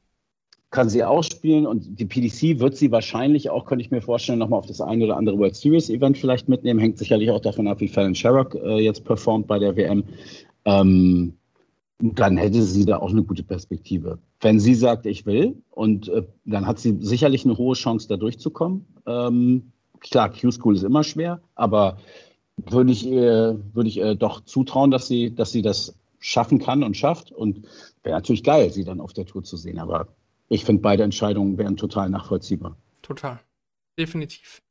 Kann 0.71 0.89
sie 0.89 1.05
auch 1.05 1.23
spielen 1.23 1.67
und 1.67 2.01
die 2.01 2.05
PDC 2.05 2.59
wird 2.59 2.77
sie 2.77 2.91
wahrscheinlich 2.91 3.49
auch, 3.49 3.65
könnte 3.65 3.85
ich 3.85 3.93
mir 3.93 4.03
vorstellen, 4.03 4.41
nochmal 4.41 4.59
auf 4.59 4.67
das 4.67 4.81
eine 4.81 5.05
oder 5.05 5.17
andere 5.17 5.39
World 5.39 5.55
Series 5.55 5.89
Event 5.89 6.19
vielleicht 6.19 6.49
mitnehmen. 6.49 6.81
Hängt 6.81 6.99
sicherlich 6.99 7.31
auch 7.31 7.41
davon 7.41 7.69
ab, 7.69 7.81
wie 7.81 7.87
Fallon 7.87 8.15
Sherrock 8.15 8.57
äh, 8.57 8.81
jetzt 8.81 9.05
performt 9.05 9.47
bei 9.47 9.61
der 9.61 9.77
WM. 9.77 10.03
Ähm, 10.65 11.35
dann 12.01 12.37
hätte 12.37 12.63
sie 12.63 12.85
da 12.85 12.99
auch 12.99 13.11
eine 13.11 13.23
gute 13.23 13.45
Perspektive. 13.45 14.19
Wenn 14.41 14.59
sie 14.59 14.75
sagt, 14.75 15.07
ich 15.07 15.27
will, 15.27 15.63
und 15.71 16.09
äh, 16.09 16.25
dann 16.45 16.67
hat 16.67 16.81
sie 16.81 16.97
sicherlich 17.01 17.45
eine 17.45 17.57
hohe 17.57 17.75
Chance, 17.75 18.09
da 18.09 18.17
durchzukommen. 18.17 18.85
Ähm, 19.07 19.73
klar, 20.01 20.31
Q-School 20.31 20.75
ist 20.75 20.83
immer 20.83 21.05
schwer, 21.05 21.41
aber 21.55 21.99
würde 22.57 22.93
ich 22.93 23.07
ihr, 23.07 23.61
würde 23.73 23.89
ich 23.89 23.97
ihr 23.97 24.15
doch 24.15 24.45
zutrauen, 24.45 24.91
dass 24.91 25.07
sie, 25.07 25.35
dass 25.35 25.53
sie 25.53 25.63
das 25.63 25.95
schaffen 26.19 26.59
kann 26.59 26.83
und 26.83 26.97
schafft. 26.97 27.33
Und 27.33 27.67
wäre 28.03 28.17
natürlich 28.17 28.45
geil, 28.45 28.71
sie 28.71 28.85
dann 28.85 29.01
auf 29.01 29.13
der 29.13 29.27
Tour 29.27 29.45
zu 29.45 29.57
sehen. 29.57 29.79
Aber 29.79 30.09
ich 30.49 30.65
finde, 30.65 30.83
beide 30.83 31.03
Entscheidungen 31.03 31.59
wären 31.59 31.77
total 31.77 32.11
nachvollziehbar. 32.11 32.77
Total. 33.03 33.41
Definitiv. 33.99 34.63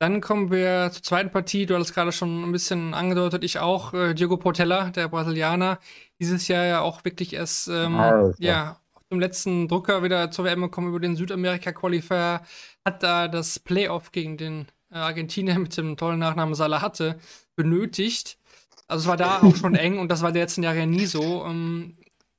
Dann 0.00 0.20
kommen 0.20 0.50
wir 0.50 0.90
zur 0.92 1.02
zweiten 1.02 1.30
Partie. 1.30 1.66
Du 1.66 1.74
hattest 1.74 1.94
gerade 1.94 2.12
schon 2.12 2.44
ein 2.44 2.52
bisschen 2.52 2.94
angedeutet, 2.94 3.44
ich 3.44 3.58
auch. 3.58 3.94
Äh, 3.94 4.14
Diogo 4.14 4.36
Portella, 4.36 4.90
der 4.90 5.08
Brasilianer, 5.08 5.78
dieses 6.20 6.48
Jahr 6.48 6.64
ja 6.64 6.80
auch 6.80 7.04
wirklich 7.04 7.32
erst 7.32 7.68
ähm, 7.68 7.96
Alter. 7.96 8.34
ja, 8.38 8.80
auf 8.92 9.02
dem 9.10 9.20
letzten 9.20 9.68
Drücker 9.68 10.02
wieder 10.02 10.30
zur 10.30 10.44
WM 10.44 10.62
gekommen 10.62 10.88
über 10.88 11.00
den 11.00 11.16
Südamerika-Qualifier, 11.16 12.42
hat 12.84 13.02
da 13.02 13.28
das 13.28 13.58
Playoff 13.58 14.12
gegen 14.12 14.36
den 14.36 14.66
Argentinier 14.94 15.58
mit 15.58 15.76
dem 15.76 15.96
tollen 15.96 16.18
Nachnamen 16.18 16.54
Salah 16.54 16.82
hatte, 16.82 17.18
benötigt. 17.56 18.38
Also 18.86 19.02
es 19.02 19.08
war 19.08 19.16
da 19.16 19.40
auch 19.42 19.56
schon 19.56 19.74
eng 19.74 19.98
und 19.98 20.08
das 20.08 20.22
war 20.22 20.32
der 20.32 20.42
letzten 20.42 20.62
Jahre 20.62 20.78
ja 20.78 20.86
nie 20.86 21.06
so. 21.06 21.44
Ähm, 21.44 21.96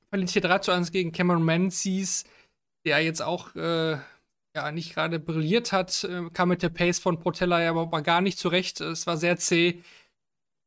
verliert 0.08 0.30
hier 0.30 0.42
3 0.42 0.58
zu 0.60 0.72
1 0.72 0.92
gegen 0.92 1.12
Cameron 1.12 1.44
Menzies, 1.44 2.24
der 2.84 3.00
jetzt 3.00 3.22
auch 3.22 3.54
äh, 3.56 3.98
ja, 4.56 4.72
nicht 4.72 4.94
gerade 4.94 5.18
brilliert 5.18 5.72
hat, 5.72 6.04
äh, 6.04 6.30
kam 6.32 6.48
mit 6.48 6.62
der 6.62 6.70
Pace 6.70 6.98
von 6.98 7.18
Portella 7.18 7.60
ja 7.60 7.74
mal 7.74 8.02
gar 8.02 8.20
nicht 8.20 8.38
zurecht. 8.38 8.80
Es 8.80 9.06
war 9.06 9.16
sehr 9.16 9.36
zäh. 9.36 9.82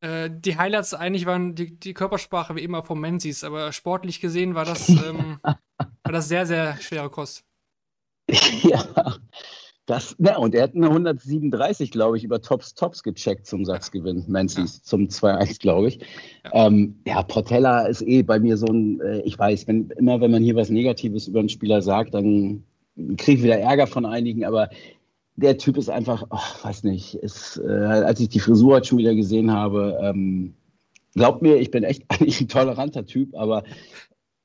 Äh, 0.01 0.29
die 0.31 0.57
Highlights 0.57 0.93
eigentlich 0.93 1.25
waren 1.25 1.55
die, 1.55 1.77
die 1.77 1.93
Körpersprache 1.93 2.55
wie 2.55 2.63
immer 2.63 2.83
von 2.83 2.99
Menzies, 2.99 3.43
aber 3.43 3.71
sportlich 3.73 4.21
gesehen 4.21 4.53
war 4.55 4.65
das, 4.65 4.89
ähm, 4.89 5.39
war 5.43 6.11
das 6.11 6.27
sehr, 6.27 6.45
sehr 6.45 6.77
schwere 6.77 7.09
Kost. 7.09 7.43
ja, 8.61 9.17
das, 9.89 10.15
na, 10.19 10.37
und 10.37 10.53
er 10.53 10.63
hat 10.63 10.75
eine 10.75 10.87
137, 10.87 11.89
glaube 11.89 12.17
ich, 12.17 12.23
über 12.23 12.41
Tops 12.41 12.75
Tops 12.75 13.01
gecheckt 13.01 13.47
zum 13.47 13.65
Satzgewinn, 13.65 14.23
Menzies, 14.27 14.83
zum 14.83 15.07
2-1, 15.07 15.59
glaube 15.59 15.87
ich. 15.87 15.99
Ja. 16.43 16.67
Ähm, 16.67 16.99
ja, 17.07 17.23
Portella 17.23 17.87
ist 17.87 18.03
eh 18.03 18.21
bei 18.21 18.39
mir 18.39 18.55
so 18.55 18.67
ein, 18.67 19.01
äh, 19.01 19.21
ich 19.21 19.39
weiß, 19.39 19.67
wenn, 19.67 19.89
immer 19.97 20.21
wenn 20.21 20.29
man 20.29 20.43
hier 20.43 20.55
was 20.55 20.69
Negatives 20.69 21.27
über 21.27 21.39
einen 21.39 21.49
Spieler 21.49 21.81
sagt, 21.81 22.13
dann 22.13 22.63
kriege 23.17 23.39
ich 23.39 23.43
wieder 23.43 23.57
Ärger 23.57 23.87
von 23.87 24.05
einigen, 24.05 24.45
aber 24.45 24.69
der 25.37 25.57
Typ 25.57 25.75
ist 25.77 25.89
einfach, 25.89 26.23
oh, 26.29 26.63
weiß 26.63 26.83
nicht, 26.83 27.15
ist, 27.15 27.57
äh, 27.57 27.71
als 27.71 28.19
ich 28.19 28.29
die 28.29 28.39
Frisur 28.39 28.75
heute 28.75 28.87
schon 28.87 28.99
wieder 28.99 29.15
gesehen 29.15 29.51
habe, 29.51 29.97
ähm, 30.03 30.53
glaubt 31.15 31.41
mir, 31.41 31.55
ich 31.55 31.71
bin 31.71 31.83
echt 31.83 32.03
eigentlich 32.09 32.39
ein 32.41 32.47
toleranter 32.47 33.07
Typ, 33.07 33.35
aber 33.35 33.63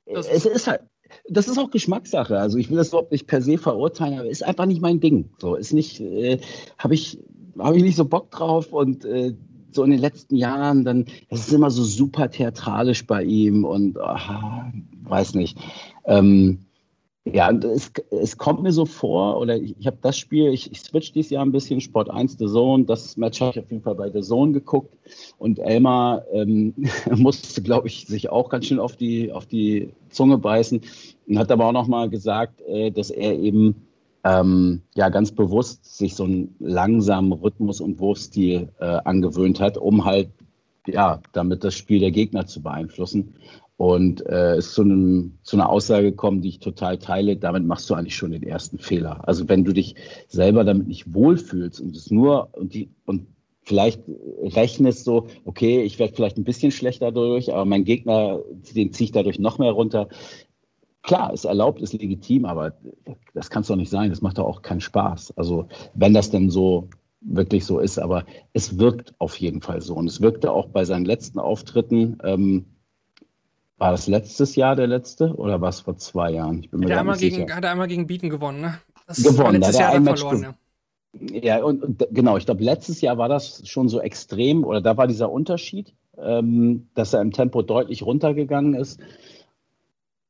Das 0.07 0.27
es 0.27 0.47
ist 0.47 0.69
halt, 0.69 0.81
das 1.29 1.49
ist 1.49 1.59
auch 1.59 1.71
Geschmackssache. 1.71 2.39
Also 2.39 2.59
ich 2.59 2.71
will 2.71 2.77
das 2.77 2.89
überhaupt 2.89 3.13
nicht 3.13 3.27
per 3.27 3.41
se 3.41 3.59
verurteilen, 3.59 4.19
aber 4.19 4.29
ist 4.29 4.45
einfach 4.45 4.67
nicht 4.67 4.83
mein 4.83 5.01
Ding. 5.01 5.31
So 5.39 5.55
ist 5.55 5.73
nicht, 5.73 6.01
äh, 6.01 6.39
habe 6.79 6.95
ich, 6.95 7.19
habe 7.59 7.77
ich 7.77 7.83
nicht 7.83 7.97
so 7.97 8.05
Bock 8.05 8.31
drauf 8.31 8.73
und 8.73 9.05
äh, 9.05 9.35
so 9.71 9.83
in 9.83 9.91
den 9.91 10.01
letzten 10.01 10.37
Jahren, 10.37 10.85
dann, 10.85 11.07
das 11.31 11.41
ist 11.41 11.53
immer 11.53 11.71
so 11.71 11.83
super 11.83 12.31
theatralisch 12.31 13.07
bei 13.07 13.25
ihm 13.25 13.65
und 13.65 13.99
ah, 13.99 14.71
weiß 15.03 15.35
nicht. 15.35 15.59
Ähm, 16.05 16.64
ja, 17.27 17.51
es, 17.51 17.91
es 18.11 18.37
kommt 18.37 18.63
mir 18.63 18.73
so 18.73 18.85
vor, 18.85 19.39
oder 19.41 19.57
ich, 19.57 19.75
ich 19.79 19.87
habe 19.87 19.97
das 20.03 20.19
Spiel, 20.19 20.53
ich, 20.53 20.71
ich 20.71 20.81
switch 20.81 21.13
dieses 21.13 21.31
Jahr 21.31 21.45
ein 21.45 21.53
bisschen, 21.53 21.81
Sport 21.81 22.11
1 22.11 22.37
The 22.39 22.47
Zone, 22.47 22.85
das 22.85 23.17
Match 23.17 23.41
habe 23.41 23.53
ich 23.53 23.61
auf 23.61 23.71
jeden 23.71 23.83
Fall 23.83 23.95
bei 23.95 24.11
The 24.11 24.21
Zone 24.21 24.53
geguckt 24.53 24.95
und 25.39 25.59
Elmar 25.59 26.25
ähm, 26.33 26.75
musste, 27.17 27.63
glaube 27.63 27.89
ich, 27.89 28.07
sich 28.07 28.29
auch 28.31 28.51
ganz 28.51 28.67
schön 28.67 28.79
auf 28.79 28.97
die, 28.97 29.33
auf 29.33 29.47
die 29.47 29.95
Zunge 30.11 30.37
beißen 30.37 30.83
und 31.27 31.39
hat 31.39 31.51
aber 31.51 31.67
auch 31.67 31.73
nochmal 31.73 32.11
gesagt, 32.11 32.61
äh, 32.63 32.91
dass 32.91 33.11
er 33.11 33.39
eben 33.39 33.87
ähm, 34.23 34.83
ja 34.95 35.09
ganz 35.09 35.33
bewusst 35.33 35.97
sich 35.97 36.15
so 36.17 36.25
einen 36.25 36.55
langsamen 36.59 37.33
Rhythmus 37.33 37.81
und 37.81 38.01
Wurfstil 38.01 38.69
äh, 38.81 38.85
angewöhnt 38.85 39.61
hat, 39.61 39.79
um 39.79 40.05
halt 40.05 40.29
ja 40.87 41.21
damit 41.33 41.65
das 41.65 41.75
Spiel 41.75 42.01
der 42.01 42.11
Gegner 42.11 42.47
zu 42.47 42.63
beeinflussen. 42.63 43.35
Und 43.77 44.25
äh, 44.27 44.59
ist 44.59 44.75
zu, 44.75 44.83
einem, 44.83 45.39
zu 45.43 45.57
einer 45.57 45.69
Aussage 45.69 46.13
gekommen, 46.13 46.43
die 46.43 46.49
ich 46.49 46.61
total 46.61 46.99
teile. 46.99 47.37
Damit 47.37 47.65
machst 47.65 47.91
du 47.91 47.95
eigentlich 47.95 48.15
schon 48.17 48.31
den 48.31 48.45
ersten 48.45 48.79
Fehler. 48.79 49.27
Also 49.29 49.49
wenn 49.49 49.65
du 49.65 49.73
dich 49.73 49.97
selber 50.29 50.63
damit 50.63 50.87
nicht 50.87 51.13
wohlfühlst 51.13 51.81
und 51.81 51.97
es 51.97 52.11
nur 52.11 52.51
und 52.53 52.73
die 52.75 52.91
und 53.05 53.27
vielleicht 53.65 54.03
rechnest 54.43 55.05
so, 55.05 55.27
okay, 55.45 55.83
ich 55.83 55.99
werde 55.99 56.15
vielleicht 56.15 56.37
ein 56.37 56.45
bisschen 56.45 56.71
schlechter 56.71 57.11
dadurch, 57.11 57.53
aber 57.53 57.65
mein 57.65 57.85
Gegner, 57.85 58.41
den 58.75 58.93
ziehe 58.93 59.07
ich 59.07 59.13
dadurch 59.13 59.39
noch 59.39 59.59
mehr 59.59 59.73
runter. 59.73 60.09
Klar, 61.03 61.33
ist 61.33 61.45
erlaubt, 61.45 61.83
ist 61.83 61.93
legitim, 61.93 62.45
aber 62.45 62.75
das 63.35 63.51
kann 63.51 63.63
es 63.63 63.69
doch 63.69 63.77
nicht 63.77 63.91
sein. 63.91 64.11
Das 64.11 64.23
macht 64.23 64.39
doch 64.39 64.47
auch 64.47 64.63
keinen 64.63 64.81
Spaß. 64.81 65.37
Also 65.37 65.67
wenn 65.95 66.15
das 66.15 66.31
denn 66.31 66.51
so 66.51 66.89
wirklich 67.21 67.65
so 67.65 67.79
ist, 67.79 67.99
aber 67.99 68.25
es 68.53 68.79
wirkt 68.79 69.15
auf 69.19 69.37
jeden 69.37 69.63
Fall 69.63 69.81
so. 69.81 69.95
Und 69.95 70.07
es 70.07 70.21
wirkte 70.21 70.53
auch 70.53 70.69
bei 70.69 70.85
seinen 70.85 71.05
letzten 71.05 71.39
Auftritten. 71.39 72.19
Ähm, 72.23 72.67
war 73.79 73.91
das 73.91 74.07
letztes 74.07 74.57
Jahr 74.57 74.77
der 74.77 74.87
letzte 74.87 75.35
oder 75.35 75.61
war 75.61 75.69
es 75.69 75.81
vor 75.81 75.97
zwei 75.97 76.31
Jahren? 76.31 76.61
Ich 76.61 76.71
bin 76.71 76.81
mir 76.81 76.87
Hat 76.87 76.93
er, 76.93 77.01
einmal 77.01 77.17
nicht 77.17 77.23
gegen, 77.23 77.37
sicher. 77.37 77.57
hat 77.57 77.65
er 77.65 77.73
einmal 77.73 77.89
gegen 77.89 78.07
Beaton 78.07 78.31
gewonnen, 78.31 78.61
ne? 78.61 78.79
Das 79.07 79.23
Gewonnen, 79.23 79.61
letztes 79.61 79.79
Jahr 79.79 79.93
ein 79.93 80.05
Match 80.05 80.21
verloren, 80.21 80.43
ja. 80.43 80.55
Ja, 81.21 81.63
und, 81.63 81.83
und 81.83 82.07
genau, 82.11 82.37
ich 82.37 82.47
glaube, 82.47 82.65
letztes 82.65 83.01
Jahr 83.01 83.19
war 83.19 83.29
das 83.29 83.67
schon 83.69 83.89
so 83.89 84.01
extrem 84.01 84.65
oder 84.65 84.81
da 84.81 84.97
war 84.97 85.07
dieser 85.07 85.31
Unterschied, 85.31 85.95
ähm, 86.19 86.89
dass 86.95 87.13
er 87.13 87.21
im 87.21 87.33
Tempo 87.33 87.63
deutlich 87.63 88.03
runtergegangen 88.03 88.75
ist. 88.75 89.01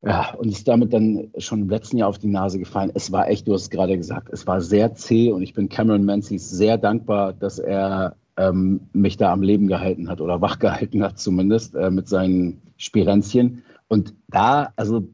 Ja, 0.02 0.34
und 0.34 0.48
ist 0.48 0.68
damit 0.68 0.92
dann 0.92 1.30
schon 1.38 1.62
im 1.62 1.70
letzten 1.70 1.96
Jahr 1.96 2.10
auf 2.10 2.18
die 2.18 2.28
Nase 2.28 2.58
gefallen. 2.58 2.90
Es 2.92 3.10
war 3.10 3.28
echt, 3.28 3.48
du 3.48 3.54
hast 3.54 3.62
es 3.62 3.70
gerade 3.70 3.96
gesagt, 3.96 4.28
es 4.30 4.46
war 4.46 4.60
sehr 4.60 4.94
zäh 4.94 5.32
und 5.32 5.42
ich 5.42 5.54
bin 5.54 5.70
Cameron 5.70 6.04
Menzies 6.04 6.50
sehr 6.50 6.76
dankbar, 6.76 7.32
dass 7.32 7.58
er 7.58 8.16
ähm, 8.36 8.80
mich 8.92 9.16
da 9.16 9.32
am 9.32 9.40
Leben 9.40 9.66
gehalten 9.66 10.10
hat 10.10 10.20
oder 10.20 10.40
wach 10.42 10.58
gehalten 10.58 11.02
hat 11.02 11.18
zumindest 11.18 11.74
äh, 11.74 11.90
mit 11.90 12.08
seinen 12.08 12.60
Spirenzchen. 12.76 13.62
Und 13.88 14.14
da, 14.28 14.72
also 14.76 15.08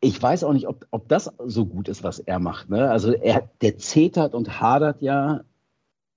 ich 0.00 0.20
weiß 0.20 0.44
auch 0.44 0.52
nicht, 0.52 0.66
ob, 0.66 0.86
ob 0.90 1.08
das 1.08 1.32
so 1.46 1.66
gut 1.66 1.88
ist, 1.88 2.02
was 2.02 2.18
er 2.18 2.38
macht. 2.38 2.70
Ne? 2.70 2.90
Also 2.90 3.12
er, 3.12 3.48
der 3.60 3.78
zetert 3.78 4.34
und 4.34 4.60
hadert 4.60 5.00
ja. 5.02 5.42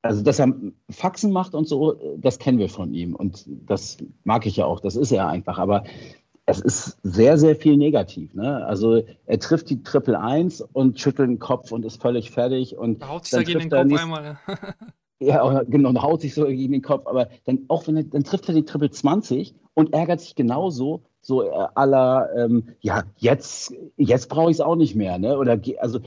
Also, 0.02 0.22
dass 0.22 0.38
er 0.38 0.54
Faxen 0.92 1.32
macht 1.32 1.56
und 1.56 1.68
so, 1.68 2.00
das 2.18 2.38
kennen 2.38 2.60
wir 2.60 2.70
von 2.70 2.94
ihm. 2.94 3.16
Und 3.16 3.44
das 3.48 3.98
mag 4.24 4.46
ich 4.46 4.56
ja 4.58 4.66
auch, 4.66 4.80
das 4.80 4.96
ist 4.96 5.12
er 5.12 5.28
einfach. 5.30 5.58
Aber 5.58 5.84
es 6.46 6.60
ist 6.60 7.00
sehr, 7.02 7.40
sehr 7.40 7.56
viel 7.56 7.76
negativ. 7.76 8.36
Ne? 8.36 8.64
Also 8.68 9.02
er 9.26 9.40
trifft 9.40 9.68
die 9.72 9.82
Triple 9.82 10.20
Eins 10.20 10.62
und 10.62 11.00
schüttelt 11.00 11.30
den 11.30 11.40
Kopf 11.40 11.72
und 11.72 11.86
ist 11.86 12.00
völlig 12.02 12.30
fertig. 12.30 12.78
Und 12.78 13.02
Da 13.02 13.08
haut 13.10 13.26
sich 13.26 13.32
dagegen 13.32 13.62
den 13.62 13.70
Kopf 13.72 13.86
nächst- 13.86 14.04
einmal. 14.04 14.38
ja, 15.20 15.64
genau, 15.64 15.90
und 15.90 16.02
haut 16.02 16.22
sich 16.22 16.34
so 16.34 16.46
gegen 16.46 16.74
den 16.74 16.82
Kopf. 16.82 17.08
Aber 17.08 17.30
dann, 17.46 17.66
auch 17.68 17.88
wenn 17.88 17.98
er, 17.98 18.04
dann 18.04 18.24
trifft 18.24 18.48
er 18.48 18.56
die 18.56 18.66
Triple 18.66 18.92
20 18.92 19.56
und 19.74 19.94
ärgert 19.94 20.22
sich 20.22 20.36
genauso, 20.36 21.04
so 21.22 21.44
äh, 21.44 21.50
aller, 21.74 22.30
ähm, 22.38 22.76
ja, 22.82 23.04
jetzt, 23.18 23.74
jetzt 23.98 24.30
brauche 24.30 24.52
ich 24.52 24.58
es 24.58 24.62
auch 24.62 24.76
nicht 24.76 24.96
mehr, 24.96 25.18
ne? 25.18 25.38
Oder 25.38 25.60
also 25.80 26.00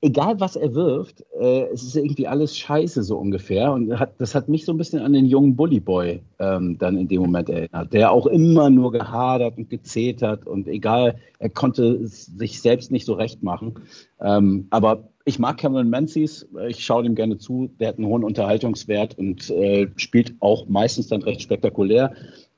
egal 0.00 0.40
was 0.40 0.56
er 0.56 0.74
wirft, 0.74 1.24
äh, 1.38 1.64
es 1.72 1.82
ist 1.82 1.96
irgendwie 1.96 2.26
alles 2.26 2.56
scheiße, 2.56 3.02
so 3.02 3.18
ungefähr. 3.18 3.72
Und 3.72 3.98
hat, 3.98 4.14
das 4.18 4.34
hat 4.34 4.48
mich 4.48 4.64
so 4.64 4.72
ein 4.72 4.78
bisschen 4.78 5.00
an 5.00 5.12
den 5.12 5.26
jungen 5.26 5.56
Bully 5.56 5.80
Boy 5.80 6.22
ähm, 6.38 6.78
dann 6.78 6.96
in 6.96 7.08
dem 7.08 7.20
Moment 7.20 7.48
erinnert, 7.48 7.92
der 7.92 8.10
auch 8.10 8.26
immer 8.26 8.70
nur 8.70 8.92
gehadert 8.92 9.58
und 9.58 9.70
gezetert 9.70 10.46
und 10.46 10.66
egal, 10.68 11.16
er 11.38 11.50
konnte 11.50 12.06
sich 12.06 12.60
selbst 12.60 12.90
nicht 12.90 13.06
so 13.06 13.14
recht 13.14 13.42
machen. 13.42 13.74
Ähm, 14.20 14.66
aber 14.70 15.08
ich 15.24 15.38
mag 15.38 15.58
Cameron 15.58 15.90
Menzies, 15.90 16.48
ich 16.66 16.84
schaue 16.84 17.02
dem 17.02 17.14
gerne 17.14 17.38
zu, 17.38 17.70
der 17.78 17.88
hat 17.88 17.98
einen 17.98 18.06
hohen 18.06 18.24
Unterhaltungswert 18.24 19.18
und 19.18 19.50
äh, 19.50 19.88
spielt 19.96 20.34
auch 20.40 20.66
meistens 20.66 21.08
dann 21.08 21.22
recht 21.22 21.42
spektakulär. 21.42 22.14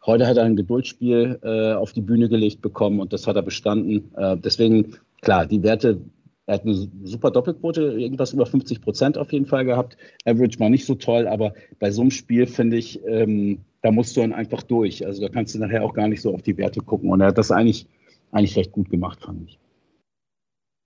Heute 0.06 0.26
hat 0.26 0.36
er 0.36 0.44
ein 0.44 0.56
Geduldsspiel 0.56 1.38
äh, 1.42 1.74
auf 1.74 1.92
die 1.92 2.00
Bühne 2.00 2.28
gelegt 2.28 2.62
bekommen 2.62 3.00
und 3.00 3.12
das 3.12 3.26
hat 3.26 3.36
er 3.36 3.42
bestanden. 3.42 4.12
Äh, 4.16 4.36
deswegen, 4.36 4.96
klar, 5.20 5.46
die 5.46 5.62
Werte, 5.62 6.00
er 6.46 6.54
hat 6.54 6.62
eine 6.62 6.74
super 7.04 7.30
Doppelquote, 7.30 8.00
irgendwas 8.00 8.32
über 8.32 8.46
50 8.46 8.80
Prozent 8.80 9.16
auf 9.16 9.32
jeden 9.32 9.46
Fall 9.46 9.64
gehabt. 9.64 9.96
Average 10.24 10.58
war 10.58 10.70
nicht 10.70 10.84
so 10.84 10.96
toll, 10.96 11.28
aber 11.28 11.54
bei 11.78 11.90
so 11.90 12.00
einem 12.00 12.10
Spiel 12.10 12.46
finde 12.46 12.76
ich, 12.76 13.00
ähm, 13.06 13.60
da 13.80 13.92
musst 13.92 14.16
du 14.16 14.22
dann 14.22 14.32
einfach 14.32 14.62
durch. 14.62 15.06
Also 15.06 15.22
da 15.22 15.28
kannst 15.28 15.54
du 15.54 15.60
nachher 15.60 15.84
auch 15.84 15.94
gar 15.94 16.08
nicht 16.08 16.20
so 16.20 16.34
auf 16.34 16.42
die 16.42 16.56
Werte 16.56 16.80
gucken. 16.80 17.10
Und 17.10 17.20
er 17.20 17.28
hat 17.28 17.38
das 17.38 17.52
eigentlich, 17.52 17.86
eigentlich 18.32 18.56
recht 18.56 18.72
gut 18.72 18.90
gemacht, 18.90 19.22
fand 19.22 19.48
ich. 19.48 19.58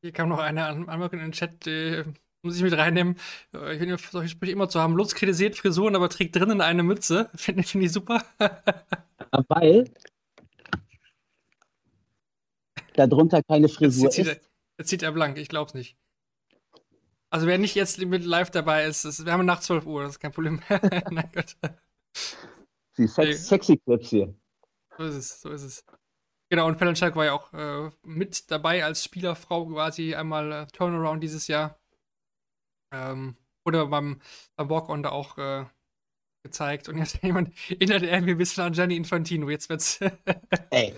Hier 0.02 0.12
kam 0.12 0.28
noch 0.28 0.38
eine 0.38 0.66
Anmerkung 0.66 1.20
in 1.20 1.26
den 1.26 1.32
Chat, 1.32 1.66
äh, 1.66 2.04
muss 2.42 2.56
ich 2.56 2.62
mit 2.62 2.76
reinnehmen. 2.76 3.16
Äh, 3.54 3.74
Ich 3.74 3.78
finde 3.78 3.96
solche 3.98 4.28
Sprüche 4.28 4.52
immer 4.52 4.68
zu 4.68 4.80
haben. 4.80 4.94
Lutz 4.94 5.14
kritisiert 5.14 5.56
Frisuren, 5.56 5.96
aber 5.96 6.10
trägt 6.10 6.36
drinnen 6.36 6.60
eine 6.60 6.82
Mütze. 6.82 7.30
Finde 7.34 7.62
find 7.62 7.82
ich 7.82 7.92
super. 7.92 8.22
Weil 9.48 9.90
darunter 12.94 13.42
keine 13.42 13.68
Frisur 13.68 14.08
ist. 14.08 14.40
Jetzt 14.78 14.88
zieht 14.88 15.02
er 15.02 15.12
blank, 15.12 15.38
ich 15.38 15.48
glaub's 15.48 15.74
nicht. 15.74 15.96
Also 17.30 17.46
wer 17.46 17.58
nicht 17.58 17.74
jetzt 17.74 17.98
mit 17.98 18.24
live 18.24 18.50
dabei 18.50 18.84
ist, 18.84 19.04
ist 19.04 19.24
wir 19.24 19.32
haben 19.32 19.44
nach 19.44 19.60
12 19.60 19.86
Uhr, 19.86 20.02
das 20.02 20.12
ist 20.12 20.20
kein 20.20 20.32
Problem. 20.32 20.62
Nein 21.10 21.30
Gott. 21.34 21.56
Sie 22.92 23.04
ist 23.04 23.14
sex, 23.14 23.48
sexy 23.48 23.76
Clips 23.76 24.08
hier. 24.10 24.34
So 24.96 25.04
ist 25.04 25.14
es, 25.16 25.40
so 25.40 25.50
ist 25.50 25.62
es. 25.62 25.84
Genau, 26.48 26.66
und 26.68 26.78
Pelanchak 26.78 27.16
war 27.16 27.24
ja 27.24 27.32
auch 27.32 27.52
äh, 27.52 27.90
mit 28.02 28.50
dabei 28.50 28.84
als 28.84 29.02
Spielerfrau 29.02 29.66
quasi 29.66 30.14
einmal 30.14 30.52
äh, 30.52 30.66
Turnaround 30.68 31.22
dieses 31.22 31.48
Jahr. 31.48 31.78
Ähm, 32.92 33.36
oder 33.64 33.86
beim, 33.86 34.20
beim 34.54 34.70
Walk-On 34.70 35.02
da 35.02 35.10
auch 35.10 35.36
äh, 35.38 35.66
gezeigt. 36.44 36.88
Und 36.88 36.98
jetzt 36.98 37.22
jemand 37.22 37.52
erinnert 37.70 38.04
er 38.04 38.20
mir 38.22 38.32
ein 38.36 38.38
bisschen 38.38 38.62
an 38.62 38.72
Gianni 38.72 38.96
Infantino. 38.96 39.50
Jetzt 39.50 39.68
wird's. 39.68 40.00
Ey, 40.70 40.94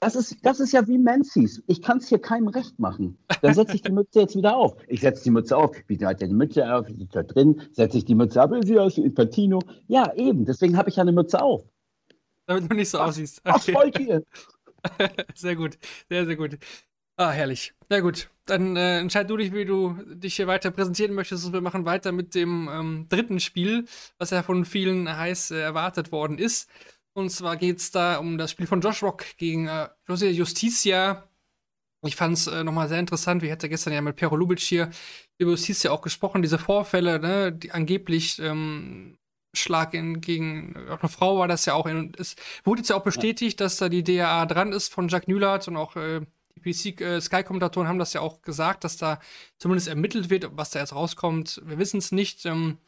das 0.00 0.16
ist, 0.16 0.36
das 0.42 0.60
ist 0.60 0.72
ja 0.72 0.86
wie 0.88 0.98
Menzies. 0.98 1.62
Ich 1.66 1.82
kann 1.82 1.98
es 1.98 2.08
hier 2.08 2.18
keinem 2.18 2.48
recht 2.48 2.78
machen. 2.78 3.18
Dann 3.42 3.54
setze 3.54 3.74
ich 3.74 3.82
die 3.82 3.92
Mütze 3.92 4.20
jetzt 4.20 4.34
wieder 4.34 4.56
auf. 4.56 4.74
Ich 4.88 5.00
setze 5.02 5.22
die 5.24 5.30
Mütze 5.30 5.56
auf. 5.56 5.76
Wie 5.86 6.04
hat 6.04 6.20
er 6.22 6.28
die 6.28 6.34
Mütze 6.34 6.72
auf? 6.74 6.88
Wie 6.88 6.94
sieht 6.94 7.14
da 7.14 7.22
drin? 7.22 7.60
Setze 7.72 7.98
ich 7.98 8.04
die 8.06 8.14
Mütze 8.14 8.40
ab? 8.40 8.50
Sie 8.64 8.78
aus 8.78 8.96
wie 8.96 9.02
Infantino. 9.02 9.60
Ja, 9.88 10.12
eben. 10.14 10.44
Deswegen 10.46 10.76
habe 10.76 10.88
ich 10.88 10.96
ja 10.96 11.02
eine 11.02 11.12
Mütze 11.12 11.40
auf. 11.42 11.64
Damit 12.46 12.70
du 12.70 12.74
nicht 12.74 12.90
so 12.90 12.98
aussiehst. 12.98 13.40
Was 13.44 13.62
Okay. 13.68 13.74
wollt 13.74 13.98
ihr? 14.00 14.24
Sehr 15.34 15.56
gut, 15.56 15.78
sehr, 16.08 16.24
sehr 16.24 16.36
gut. 16.36 16.56
Ah, 17.18 17.30
herrlich. 17.32 17.74
Na 17.90 18.00
gut, 18.00 18.30
dann 18.46 18.76
äh, 18.76 18.98
entscheid 19.00 19.28
du 19.28 19.36
dich, 19.36 19.52
wie 19.52 19.66
du 19.66 19.92
dich 20.14 20.36
hier 20.36 20.46
weiter 20.46 20.70
präsentieren 20.70 21.12
möchtest. 21.12 21.44
Und 21.44 21.52
wir 21.52 21.60
machen 21.60 21.84
weiter 21.84 22.12
mit 22.12 22.34
dem 22.34 22.66
ähm, 22.72 23.06
dritten 23.10 23.40
Spiel, 23.40 23.84
was 24.16 24.30
ja 24.30 24.42
von 24.42 24.64
vielen 24.64 25.06
heiß 25.14 25.50
äh, 25.50 25.60
erwartet 25.60 26.12
worden 26.12 26.38
ist. 26.38 26.70
Und 27.12 27.30
zwar 27.30 27.56
geht 27.56 27.78
es 27.78 27.90
da 27.90 28.18
um 28.18 28.38
das 28.38 28.52
Spiel 28.52 28.66
von 28.66 28.80
Josh 28.80 29.02
Rock 29.02 29.24
gegen 29.36 29.66
äh, 29.66 29.88
Jose 30.08 30.28
Justicia. 30.28 31.28
Ich 32.02 32.16
fand 32.16 32.34
es 32.34 32.46
äh, 32.46 32.64
nochmal 32.64 32.88
sehr 32.88 32.98
interessant. 32.98 33.42
Wir 33.42 33.52
hatten 33.52 33.68
gestern 33.68 33.92
ja 33.92 34.00
mit 34.00 34.16
Pero 34.16 34.36
Lubic 34.36 34.60
hier 34.60 34.90
über 35.38 35.50
Justicia 35.50 35.90
auch 35.90 36.02
gesprochen. 36.02 36.42
Diese 36.42 36.58
Vorfälle, 36.58 37.18
ne, 37.18 37.52
die 37.52 37.72
angeblich 37.72 38.38
ähm, 38.38 39.18
Schlag 39.52 39.94
in, 39.94 40.20
gegen 40.20 40.76
auch 40.88 41.00
eine 41.00 41.08
Frau 41.08 41.38
war 41.38 41.48
das 41.48 41.66
ja 41.66 41.74
auch. 41.74 41.86
In, 41.86 42.12
es 42.16 42.36
wurde 42.64 42.80
jetzt 42.80 42.90
ja 42.90 42.96
auch 42.96 43.02
bestätigt, 43.02 43.60
dass 43.60 43.76
da 43.76 43.88
die 43.88 44.04
DAA 44.04 44.46
dran 44.46 44.72
ist 44.72 44.92
von 44.92 45.08
Jacques 45.08 45.28
Nüllert 45.28 45.66
und 45.68 45.76
auch 45.76 45.96
äh, 45.96 46.20
die 46.56 46.60
PC 46.60 47.00
äh, 47.00 47.20
Sky-Kommentatoren 47.20 47.88
haben 47.88 47.98
das 47.98 48.12
ja 48.12 48.20
auch 48.20 48.42
gesagt, 48.42 48.84
dass 48.84 48.96
da 48.96 49.18
zumindest 49.58 49.88
ermittelt 49.88 50.30
wird, 50.30 50.56
was 50.56 50.70
da 50.70 50.78
jetzt 50.78 50.94
rauskommt. 50.94 51.60
Wir 51.64 51.78
wissen 51.78 51.98
es 51.98 52.12
nicht. 52.12 52.46
Ähm, 52.46 52.78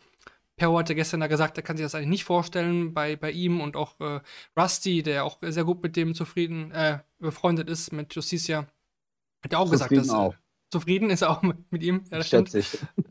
Perro 0.57 0.79
hatte 0.79 0.95
gestern 0.95 1.21
da 1.21 1.27
gesagt, 1.27 1.57
er 1.57 1.63
kann 1.63 1.77
sich 1.77 1.85
das 1.85 1.95
eigentlich 1.95 2.09
nicht 2.09 2.25
vorstellen 2.25 2.93
bei, 2.95 3.17
bei 3.17 3.31
ihm 3.31 3.61
und 3.61 3.77
auch 3.77 3.99
äh, 4.01 4.21
Rusty, 4.59 5.03
der 5.03 5.25
auch 5.25 5.39
sehr 5.41 5.65
gut 5.65 5.83
mit 5.83 5.97
dem 5.97 6.15
zufrieden, 6.15 6.71
äh, 6.73 6.99
befreundet 7.19 7.69
ist 7.71 7.93
mit 7.93 8.15
Justicia, 8.15 8.67
hat 9.43 9.53
ja 9.53 9.59
auch 9.59 9.71
gesagt, 9.71 9.89
Zufrieden 9.91 10.09
dass 10.09 10.15
auch. 10.17 10.35
Äh, 10.35 10.37
zufrieden 10.71 11.11
ist 11.11 11.23
er 11.23 11.31
auch 11.31 11.43
mit, 11.43 11.73
mit 11.73 11.83
ihm. 11.83 12.03
Ja, 12.11 12.19
das 12.19 12.27
stimmt. 12.29 12.51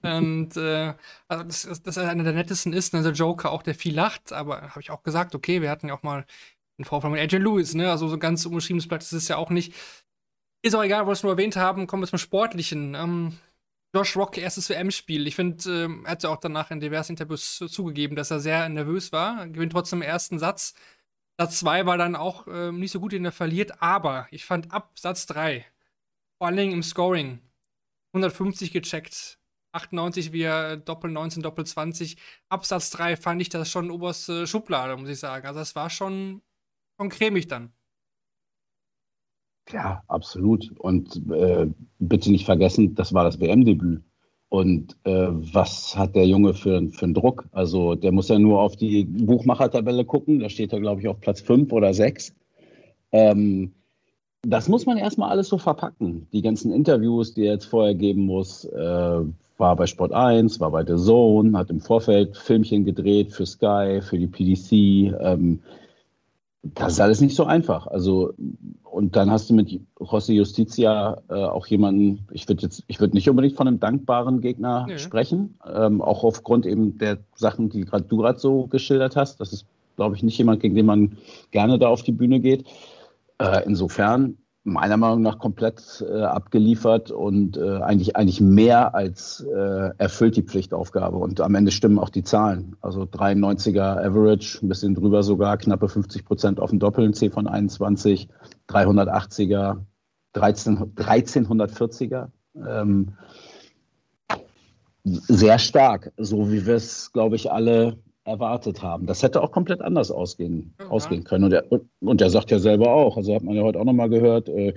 Und 0.04 0.56
äh, 0.58 0.94
also 1.28 1.44
dass, 1.44 1.64
dass- 1.64 1.84
dass 1.84 1.98
er 1.98 2.10
einer 2.10 2.24
der 2.24 2.34
nettesten 2.34 2.74
ist, 2.74 2.94
der 2.94 3.02
Joker 3.12 3.52
auch, 3.52 3.64
der 3.64 3.76
viel 3.76 3.96
lacht, 3.96 4.34
aber 4.34 4.62
habe 4.70 4.82
ich 4.82 4.92
auch 4.92 5.04
gesagt, 5.04 5.36
okay, 5.36 5.62
wir 5.62 5.70
hatten 5.70 5.88
ja 5.88 5.94
auch 5.96 6.04
mal 6.04 6.26
einen 6.78 6.86
Vorfall 6.86 7.12
mit 7.12 7.20
Adrian 7.22 7.44
Lewis, 7.44 7.74
ne? 7.76 7.90
Also 7.92 8.08
so 8.08 8.18
ganz 8.18 8.46
unbeschriebenes 8.46 8.88
Blatt 8.88 9.02
ist 9.04 9.12
es 9.14 9.28
ja 9.28 9.38
auch 9.38 9.50
nicht. 9.50 9.74
Ist 10.64 10.76
auch 10.76 10.84
egal, 10.84 11.06
was 11.08 11.24
wir 11.24 11.28
nur 11.28 11.34
erwähnt 11.38 11.56
haben, 11.56 11.88
kommen 11.88 12.04
wir 12.04 12.08
zum 12.08 12.20
Sportlichen. 12.20 12.96
Ähm, 12.96 13.38
Josh 13.94 14.16
Rock, 14.16 14.38
erstes 14.38 14.70
WM-Spiel. 14.70 15.28
Ich 15.28 15.36
finde, 15.36 15.70
ähm, 15.86 16.06
er 16.06 16.12
hat 16.12 16.24
ja 16.24 16.30
auch 16.30 16.38
danach 16.38 16.72
in 16.72 16.80
diversen 16.80 17.14
Interviews 17.14 17.58
zu- 17.58 17.68
zugegeben, 17.68 18.16
dass 18.16 18.32
er 18.32 18.40
sehr 18.40 18.70
nervös 18.70 19.12
war. 19.12 19.48
Gewinnt 19.48 19.74
trotzdem 19.74 20.02
ersten 20.02 20.40
Satz. 20.40 20.74
Satz 21.40 21.60
2 21.60 21.86
war 21.86 21.98
dann 21.98 22.16
auch 22.16 22.48
ähm, 22.48 22.80
nicht 22.80 22.92
so 22.92 23.00
gut, 23.02 23.12
den 23.14 23.26
er 23.26 23.32
verliert, 23.34 23.82
aber 23.82 24.28
ich 24.32 24.46
fand 24.46 24.72
ab 24.72 24.92
Satz 25.00 25.26
3, 25.26 25.66
vor 26.40 26.48
allen 26.48 26.58
Dingen 26.58 26.74
im 26.74 26.84
Scoring, 26.84 27.42
150 28.14 28.72
gecheckt, 28.72 29.40
98 29.74 30.32
via 30.34 30.76
Doppel 30.78 31.12
19, 31.12 31.44
Doppel 31.44 31.66
20. 31.66 32.18
Absatz 32.50 32.92
3 32.92 33.18
fand 33.18 33.42
ich 33.42 33.50
das 33.50 33.72
schon 33.72 33.92
oberste 33.92 34.48
Schublade, 34.48 34.98
muss 34.98 35.10
ich 35.10 35.20
sagen. 35.20 35.48
Also 35.48 35.60
das 35.60 35.76
war 35.76 35.90
schon, 35.90 36.42
schon 37.00 37.10
cremig 37.10 37.48
dann. 37.48 37.74
Ja, 39.74 40.04
absolut. 40.08 40.72
Und 40.78 41.22
äh, 41.32 41.68
bitte 42.00 42.32
nicht 42.32 42.46
vergessen, 42.46 42.96
das 42.96 43.14
war 43.14 43.24
das 43.24 43.40
WM-Debüt. 43.40 44.02
Und 44.50 44.98
äh, 45.06 45.28
was 45.30 45.96
hat 45.96 46.14
der 46.16 46.28
Junge 46.28 46.54
für, 46.54 46.90
für 46.90 47.06
einen 47.06 47.14
Druck? 47.14 47.46
Also 47.54 47.96
der 47.96 48.12
muss 48.12 48.28
ja 48.28 48.38
nur 48.38 48.62
auf 48.62 48.76
die 48.76 49.06
Buchmachertabelle 49.06 50.04
gucken. 50.04 50.40
Da 50.40 50.50
steht 50.50 50.74
er, 50.74 50.82
glaube 50.82 51.00
ich, 51.00 51.08
auf 51.08 51.22
Platz 51.22 51.40
5 51.40 51.72
oder 51.72 51.94
6. 51.94 52.34
Ähm, 53.14 53.72
das 54.42 54.68
muss 54.68 54.86
man 54.86 54.98
erstmal 54.98 55.30
alles 55.30 55.48
so 55.48 55.58
verpacken. 55.58 56.28
Die 56.34 56.42
ganzen 56.42 56.74
Interviews, 56.74 57.34
die 57.34 57.46
er 57.46 57.54
jetzt 57.54 57.66
vorher 57.66 57.96
geben 57.96 58.26
muss, 58.26 58.66
äh, 58.66 59.22
war 59.58 59.76
bei 59.76 59.86
Sport 59.86 60.12
1, 60.12 60.60
war 60.60 60.72
bei 60.72 60.84
The 60.86 60.98
Zone, 60.98 61.58
hat 61.58 61.70
im 61.70 61.80
Vorfeld 61.80 62.36
Filmchen 62.36 62.84
gedreht 62.84 63.32
für 63.32 63.46
Sky, 63.46 64.02
für 64.02 64.18
die 64.18 64.28
PDC. 64.28 65.16
Ähm, 65.22 65.62
das 66.64 66.94
ist 66.94 67.00
alles 67.00 67.22
nicht 67.22 67.36
so 67.36 67.46
einfach. 67.46 67.88
Also, 67.88 68.34
und 68.84 69.16
dann 69.16 69.32
hast 69.32 69.50
du 69.50 69.54
mit 69.54 69.80
José 70.00 70.34
Justicia 70.34 71.22
äh, 71.30 71.34
auch 71.34 71.66
jemanden, 71.68 72.28
ich 72.32 72.48
würde 72.48 72.62
jetzt, 72.62 72.84
ich 72.88 73.00
würde 73.00 73.16
nicht 73.16 73.30
unbedingt 73.30 73.56
von 73.56 73.68
einem 73.68 73.80
dankbaren 73.80 74.42
Gegner 74.42 74.86
Nee. 74.88 75.00
sprechen, 75.00 75.56
ähm, 75.74 76.02
auch 76.02 76.24
aufgrund 76.24 76.66
eben 76.66 76.98
der 76.98 77.18
Sachen, 77.36 77.70
die 77.70 77.82
gerade 77.82 78.04
du 78.04 78.18
gerade 78.18 78.38
so 78.40 78.68
geschildert 78.68 79.16
hast. 79.16 79.40
Das 79.40 79.54
ist, 79.54 79.66
glaube 79.96 80.16
ich, 80.16 80.24
nicht 80.24 80.38
jemand, 80.38 80.60
gegen 80.62 80.76
den 80.76 80.86
man 80.86 81.18
gerne 81.50 81.80
da 81.80 81.88
auf 81.88 82.04
die 82.04 82.12
Bühne 82.12 82.40
geht. 82.40 82.66
Äh, 83.40 83.64
insofern 83.66 84.38
meiner 84.64 84.98
Meinung 84.98 85.22
nach 85.22 85.40
komplett 85.40 86.06
äh, 86.08 86.22
abgeliefert 86.22 87.10
und 87.10 87.58
äh, 87.58 87.78
eigentlich, 87.78 88.16
eigentlich 88.16 88.42
mehr 88.42 88.94
als 88.94 89.42
äh, 89.42 89.90
erfüllt 89.98 90.36
die 90.36 90.44
Pflichtaufgabe. 90.44 91.18
Und 91.18 91.42
am 91.42 91.56
Ende 91.56 91.72
stimmen 91.72 91.98
auch 91.98 92.10
die 92.10 92.24
Zahlen. 92.24 92.76
Also 92.82 93.04
93er 93.04 94.06
Average, 94.06 94.60
ein 94.62 94.68
bisschen 94.68 94.94
drüber 94.94 95.24
sogar, 95.24 95.58
knappe 95.58 95.90
50 95.90 96.26
Prozent 96.26 96.60
auf 96.60 96.70
dem 96.70 96.80
Doppel, 96.80 97.06
ein 97.06 97.14
C 97.14 97.30
von 97.32 97.48
21, 97.48 98.30
380er, 98.70 99.80
13, 100.34 100.96
1340er. 100.96 102.28
Ähm, 102.56 103.14
sehr 105.04 105.58
stark, 105.58 106.12
so 106.18 106.52
wie 106.52 106.68
wir 106.68 106.76
es, 106.76 107.12
glaube 107.12 107.36
ich, 107.36 107.52
alle 107.52 107.98
erwartet 108.24 108.84
haben. 108.84 109.08
Das 109.08 109.24
hätte 109.24 109.42
auch 109.42 109.52
komplett 109.52 109.82
anders 109.82 110.12
ausgehen, 110.12 110.74
Ja. 110.80 110.90
ausgehen 110.90 111.24
können. 111.24 111.46
Und 111.46 111.54
er, 111.54 111.72
und, 111.72 111.84
und 112.02 112.22
er 112.22 112.30
sagt 112.30 112.52
ja 112.52 112.60
selber 112.60 112.94
auch, 112.94 113.18
also 113.18 113.34
hat 113.34 113.44
man 113.44 113.56
ja 113.56 113.64
heute 113.64 113.80
auch 113.80 113.86
nochmal 113.86 114.10
gehört, 114.10 114.48
äh, 114.50 114.74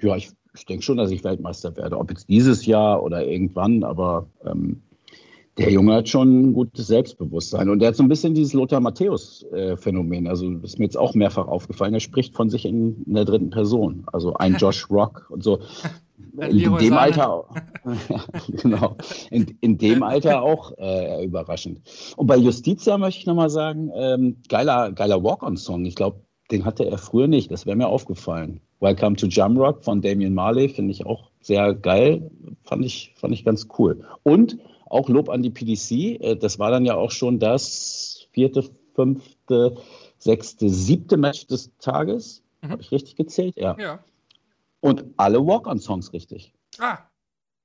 ja, 0.00 0.16
ich, 0.16 0.30
ich 0.54 0.64
denke 0.64 0.82
schon, 0.82 0.96
dass 0.96 1.10
ich 1.10 1.22
Weltmeister 1.24 1.76
werde, 1.76 1.98
ob 1.98 2.10
jetzt 2.10 2.28
dieses 2.28 2.64
Jahr 2.66 3.02
oder 3.02 3.26
irgendwann, 3.26 3.84
aber 3.84 4.26
ähm, 4.44 4.82
der 5.58 5.70
Junge 5.72 5.92
hat 5.94 6.08
schon 6.08 6.50
ein 6.50 6.52
gutes 6.54 6.86
Selbstbewusstsein 6.86 7.68
und 7.68 7.80
der 7.80 7.88
hat 7.88 7.96
so 7.96 8.04
ein 8.04 8.08
bisschen 8.08 8.32
dieses 8.32 8.52
Lothar 8.52 8.80
Matthäus-Phänomen. 8.80 10.28
Also 10.28 10.48
das 10.54 10.70
ist 10.74 10.78
mir 10.78 10.84
jetzt 10.84 10.96
auch 10.96 11.14
mehrfach 11.14 11.48
aufgefallen. 11.48 11.94
Er 11.94 12.00
spricht 12.00 12.36
von 12.36 12.48
sich 12.48 12.64
in, 12.64 13.02
in 13.04 13.14
der 13.14 13.24
dritten 13.24 13.50
Person. 13.50 14.04
Also 14.12 14.34
ein 14.34 14.54
Josh 14.58 14.88
Rock 14.88 15.26
und 15.30 15.42
so. 15.42 15.58
In 16.40 16.58
dem 16.58 16.78
Sahne. 16.78 17.00
Alter, 17.00 17.44
genau, 18.48 18.96
in, 19.30 19.56
in 19.60 19.78
dem 19.78 20.02
Alter 20.02 20.42
auch 20.42 20.72
äh, 20.78 21.24
überraschend. 21.24 21.80
Und 22.16 22.26
bei 22.26 22.36
Justitia 22.36 22.98
möchte 22.98 23.20
ich 23.20 23.26
nochmal 23.26 23.50
sagen, 23.50 23.90
ähm, 23.94 24.36
geiler, 24.48 24.92
geiler 24.92 25.22
Walk-on-Song. 25.22 25.84
Ich 25.84 25.94
glaube, 25.94 26.20
den 26.50 26.64
hatte 26.64 26.84
er 26.84 26.98
früher 26.98 27.26
nicht. 27.26 27.50
Das 27.50 27.66
wäre 27.66 27.76
mir 27.76 27.88
aufgefallen. 27.88 28.60
Welcome 28.80 29.16
to 29.16 29.26
Jamrock 29.26 29.84
von 29.84 30.00
Damian 30.00 30.34
Marley 30.34 30.68
finde 30.68 30.92
ich 30.92 31.04
auch 31.04 31.30
sehr 31.40 31.74
geil. 31.74 32.30
Fand 32.62 32.84
ich, 32.84 33.12
fand 33.16 33.34
ich 33.34 33.44
ganz 33.44 33.66
cool. 33.78 34.04
Und 34.22 34.58
auch 34.86 35.08
Lob 35.08 35.28
an 35.28 35.42
die 35.42 35.50
PDC. 35.50 36.20
Äh, 36.20 36.36
Das 36.36 36.58
war 36.58 36.70
dann 36.70 36.84
ja 36.84 36.94
auch 36.94 37.10
schon 37.10 37.38
das 37.38 38.28
vierte, 38.32 38.64
fünfte, 38.94 39.76
sechste, 40.18 40.68
siebte 40.68 41.16
Match 41.16 41.46
des 41.46 41.76
Tages. 41.78 42.42
Mhm. 42.62 42.70
Habe 42.70 42.82
ich 42.82 42.92
richtig 42.92 43.16
gezählt? 43.16 43.54
Ja. 43.56 43.76
Ja. 43.78 43.98
Und 44.80 45.04
alle 45.16 45.44
Walk-on-Songs 45.44 46.12
richtig. 46.12 46.54
Ah, 46.78 46.98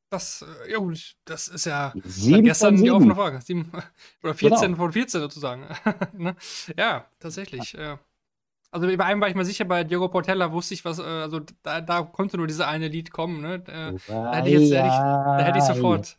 das, 0.09 0.45
äh, 0.67 0.71
ja 0.71 0.77
gut, 0.77 1.15
das 1.25 1.47
ist 1.47 1.65
ja 1.65 1.91
Sieben 2.03 2.43
gestern 2.43 2.77
die 2.77 2.91
offene 2.91 3.15
Frage. 3.15 3.41
Sieben, 3.41 3.71
oder 4.23 4.33
14 4.33 4.61
Genau. 4.61 4.77
von 4.77 4.91
14 4.91 5.21
sozusagen. 5.21 5.65
ne? 6.13 6.35
Ja, 6.77 7.05
tatsächlich. 7.19 7.73
Ja. 7.73 7.99
Also 8.71 8.87
bei 8.87 9.05
einem 9.05 9.21
war 9.21 9.29
ich 9.29 9.35
mir 9.35 9.45
sicher, 9.45 9.65
bei 9.65 9.83
Diogo 9.83 10.07
Portella 10.09 10.51
wusste 10.51 10.73
ich, 10.73 10.83
was, 10.85 10.97
äh, 10.99 11.03
also 11.03 11.41
da, 11.61 11.81
da 11.81 12.03
konnte 12.03 12.37
nur 12.37 12.47
diese 12.47 12.67
eine 12.67 12.87
Lied 12.87 13.11
kommen, 13.11 13.41
ne? 13.41 13.55
Äh, 13.67 13.97
da 14.07 14.33
hätte 14.35 14.49
ich 14.49 14.59
jetzt, 14.61 14.71
da 14.71 14.77
hätte 14.77 14.87
ich, 14.87 14.93
da 14.93 15.43
hätte 15.45 15.57
ich 15.59 15.63
sofort. 15.63 16.17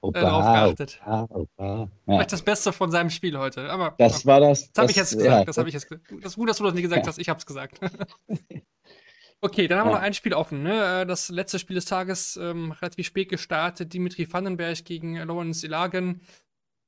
Opa, 0.00 0.20
darauf 0.20 0.44
geachtet. 0.44 1.00
Opa, 1.06 1.28
Opa. 1.30 1.66
Ja, 1.66 1.88
Vielleicht 2.04 2.32
das 2.32 2.42
Beste 2.42 2.74
von 2.74 2.90
seinem 2.90 3.08
Spiel 3.08 3.38
heute. 3.38 3.70
Aber 3.70 3.94
das 3.96 4.26
war 4.26 4.40
das. 4.40 4.70
das 4.70 4.82
habe 4.82 4.90
ich 4.90 4.96
jetzt 4.98 5.12
ja, 5.12 5.18
gesagt. 5.18 5.48
das 5.48 5.56
habe 5.56 5.68
ich 5.68 5.74
jetzt 5.74 5.90
Das 5.90 6.32
ist 6.32 6.36
gut, 6.36 6.48
dass 6.50 6.58
du 6.58 6.64
das 6.64 6.74
nicht 6.74 6.82
gesagt 6.82 7.06
hast. 7.06 7.18
Ich 7.18 7.28
habe 7.30 7.38
es 7.38 7.46
gesagt. 7.46 7.80
okay, 9.44 9.68
dann 9.68 9.78
haben 9.78 9.86
wir 9.88 9.92
Ja. 9.92 9.98
noch 9.98 10.04
ein 10.04 10.14
Spiel 10.14 10.34
offen. 10.34 10.62
Ne? 10.62 11.02
Äh, 11.02 11.06
Das 11.06 11.28
letzte 11.28 11.58
Spiel 11.58 11.74
des 11.76 11.84
Tages, 11.84 12.36
ähm, 12.36 12.72
relativ 12.72 13.06
spät 13.06 13.28
gestartet. 13.28 13.92
Dimitri 13.92 14.30
Vandenberg 14.32 14.84
gegen 14.84 15.16
Lawrence 15.16 15.64
Ilagen. 15.66 16.20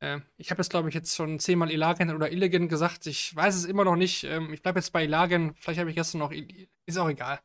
Äh, 0.01 0.21
ich 0.37 0.51
habe 0.51 0.61
jetzt, 0.61 0.71
glaube 0.71 0.89
ich, 0.89 0.95
jetzt 0.95 1.15
schon 1.15 1.39
zehnmal 1.39 1.71
Ilagen 1.71 2.11
oder 2.15 2.31
Illigan 2.33 2.69
gesagt. 2.69 3.07
Ich 3.07 3.35
weiß 3.35 3.55
es 3.55 3.65
immer 3.65 3.85
noch 3.85 3.97
nicht. 3.97 4.25
Ähm, 4.25 4.53
ich 4.53 4.63
bleibe 4.63 4.79
jetzt 4.79 4.93
bei 4.93 5.05
Ilagen. 5.05 5.55
Vielleicht 5.59 5.81
habe 5.81 5.91
ich 5.91 5.97
gestern 5.97 6.19
noch. 6.19 6.33
Il- 6.33 6.69
Ist 6.87 6.99
auch 6.99 7.09
egal. 7.09 7.41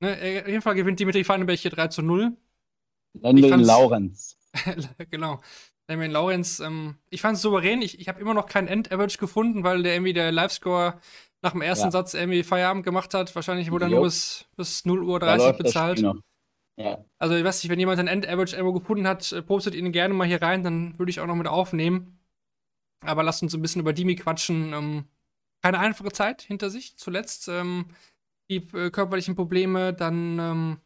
Ne? 0.00 0.18
äh, 0.20 0.40
Auf 0.42 0.48
jeden 0.48 0.62
Fall 0.62 0.74
gewinnt 0.74 1.00
Dimitri 1.00 1.26
Vandenberg 1.26 1.58
hier 1.58 1.70
3 1.70 1.88
zu 1.88 2.02
0. 2.02 2.36
Nennen 3.14 3.42
wir 3.42 3.52
ihn 3.52 3.60
Laurenz. 3.60 4.36
genau. 5.10 5.40
Damien 5.88 6.10
Lawrence, 6.10 6.62
ähm, 6.62 6.96
ich 7.08 7.22
fand 7.22 7.36
es 7.36 7.42
souverän. 7.42 7.80
Ich, 7.80 7.98
ich 7.98 8.08
habe 8.08 8.20
immer 8.20 8.34
noch 8.34 8.46
keinen 8.46 8.68
End-Average 8.68 9.16
gefunden, 9.18 9.64
weil 9.64 9.82
der 9.82 9.94
irgendwie 9.94 10.12
der 10.12 10.30
Live-Score 10.32 11.00
nach 11.42 11.52
dem 11.52 11.62
ersten 11.62 11.86
Ja. 11.86 11.90
Satz 11.90 12.14
irgendwie 12.14 12.42
Feierabend 12.42 12.84
gemacht 12.84 13.14
hat. 13.14 13.34
Wahrscheinlich 13.34 13.70
wurde 13.70 13.86
er 13.86 13.90
nur 13.90 14.02
bis, 14.02 14.46
bis 14.56 14.84
0 14.84 15.02
Uhr 15.02 15.20
Da 15.20 15.26
30 15.26 15.46
läuft 15.46 15.60
das 15.60 15.66
bezahlt. 15.66 16.04
Ja. 16.76 17.04
Also 17.18 17.34
ich 17.34 17.44
weiß 17.44 17.62
nicht, 17.62 17.70
wenn 17.70 17.80
jemand 17.80 17.98
ein 17.98 18.06
End-Average 18.06 18.56
irgendwo 18.56 18.78
gefunden 18.78 19.06
hat, 19.06 19.32
äh, 19.32 19.42
postet 19.42 19.74
ihn 19.74 19.90
gerne 19.90 20.14
mal 20.14 20.26
hier 20.26 20.40
rein, 20.40 20.62
dann 20.62 20.96
würde 20.98 21.10
ich 21.10 21.20
auch 21.20 21.26
noch 21.26 21.34
mit 21.34 21.48
aufnehmen. 21.48 22.20
Aber 23.04 23.22
lasst 23.22 23.42
uns 23.42 23.54
ein 23.54 23.62
bisschen 23.62 23.80
über 23.80 23.92
Dimi 23.92 24.14
quatschen. 24.14 24.72
Ähm, 24.72 25.04
keine 25.62 25.80
einfache 25.80 26.12
Zeit 26.12 26.42
hinter 26.42 26.70
sich. 26.70 26.96
Zuletzt 26.96 27.48
ähm, 27.48 27.86
die 28.48 28.56
äh, 28.76 28.90
körperlichen 28.90 29.34
Probleme, 29.34 29.92
dann 29.92 30.38
ähm, 30.38 30.80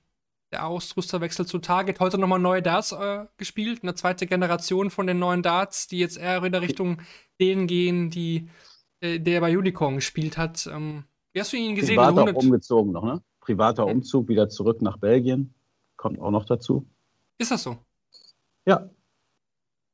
der 0.50 0.66
Ausrüsterwechsel 0.66 1.46
zu 1.46 1.59
Target. 1.59 2.00
Heute 2.00 2.18
nochmal 2.18 2.38
neue 2.38 2.62
Darts 2.62 2.92
äh, 2.92 3.26
gespielt. 3.36 3.82
Eine 3.82 3.94
zweite 3.94 4.26
Generation 4.26 4.90
von 4.90 5.07
den 5.07 5.18
neuen 5.18 5.42
Darts, 5.42 5.88
die 5.88 5.98
jetzt 5.98 6.18
eher 6.18 6.42
in 6.42 6.53
der 6.53 6.62
Richtung 6.62 7.00
denen 7.40 7.66
gehen, 7.66 8.11
die 8.11 8.48
äh, 9.03 9.18
der 9.18 9.40
bei 9.40 9.57
Unicorn 9.57 9.96
gespielt 9.96 10.38
hat. 10.38 10.66
Ähm, 10.72 11.05
wie 11.32 11.40
hast 11.40 11.53
du 11.53 11.57
ihn 11.57 11.74
gesehen? 11.74 11.96
Privat 11.96 12.12
auch 12.14 12.18
100 12.18 12.36
umgezogen 12.36 12.92
noch, 12.92 13.05
ne? 13.05 13.22
Privater 13.40 13.86
Ja. 13.86 13.92
Umzug 13.92 14.28
wieder 14.28 14.48
zurück 14.48 14.80
nach 14.80 14.96
Belgien. 14.96 15.53
Kommt 15.96 16.20
auch 16.20 16.30
noch 16.30 16.44
dazu. 16.44 16.86
Ist 17.38 17.50
das 17.50 17.64
so? 17.64 17.76
Ja. 18.64 18.88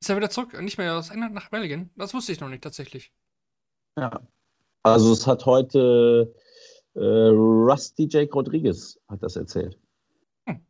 Ist 0.00 0.10
er 0.10 0.16
wieder 0.16 0.30
zurück? 0.30 0.60
Nicht 0.60 0.78
mehr 0.78 0.96
aus 0.96 1.10
England 1.10 1.34
nach 1.34 1.48
Belgien? 1.48 1.90
Das 1.96 2.12
wusste 2.12 2.32
ich 2.32 2.40
noch 2.40 2.48
nicht 2.48 2.62
tatsächlich. 2.62 3.10
Ja. 3.96 4.20
Also 4.82 5.12
es 5.12 5.26
hat 5.26 5.46
heute 5.46 6.34
äh, 6.94 7.00
Rusty 7.00 8.06
Jake 8.10 8.32
Rodriguez 8.32 8.98
hat 9.08 9.22
das 9.22 9.36
erzählt. 9.36 9.78
Hm. 10.46 10.60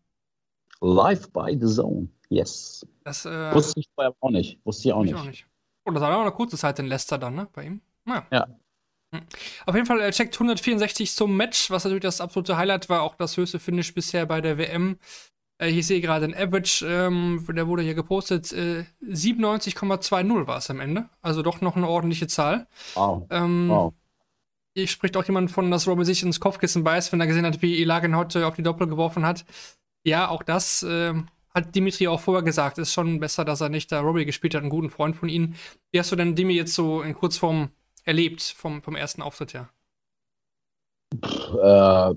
Live 0.81 1.31
by 1.33 1.59
the 1.61 1.67
Zone. 1.67 2.09
Yes. 2.29 2.87
Das 3.05 3.27
äh, 3.27 3.55
Wusste 3.55 3.81
ich 3.81 3.89
vorher 3.95 4.15
auch 4.21 4.31
nicht. 4.31 4.65
Wusste 4.65 4.89
ich 4.89 4.93
auch 4.95 5.05
ich 5.05 5.11
nicht. 5.13 5.21
auch 5.21 5.25
nicht. 5.27 5.47
Oh, 5.85 5.91
das 5.91 6.01
war 6.01 6.11
aber 6.11 6.23
eine 6.23 6.33
kurze 6.33 6.57
Zeit 6.57 6.79
in 6.79 6.87
Leicester 6.87 7.19
dann, 7.19 7.35
ne? 7.35 7.49
Bei 7.53 7.65
ihm. 7.65 7.81
Naja. 8.09 8.27
Ja. 8.31 8.47
Hm. 9.15 9.23
Auf 9.67 9.75
jeden 9.75 9.87
Fall, 9.87 10.01
er 10.01 10.13
checkt 10.13 10.35
164 10.35 11.13
zum 11.13 11.37
Match, 11.37 11.71
was 11.71 11.85
natürlich 11.85 12.03
das 12.03 12.21
absolute 12.21 12.57
Highlight 12.57 12.89
war, 12.89 13.03
auch 13.03 13.15
das 13.15 13.37
höchste 13.37 13.59
Finish 13.59 13.95
bisher 13.95 14.27
bei 14.27 14.41
der 14.41 14.59
WM. 14.59 14.99
Äh, 15.59 15.71
ich 15.71 15.87
sehe 15.87 16.01
gerade 16.01 16.27
ein 16.27 16.35
Average, 16.35 16.87
ähm, 16.87 17.45
der 17.49 17.67
wurde 17.67 17.83
hier 17.83 17.95
gepostet, 17.95 18.53
äh, 18.53 18.85
97,20 19.03 20.47
war 20.47 20.59
es 20.59 20.71
am 20.71 20.81
Ende. 20.81 21.09
Also 21.23 21.43
doch 21.43 21.61
noch 21.61 21.77
eine 21.77 21.89
ordentliche 21.89 22.27
Zahl. 22.27 22.67
Wow. 22.95 23.27
Ähm, 23.31 23.69
wow. 23.69 23.95
Hier 24.75 24.87
spricht 24.87 25.17
auch 25.17 25.25
jemand 25.25 25.51
von, 25.51 25.71
dass 25.71 25.89
Robbie 25.89 26.05
sich 26.05 26.23
ins 26.23 26.39
Kopfkissen 26.39 26.85
beißt, 26.85 27.11
wenn 27.13 27.21
er 27.21 27.27
gesehen 27.27 27.47
hat, 27.47 27.63
wie 27.63 27.81
Ilagen 27.81 28.15
heute 28.15 28.47
auf 28.47 28.55
die 28.55 28.63
Doppel 28.63 28.87
geworfen 28.87 29.25
hat. 29.25 29.45
Ja, 30.05 30.29
auch 30.29 30.43
das 30.43 30.87
ähm, 30.89 31.29
hat 31.53 31.75
Dimitri 31.75 32.07
auch 32.07 32.21
vorher 32.21 32.45
gesagt. 32.45 32.79
Ist 32.79 32.93
schon 32.93 33.19
besser, 33.19 33.45
dass 33.45 33.61
er 33.61 33.71
nicht 33.71 33.91
da 33.91 34.01
Robbie 34.01 34.25
gespielt 34.25 34.55
hat, 34.55 34.61
einen 34.61 34.71
guten 34.71 34.91
Freund 34.91 35.17
von 35.17 35.29
ihnen. 35.29 35.57
Wie 35.91 35.99
hast 35.99 36.13
du 36.13 36.17
denn 36.17 36.37
Dimi 36.37 36.55
jetzt 36.55 36.75
so 36.75 37.03
in 37.03 37.15
Kurzform 37.15 37.71
erlebt 38.09 38.43
vom, 38.43 38.83
vom 38.83 38.97
ersten 38.97 39.23
Auftritt 39.23 39.55
her? 39.55 39.69
Äh, 41.63 42.15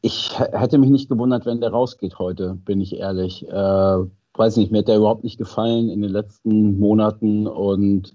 ich 0.00 0.38
hätte 0.38 0.78
mich 0.78 0.90
nicht 0.90 1.08
gewundert, 1.08 1.44
wenn 1.44 1.60
der 1.60 1.70
rausgeht 1.70 2.18
heute, 2.18 2.54
bin 2.54 2.80
ich 2.80 2.96
ehrlich. 2.96 3.46
Äh, 3.46 3.98
weiß 4.34 4.56
nicht, 4.56 4.72
mir 4.72 4.78
hat 4.78 4.88
der 4.88 4.96
überhaupt 4.96 5.24
nicht 5.24 5.38
gefallen 5.38 5.90
in 5.90 6.00
den 6.00 6.10
letzten 6.10 6.78
Monaten 6.78 7.46
und 7.46 8.14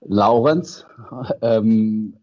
Laurenz 0.00 0.86
ähm, 1.42 2.16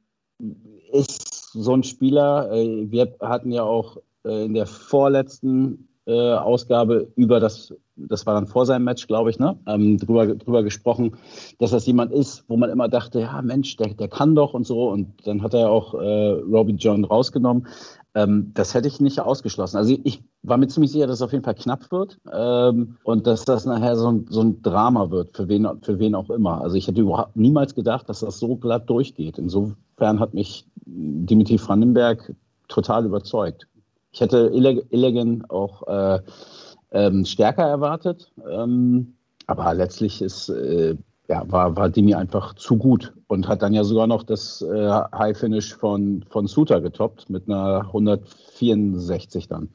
ist 0.91 1.51
so 1.51 1.73
ein 1.73 1.83
Spieler. 1.83 2.51
Äh, 2.51 2.89
wir 2.89 3.15
hatten 3.19 3.51
ja 3.51 3.63
auch 3.63 3.97
äh, 4.25 4.45
in 4.45 4.53
der 4.53 4.65
vorletzten 4.65 5.89
äh, 6.05 6.33
Ausgabe 6.33 7.11
über 7.15 7.39
das, 7.39 7.73
das 7.97 8.25
war 8.25 8.33
dann 8.35 8.47
vor 8.47 8.65
seinem 8.65 8.83
Match, 8.83 9.07
glaube 9.07 9.29
ich, 9.29 9.39
ne, 9.39 9.57
ähm, 9.67 9.97
drüber, 9.97 10.27
drüber 10.27 10.63
gesprochen, 10.63 11.17
dass 11.59 11.71
das 11.71 11.85
jemand 11.85 12.11
ist, 12.11 12.43
wo 12.47 12.57
man 12.57 12.69
immer 12.69 12.87
dachte, 12.87 13.21
ja 13.21 13.41
Mensch, 13.41 13.75
der, 13.77 13.93
der 13.93 14.07
kann 14.07 14.35
doch 14.35 14.53
und 14.53 14.65
so. 14.65 14.89
Und 14.89 15.27
dann 15.27 15.41
hat 15.41 15.53
er 15.53 15.61
ja 15.61 15.67
auch 15.69 15.93
äh, 15.93 16.31
Robbie 16.51 16.75
John 16.75 17.03
rausgenommen. 17.05 17.67
Ähm, 18.15 18.51
das 18.53 18.73
hätte 18.73 18.87
ich 18.87 18.99
nicht 18.99 19.19
ausgeschlossen. 19.19 19.77
Also 19.77 19.95
ich 20.03 20.23
war 20.43 20.57
mir 20.57 20.67
ziemlich 20.67 20.91
sicher, 20.91 21.07
dass 21.07 21.17
es 21.17 21.21
auf 21.21 21.33
jeden 21.33 21.43
Fall 21.43 21.55
knapp 21.55 21.91
wird 21.91 22.19
ähm, 22.31 22.97
und 23.03 23.27
dass 23.27 23.45
das 23.45 23.65
nachher 23.65 23.95
so 23.95 24.11
ein, 24.11 24.25
so 24.29 24.41
ein 24.41 24.61
Drama 24.61 25.11
wird, 25.11 25.35
für 25.35 25.47
wen, 25.47 25.67
für 25.81 25.99
wen 25.99 26.15
auch 26.15 26.29
immer. 26.29 26.61
Also 26.61 26.75
ich 26.77 26.87
hätte 26.87 27.01
überhaupt 27.01 27.35
niemals 27.35 27.75
gedacht, 27.75 28.07
dass 28.09 28.21
das 28.21 28.39
so 28.39 28.55
glatt 28.55 28.89
durchgeht. 28.89 29.37
Insofern 29.37 30.19
hat 30.19 30.33
mich 30.33 30.65
Dimitri 30.85 31.59
Vandenberg 31.59 32.33
total 32.69 33.05
überzeugt. 33.05 33.67
Ich 34.11 34.21
hätte 34.21 34.49
Illeg- 34.49 35.49
auch 35.49 35.87
äh, 35.87 36.21
ähm, 36.91 37.25
stärker 37.25 37.63
erwartet, 37.63 38.31
ähm, 38.49 39.15
aber 39.47 39.73
letztlich 39.73 40.21
ist, 40.21 40.49
äh, 40.49 40.95
ja, 41.27 41.43
war, 41.51 41.75
war 41.75 41.89
Dimi 41.89 42.13
einfach 42.13 42.53
zu 42.55 42.77
gut 42.77 43.13
und 43.27 43.47
hat 43.47 43.61
dann 43.61 43.73
ja 43.73 43.83
sogar 43.83 44.07
noch 44.07 44.23
das 44.23 44.61
äh, 44.61 44.89
High 45.13 45.37
Finish 45.37 45.75
von, 45.75 46.23
von 46.29 46.47
Suter 46.47 46.79
getoppt 46.79 47.29
mit 47.29 47.47
einer 47.47 47.81
164 47.87 49.47
dann. 49.47 49.69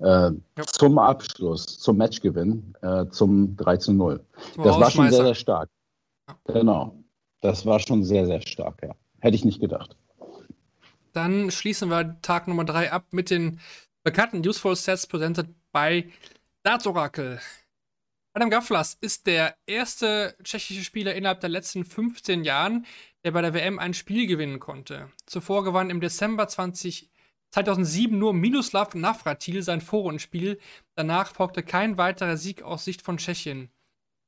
Äh, 0.00 0.32
Zum 0.66 0.98
Abschluss, 0.98 1.78
zum 1.78 1.98
Matchgewinn, 1.98 2.74
äh, 2.82 3.06
zum 3.08 3.56
3 3.56 3.76
zu 3.76 3.92
0. 3.92 4.20
Zum 4.54 4.64
Das 4.64 4.80
war 4.80 4.90
schon 4.90 5.10
sehr, 5.10 5.24
sehr 5.24 5.34
stark. 5.34 5.68
Genau. 6.46 6.96
Das 7.40 7.66
war 7.66 7.78
schon 7.78 8.04
sehr, 8.04 8.24
sehr 8.26 8.40
stark, 8.40 8.82
ja. 8.82 8.94
Hätte 9.20 9.36
ich 9.36 9.44
nicht 9.44 9.60
gedacht. 9.60 9.96
Dann 11.12 11.50
schließen 11.50 11.90
wir 11.90 12.16
Tag 12.22 12.48
Nummer 12.48 12.64
3 12.64 12.90
ab 12.90 13.04
mit 13.12 13.30
den 13.30 13.60
bekannten 14.02 14.46
Useful 14.46 14.74
Sets 14.74 15.06
presented 15.06 15.46
bei 15.72 16.06
Darts 16.64 16.86
Oracle. 16.86 17.42
Adam 18.32 18.48
Gaflas 18.48 18.94
ist 18.94 19.26
der 19.26 19.54
erste 19.66 20.34
tschechische 20.42 20.82
Spieler 20.82 21.14
innerhalb 21.14 21.40
der 21.40 21.50
letzten 21.50 21.84
15 21.84 22.42
Jahren, 22.42 22.86
der 23.22 23.32
bei 23.32 23.42
der 23.42 23.52
WM 23.52 23.78
ein 23.78 23.92
Spiel 23.92 24.26
gewinnen 24.26 24.60
konnte. 24.60 25.12
Zuvor 25.26 25.62
gewann 25.64 25.90
im 25.90 26.00
Dezember 26.00 26.48
20, 26.48 27.10
2007 27.50 28.18
nur 28.18 28.32
Miroslav 28.32 28.94
Navratil 28.94 29.62
sein 29.62 29.82
Vorrundenspiel. 29.82 30.58
Danach 30.94 31.34
folgte 31.34 31.62
kein 31.62 31.98
weiterer 31.98 32.38
Sieg 32.38 32.62
aus 32.62 32.86
Sicht 32.86 33.02
von 33.02 33.18
Tschechien. 33.18 33.70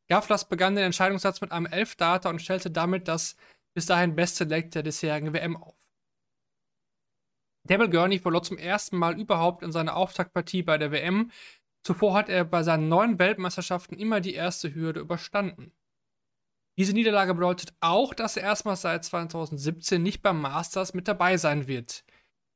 Gaflas 0.06 0.46
begann 0.46 0.76
den 0.76 0.84
Entscheidungssatz 0.84 1.40
mit 1.40 1.52
einem 1.52 1.66
11-Data 1.66 2.28
und 2.28 2.42
stellte 2.42 2.70
damit 2.70 3.08
das 3.08 3.36
bis 3.72 3.86
dahin 3.86 4.14
beste 4.14 4.44
Leg 4.44 4.70
der 4.72 4.82
bisherigen 4.82 5.32
WM 5.32 5.56
auf. 5.56 5.74
Devil 7.64 7.88
Gurney 7.88 8.18
verlor 8.18 8.42
zum 8.42 8.58
ersten 8.58 8.98
Mal 8.98 9.18
überhaupt 9.18 9.62
in 9.62 9.72
seiner 9.72 9.96
Auftaktpartie 9.96 10.62
bei 10.62 10.76
der 10.76 10.92
WM. 10.92 11.32
Zuvor 11.86 12.14
hat 12.14 12.28
er 12.28 12.44
bei 12.44 12.64
seinen 12.64 12.88
neun 12.88 13.20
Weltmeisterschaften 13.20 13.96
immer 13.96 14.20
die 14.20 14.34
erste 14.34 14.74
Hürde 14.74 14.98
überstanden. 14.98 15.70
Diese 16.76 16.92
Niederlage 16.92 17.32
bedeutet 17.32 17.74
auch, 17.78 18.12
dass 18.12 18.36
er 18.36 18.42
erstmals 18.42 18.80
seit 18.80 19.04
2017 19.04 20.02
nicht 20.02 20.20
beim 20.20 20.40
Masters 20.40 20.94
mit 20.94 21.06
dabei 21.06 21.36
sein 21.36 21.68
wird. 21.68 22.04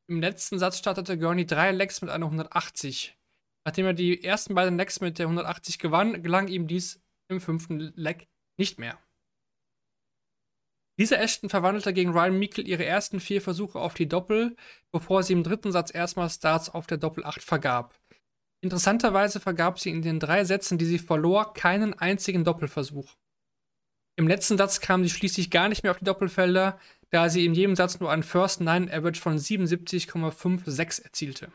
Im 0.09 0.21
letzten 0.21 0.59
Satz 0.59 0.79
startete 0.79 1.17
Gurney 1.17 1.47
drei 1.47 1.71
Legs 1.71 2.03
mit 2.03 2.11
einer 2.11 2.27
180. 2.27 3.17
Nachdem 3.65 3.87
er 3.87 3.95
die 3.95 4.25
ersten 4.25 4.57
beiden 4.57 4.77
Legs 4.77 5.01
mit 5.01 5.21
der 5.21 5.27
180 5.27 5.79
gewann, 5.79 6.25
gelang 6.25 6.49
ihm 6.49 6.67
dies 6.67 7.01
im 7.29 7.41
fünften 7.41 7.93
Leg 7.95 8.27
nicht 8.59 8.81
mehr. 8.81 8.99
Lisa 10.99 11.15
Ashton 11.15 11.51
verwandelte 11.51 11.93
gegen 11.93 12.11
Ryan 12.11 12.37
Meikle 12.37 12.65
ihre 12.65 12.85
ersten 12.85 13.21
vier 13.21 13.41
Versuche 13.41 13.79
auf 13.79 13.95
die 13.95 14.09
Doppel, 14.09 14.57
bevor 14.91 15.23
sie 15.23 15.35
im 15.35 15.45
dritten 15.45 15.71
Satz 15.71 15.95
erstmals 15.95 16.35
Starts 16.35 16.69
auf 16.69 16.89
der 16.89 16.99
Doppel 16.99 17.25
8 17.25 17.41
vergab. 17.41 17.97
Interessanterweise 18.63 19.41
vergab 19.41 19.79
sie 19.79 19.91
in 19.91 20.03
den 20.03 20.21
drei 20.21 20.45
Sätzen, 20.45 20.77
die 20.77 20.85
sie 20.85 20.99
verlor, 20.99 21.55
keinen 21.55 21.95
einzigen 21.95 22.45
Doppelversuch. 22.45 23.17
Im 24.17 24.29
letzten 24.29 24.59
Satz 24.59 24.81
kam 24.81 25.03
sie 25.03 25.11
schließlich 25.11 25.51
gar 25.51 25.69
nicht 25.69 25.83
mehr 25.83 25.93
auf 25.93 25.99
die 25.99 26.05
Doppelfelder, 26.05 26.79
da 27.09 27.31
sie 27.31 27.47
in 27.47 27.55
jedem 27.55 27.75
Satz 27.75 28.01
nur 28.01 28.11
einen 28.11 28.23
First 28.23 28.61
Nine 28.61 28.93
Average 28.93 29.21
von 29.21 29.39
77,56 29.39 31.03
erzielte. 31.03 31.51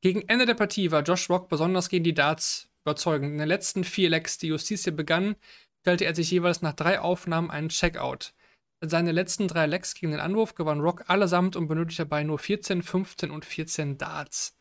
Gegen 0.00 0.28
Ende 0.28 0.44
der 0.44 0.54
Partie 0.54 0.90
war 0.90 1.02
Josh 1.02 1.30
Rock 1.30 1.48
besonders 1.48 1.88
gegen 1.88 2.04
die 2.04 2.12
Darts 2.12 2.68
überzeugend. 2.84 3.32
In 3.32 3.38
den 3.38 3.48
letzten 3.48 3.84
vier 3.84 4.10
Legs, 4.10 4.36
die 4.38 4.48
Justiz 4.48 4.84
begann, 4.84 5.36
stellte 5.80 6.04
er 6.04 6.14
sich 6.14 6.30
jeweils 6.30 6.62
nach 6.62 6.74
drei 6.74 7.00
Aufnahmen 7.00 7.50
einen 7.50 7.68
Checkout. 7.68 8.34
Seine 8.82 9.12
letzten 9.12 9.48
drei 9.48 9.66
Legs 9.66 9.94
gegen 9.94 10.12
den 10.12 10.20
Anwurf 10.20 10.54
gewann 10.54 10.80
Rock 10.80 11.04
allesamt 11.08 11.56
und 11.56 11.68
benötigte 11.68 12.02
dabei 12.02 12.22
nur 12.22 12.38
14, 12.38 12.82
15 12.82 13.30
und 13.30 13.44
14 13.44 13.96
Darts. 13.96 14.58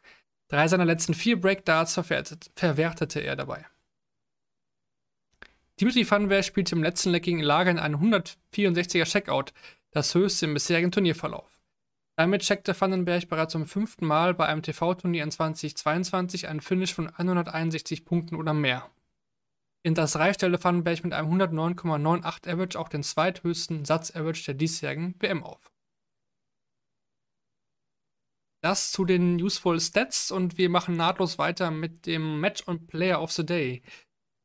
Drei 0.54 0.68
seiner 0.68 0.86
letzten 0.86 1.16
vier 1.16 1.42
Breakdarts 1.42 1.96
verwertet, 1.96 2.52
verwertete 2.56 3.20
er 3.20 3.36
dabei. 3.36 3.66
Dimitri 5.80 6.08
Vandenberg 6.08 6.46
spielte 6.46 6.76
im 6.76 6.84
letzten 6.84 7.10
Leg 7.10 7.24
gegen 7.24 7.40
Lager 7.40 7.72
in 7.72 7.80
einen 7.80 7.96
164er 7.96 9.06
Checkout, 9.06 9.52
das 9.90 10.14
höchste 10.14 10.46
im 10.46 10.54
bisherigen 10.54 10.92
Turnierverlauf. 10.92 11.60
Damit 12.18 12.44
checkte 12.44 12.80
Vandenberg 12.80 13.28
bereits 13.30 13.54
zum 13.54 13.66
fünften 13.66 14.06
Mal 14.06 14.36
bei 14.36 14.46
einem 14.46 14.62
TV-Turnier 14.62 15.24
in 15.24 15.32
2022 15.32 16.48
einen 16.48 16.62
Finish 16.62 16.94
von 16.94 17.10
161 17.10 18.06
Punkten 18.06 18.36
oder 18.36 18.54
mehr. 18.54 18.88
In 19.82 19.96
das 19.96 20.18
Reich 20.18 20.36
stellte 20.36 20.64
Vandenberg 20.64 21.04
mit 21.04 21.14
einem 21.14 21.34
109,98 21.34 22.48
Average 22.48 22.80
auch 22.80 22.90
den 22.90 23.02
zweithöchsten 23.02 23.86
Satz-Average 23.86 24.46
der 24.46 24.54
diesjährigen 24.54 25.16
WM 25.18 25.44
auf. 25.44 25.73
Das 28.64 28.94
zu 28.94 29.04
den 29.04 29.44
Useful 29.44 29.78
Stats 29.82 30.32
und 30.32 30.58
wir 30.58 30.70
machen 30.70 30.96
nahtlos 30.96 31.38
weiter 31.38 31.70
mit 31.70 32.06
dem 32.06 32.40
Match 32.40 32.66
on 32.66 32.88
Player 32.88 33.22
of 33.22 33.30
the 33.34 33.46
Day. 33.46 33.82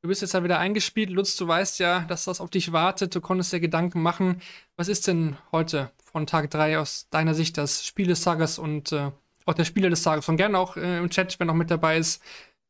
Du 0.02 0.08
bist 0.08 0.22
jetzt 0.22 0.34
ja 0.34 0.42
wieder 0.42 0.58
eingespielt, 0.58 1.10
Lutz, 1.10 1.36
du 1.36 1.46
weißt 1.46 1.78
ja, 1.78 2.00
dass 2.00 2.24
das 2.24 2.40
auf 2.40 2.50
dich 2.50 2.72
wartet, 2.72 3.14
du 3.14 3.20
konntest 3.20 3.52
dir 3.52 3.60
Gedanken 3.60 4.02
machen. 4.02 4.42
Was 4.74 4.88
ist 4.88 5.06
denn 5.06 5.36
heute 5.52 5.92
von 6.02 6.26
Tag 6.26 6.50
3 6.50 6.80
aus 6.80 7.08
deiner 7.10 7.32
Sicht 7.32 7.56
das 7.58 7.86
Spiel 7.86 8.08
des 8.08 8.22
Tages 8.22 8.58
und 8.58 8.90
äh, 8.90 9.12
auch 9.46 9.54
der 9.54 9.64
Spieler 9.64 9.88
des 9.88 10.02
Tages? 10.02 10.28
Und 10.28 10.36
gerne 10.36 10.58
auch 10.58 10.76
äh, 10.76 10.98
im 10.98 11.10
Chat, 11.10 11.38
wer 11.38 11.46
noch 11.46 11.54
mit 11.54 11.70
dabei 11.70 11.96
ist, 11.96 12.20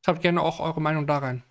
schreibt 0.04 0.20
gerne 0.20 0.42
auch 0.42 0.60
eure 0.60 0.82
Meinung 0.82 1.06
da 1.06 1.16
rein. 1.16 1.44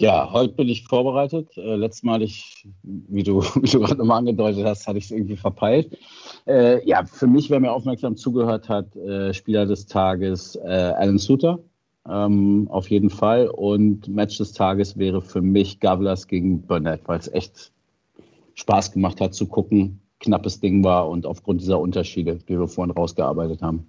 Ja, 0.00 0.32
heute 0.32 0.54
bin 0.54 0.68
ich 0.70 0.86
vorbereitet. 0.86 1.54
Äh, 1.58 1.76
letztes 1.76 2.04
Mal, 2.04 2.22
ich, 2.22 2.66
wie 2.82 3.22
du, 3.22 3.42
wie 3.56 3.68
du 3.68 3.80
gerade 3.80 3.96
nochmal 3.96 4.18
angedeutet 4.18 4.64
hast, 4.64 4.86
hatte 4.86 4.96
ich 4.96 5.04
es 5.04 5.10
irgendwie 5.10 5.36
verpeilt. 5.36 5.98
Äh, 6.46 6.86
ja, 6.88 7.04
für 7.04 7.26
mich, 7.26 7.50
wer 7.50 7.60
mir 7.60 7.70
aufmerksam 7.70 8.16
zugehört 8.16 8.70
hat, 8.70 8.96
äh, 8.96 9.34
Spieler 9.34 9.66
des 9.66 9.86
Tages 9.86 10.56
äh, 10.56 10.68
Alan 10.68 11.18
Suter. 11.18 11.58
Ähm, 12.08 12.66
auf 12.70 12.88
jeden 12.88 13.10
Fall. 13.10 13.48
Und 13.48 14.08
Match 14.08 14.38
des 14.38 14.54
Tages 14.54 14.96
wäre 14.96 15.20
für 15.20 15.42
mich 15.42 15.80
Gavlas 15.80 16.26
gegen 16.26 16.62
Burnett, 16.62 17.02
weil 17.04 17.18
es 17.18 17.28
echt 17.28 17.70
Spaß 18.54 18.92
gemacht 18.92 19.20
hat 19.20 19.34
zu 19.34 19.46
gucken. 19.46 20.00
Knappes 20.20 20.60
Ding 20.60 20.82
war 20.82 21.10
und 21.10 21.26
aufgrund 21.26 21.60
dieser 21.60 21.78
Unterschiede, 21.78 22.36
die 22.36 22.58
wir 22.58 22.68
vorhin 22.68 22.92
rausgearbeitet 22.92 23.60
haben. 23.60 23.86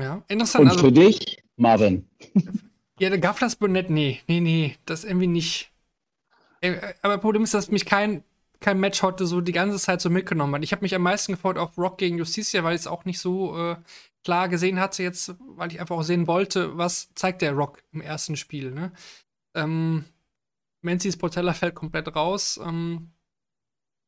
Ja, 0.00 0.24
interessant. 0.26 0.64
Und 0.64 0.80
für 0.80 0.86
also, 0.86 1.00
dich, 1.00 1.44
Marvin. 1.56 2.08
Ja, 3.02 3.10
der 3.10 3.18
Gafflers 3.18 3.56
Burnett, 3.56 3.90
nee, 3.90 4.20
nee, 4.28 4.38
nee, 4.38 4.76
das 4.86 5.02
irgendwie 5.02 5.26
nicht. 5.26 5.72
Äh, 6.60 6.94
aber 7.02 7.18
Problem 7.18 7.42
ist, 7.42 7.52
dass 7.52 7.68
mich 7.68 7.84
kein, 7.84 8.22
kein 8.60 8.78
Match 8.78 9.02
heute 9.02 9.26
so 9.26 9.40
die 9.40 9.50
ganze 9.50 9.76
Zeit 9.78 10.00
so 10.00 10.08
mitgenommen 10.08 10.54
hat. 10.54 10.62
Ich 10.62 10.70
habe 10.70 10.82
mich 10.82 10.94
am 10.94 11.02
meisten 11.02 11.32
gefreut 11.32 11.58
auf 11.58 11.76
Rock 11.76 11.98
gegen 11.98 12.18
Justicia, 12.18 12.62
weil 12.62 12.76
ich 12.76 12.82
es 12.82 12.86
auch 12.86 13.04
nicht 13.04 13.18
so 13.18 13.58
äh, 13.58 13.76
klar 14.22 14.48
gesehen 14.48 14.78
hatte 14.78 15.02
jetzt, 15.02 15.34
weil 15.40 15.72
ich 15.72 15.80
einfach 15.80 15.96
auch 15.96 16.04
sehen 16.04 16.28
wollte, 16.28 16.78
was 16.78 17.12
zeigt 17.16 17.42
der 17.42 17.54
Rock 17.54 17.82
im 17.90 18.02
ersten 18.02 18.36
Spiel. 18.36 18.70
Ne? 18.70 18.92
Ähm, 19.56 20.04
Menzies 20.80 21.16
Portella 21.16 21.54
fällt 21.54 21.74
komplett 21.74 22.14
raus. 22.14 22.60
Ähm, 22.64 23.10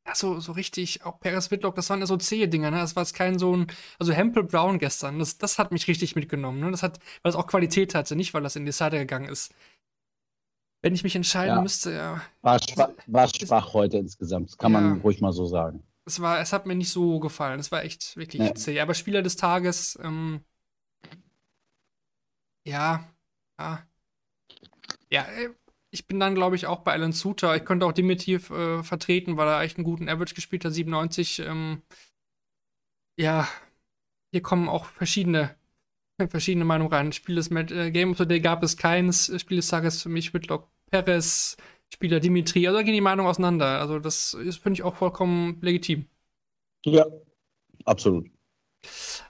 ja, 0.07 0.15
so, 0.15 0.39
so 0.41 0.53
richtig, 0.53 1.05
auch 1.05 1.19
Paris 1.19 1.51
Whitlock, 1.51 1.75
das 1.77 1.89
waren 1.89 2.01
ja 2.01 2.07
so 2.07 2.17
zähe 2.17 2.49
Dinger, 2.49 2.71
ne? 2.71 2.79
Das 2.79 2.95
war 2.95 3.03
jetzt 3.03 3.15
kein 3.15 3.39
so 3.39 3.57
ein, 3.57 3.67
also 3.99 4.13
Hempel 4.13 4.45
Brown 4.45 4.79
gestern, 4.79 5.19
das, 5.19 5.39
das 5.39 5.59
hat 5.59 5.73
mich 5.73 5.89
richtig 5.89 6.15
mitgenommen, 6.15 6.61
ne? 6.61 6.71
Das 6.71 6.83
hat, 6.83 6.99
weil 7.23 7.31
es 7.31 7.37
auch 7.37 7.47
Qualität 7.47 7.95
hatte, 7.95 8.15
nicht 8.15 8.35
weil 8.35 8.43
das 8.43 8.57
in 8.57 8.67
die 8.67 8.73
Seite 8.73 8.99
gegangen 8.99 9.29
ist. 9.29 9.55
Wenn 10.83 10.95
ich 10.95 11.05
mich 11.05 11.17
entscheiden 11.17 11.57
ja. 11.57 11.63
müsste, 11.63 11.93
ja. 11.93 12.21
War, 12.43 12.61
schwach, 12.63 12.91
war 13.07 13.29
schwach 13.29 13.73
heute 13.73 13.97
insgesamt, 13.97 14.51
das 14.51 14.59
kann 14.59 14.73
ja. 14.73 14.81
man 14.81 15.01
ruhig 15.01 15.23
mal 15.23 15.33
so 15.33 15.47
sagen. 15.47 15.83
Es 16.05 16.21
war, 16.21 16.39
es 16.39 16.53
hat 16.53 16.67
mir 16.67 16.75
nicht 16.75 16.91
so 16.91 17.19
gefallen, 17.19 17.59
es 17.59 17.73
war 17.73 17.83
echt 17.83 18.15
wirklich 18.19 18.43
ja. 18.43 18.55
zäh. 18.55 18.81
Aber 18.81 18.93
Spieler 18.93 19.23
des 19.23 19.37
Tages, 19.37 19.99
ähm, 20.03 20.45
ja, 22.67 23.09
ja. 23.59 23.87
Ja, 25.11 25.23
äh, 25.23 25.51
ich 25.95 26.09
bin 26.09 26.19
dann, 26.19 26.35
glaube 26.35 26.57
ich, 26.57 26.67
auch 26.67 26.81
bei 26.81 26.93
Alan 26.93 27.13
Suter. 27.13 27.55
Ich 27.55 27.65
könnte 27.65 27.87
auch 27.87 27.93
Dimitiv 27.93 28.51
äh, 28.51 28.83
vertreten, 28.83 29.37
weil 29.37 29.47
er 29.47 29.61
echt 29.61 29.79
einen 29.79 29.85
guten 29.85 30.09
Average 30.09 30.35
gespielt 30.35 30.65
hat, 30.65 30.73
97. 30.73 31.39
Ähm, 31.39 31.83
ja, 33.17 33.49
hier 34.33 34.43
kommen 34.43 34.69
auch 34.69 34.87
verschiedene, 34.87 35.55
verschiedene 36.29 36.65
Meinungen 36.65 36.93
rein. 36.93 37.13
Spiel 37.13 37.37
des 37.37 37.49
äh, 37.53 37.93
Game 37.93 38.11
of 38.11 38.19
the 38.19 38.27
Day 38.27 38.41
gab 38.41 38.65
es 38.65 38.77
keins. 38.77 39.33
Spiel 39.41 39.59
des 39.59 39.69
Tages 39.69 40.03
für 40.03 40.09
mich 40.09 40.35
Whitlock 40.35 40.69
Perez, 40.91 41.57
Spieler 41.93 42.19
Dimitri. 42.19 42.67
Also 42.67 42.79
da 42.79 42.83
gehen 42.83 42.95
die 42.95 43.01
Meinungen 43.01 43.29
auseinander. 43.29 43.79
Also 43.79 44.01
das 44.01 44.37
finde 44.61 44.73
ich 44.73 44.83
auch 44.83 44.97
vollkommen 44.97 45.61
legitim. 45.61 46.09
Ja, 46.85 47.07
absolut. 47.85 48.34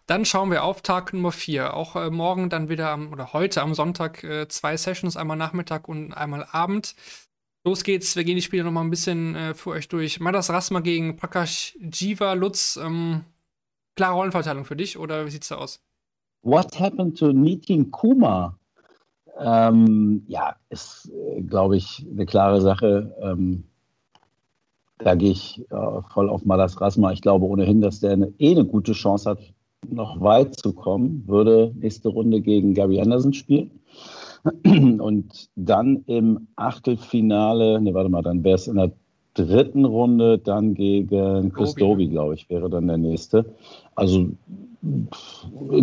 Dann 0.07 0.24
schauen 0.24 0.50
wir 0.50 0.64
auf 0.64 0.82
Tag 0.82 1.12
Nummer 1.12 1.32
4. 1.32 1.74
Auch 1.74 1.96
äh, 1.96 2.11
morgen 2.11 2.50
dann 2.50 2.68
wieder 2.68 2.90
am, 2.90 3.12
oder 3.12 3.32
heute 3.32 3.62
am 3.62 3.74
Sonntag 3.74 4.22
äh, 4.24 4.48
zwei 4.48 4.76
Sessions, 4.76 5.16
einmal 5.16 5.36
Nachmittag 5.36 5.88
und 5.88 6.12
einmal 6.12 6.46
Abend. 6.50 6.94
Los 7.64 7.82
geht's, 7.82 8.14
wir 8.14 8.24
gehen 8.24 8.36
die 8.36 8.42
Spiele 8.42 8.64
nochmal 8.64 8.84
ein 8.84 8.90
bisschen 8.90 9.34
äh, 9.34 9.55
für 9.55 9.70
euch 9.70 9.88
durch. 9.88 10.20
Madas 10.20 10.50
Rasma 10.50 10.80
gegen 10.80 11.16
Prakash 11.16 11.76
Jiva 11.80 12.34
Lutz. 12.34 12.76
Ähm, 12.76 13.24
klare 13.96 14.14
Rollenverteilung 14.14 14.64
für 14.64 14.76
dich 14.76 14.98
oder 14.98 15.24
wie 15.26 15.30
sieht's 15.30 15.48
da 15.48 15.57
aus? 15.57 15.80
What 16.42 16.78
happened 16.78 17.18
to 17.18 17.32
Nitin 17.32 17.90
Kumar? 17.90 18.59
Ähm, 19.38 20.24
ja, 20.28 20.57
ist, 20.68 21.11
äh, 21.11 21.42
glaube 21.42 21.76
ich, 21.76 22.07
eine 22.11 22.26
klare 22.26 22.61
Sache. 22.61 23.14
Ähm, 23.20 23.64
da 25.05 25.14
gehe 25.14 25.32
ich 25.32 25.62
äh, 25.70 26.02
voll 26.14 26.30
auf 26.30 26.46
Malas 26.46 26.80
Rasma. 26.80 27.12
Ich 27.12 27.20
glaube 27.20 27.44
ohnehin, 27.44 27.82
dass 27.82 28.00
der 28.00 28.12
eine, 28.12 28.32
eh 28.38 28.52
eine 28.52 28.64
gute 28.64 28.92
Chance 28.92 29.28
hat, 29.28 29.38
noch 29.86 30.18
weit 30.22 30.59
zu 30.59 30.72
kommen. 30.72 31.24
Würde 31.26 31.72
nächste 31.78 32.09
Runde 32.09 32.40
gegen 32.40 32.72
Gary 32.72 32.98
Anderson 32.98 33.34
spielen. 33.34 33.70
Und 34.64 35.50
dann 35.57 36.05
im 36.07 36.48
Achtelfinale, 36.57 37.82
ne, 37.82 37.92
warte 37.92 38.09
mal, 38.09 38.22
dann 38.22 38.44
wäre 38.44 38.55
es 38.55 38.66
in 38.66 38.76
der 38.76 38.92
dritten 39.34 39.84
Runde 39.84 40.38
dann 40.38 40.72
gegen 40.72 41.52
Chris 41.52 41.74
Doby, 41.74 42.09
glaube 42.09 42.34
ich, 42.34 42.48
wäre 42.48 42.70
dann 42.70 42.86
der 42.86 42.96
nächste. 42.96 43.44
Also 43.94 44.28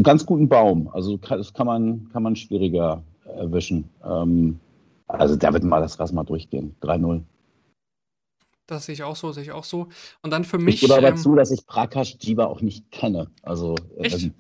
ganz 0.02 0.26
guten 0.26 0.50
Baum. 0.50 0.90
Also 0.94 1.18
das 1.18 1.54
kann 1.54 1.68
man, 1.68 2.10
kann 2.12 2.24
man 2.24 2.36
schwieriger 2.36 3.04
erwischen. 3.38 3.84
Ähm, 4.04 4.60
also 5.08 5.36
da 5.36 5.54
wird 5.54 5.64
mal 5.64 5.82
das 5.82 6.00
Rasma 6.00 6.24
durchgehen. 6.24 6.76
3-0. 6.82 7.22
Das 8.72 8.86
sehe 8.86 8.94
ich 8.94 9.04
auch 9.04 9.18
so, 9.18 9.34
sehe 9.34 9.44
ich 9.44 9.52
auch 9.52 9.66
so. 9.66 9.90
Und 10.22 10.32
dann 10.32 10.46
für 10.46 10.58
mich. 10.58 10.76
Ich 10.76 10.82
gebe 10.82 10.96
aber 10.96 11.10
ähm, 11.10 11.18
zu, 11.18 11.36
dass 11.36 11.52
ich 11.52 11.66
Prakash 11.68 12.16
Jiva 12.22 12.46
auch 12.46 12.62
nicht 12.62 12.90
kenne. 12.90 13.30
Also, 13.44 13.76
echt? 13.98 14.24
Ähm, 14.24 14.34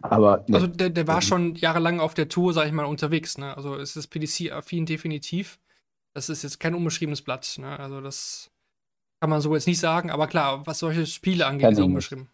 aber. 0.00 0.44
Ne, 0.46 0.54
also 0.54 0.68
der, 0.68 0.90
der 0.90 1.08
war 1.08 1.22
schon 1.22 1.56
jahrelang 1.56 1.98
auf 1.98 2.14
der 2.14 2.28
Tour, 2.28 2.52
sage 2.52 2.68
ich 2.68 2.72
mal, 2.72 2.84
unterwegs. 2.84 3.38
Ne? 3.38 3.56
Also 3.56 3.74
es 3.74 3.96
ist 3.96 4.06
PDC-affin 4.08 4.86
definitiv. 4.86 5.58
Das 6.14 6.28
ist 6.28 6.44
jetzt 6.44 6.60
kein 6.60 6.76
unbeschriebenes 6.76 7.22
Blatt. 7.22 7.56
Ne? 7.58 7.78
Also 7.80 8.00
das 8.00 8.52
kann 9.20 9.30
man 9.30 9.40
so 9.40 9.52
jetzt 9.54 9.66
nicht 9.66 9.80
sagen. 9.80 10.12
Aber 10.12 10.28
klar, 10.28 10.64
was 10.64 10.78
solche 10.78 11.04
Spiele 11.06 11.44
angeht, 11.44 11.72
ist 11.72 11.78
er 11.78 11.84
unbeschrieben. 11.84 12.28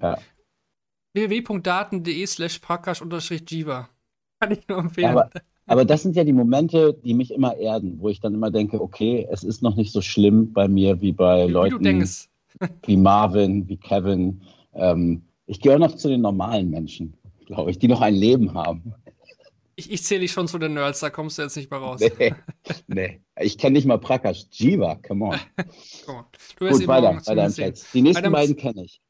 Ja. 0.00 0.18
www.daten.de 1.14 2.26
slash 2.26 2.60
prakash-jiva. 2.60 3.88
Kann 4.38 4.50
ich 4.52 4.68
nur 4.68 4.78
empfehlen. 4.78 5.18
Aber, 5.18 5.30
aber 5.72 5.86
das 5.86 6.02
sind 6.02 6.16
ja 6.16 6.24
die 6.24 6.34
Momente, 6.34 6.92
die 7.02 7.14
mich 7.14 7.30
immer 7.30 7.56
erden, 7.56 7.98
wo 7.98 8.10
ich 8.10 8.20
dann 8.20 8.34
immer 8.34 8.50
denke, 8.50 8.78
okay, 8.78 9.26
es 9.30 9.42
ist 9.42 9.62
noch 9.62 9.74
nicht 9.74 9.90
so 9.90 10.02
schlimm 10.02 10.52
bei 10.52 10.68
mir 10.68 11.00
wie 11.00 11.12
bei 11.12 11.48
wie 11.48 11.50
Leuten 11.50 12.06
wie 12.84 12.96
Marvin, 12.98 13.66
wie 13.68 13.78
Kevin. 13.78 14.42
Ähm, 14.74 15.22
ich 15.46 15.62
gehöre 15.62 15.78
noch 15.78 15.96
zu 15.96 16.10
den 16.10 16.20
normalen 16.20 16.68
Menschen, 16.68 17.14
glaube 17.46 17.70
ich, 17.70 17.78
die 17.78 17.88
noch 17.88 18.02
ein 18.02 18.14
Leben 18.14 18.52
haben. 18.52 18.92
Ich, 19.74 19.90
ich 19.90 20.04
zähle 20.04 20.20
dich 20.20 20.32
schon 20.32 20.46
zu 20.46 20.58
den 20.58 20.74
Nerds, 20.74 21.00
da 21.00 21.08
kommst 21.08 21.38
du 21.38 21.42
jetzt 21.42 21.56
nicht 21.56 21.70
mehr 21.70 21.80
raus. 21.80 22.02
Nee, 22.18 22.34
nee. 22.88 23.20
ich 23.40 23.56
kenne 23.56 23.72
nicht 23.72 23.86
mal 23.86 23.98
Prakash. 23.98 24.44
Jiva, 24.52 24.96
come 24.96 25.24
on. 25.24 25.40
come 26.04 26.18
on. 26.18 26.24
Du 26.58 26.68
Gut, 26.68 26.86
weiter, 26.86 27.16
weiter 27.24 27.46
im 27.46 27.54
Text. 27.54 27.86
Die 27.94 28.02
nächsten 28.02 28.30
beiden 28.30 28.56
kenne 28.56 28.84
ich. 28.84 29.00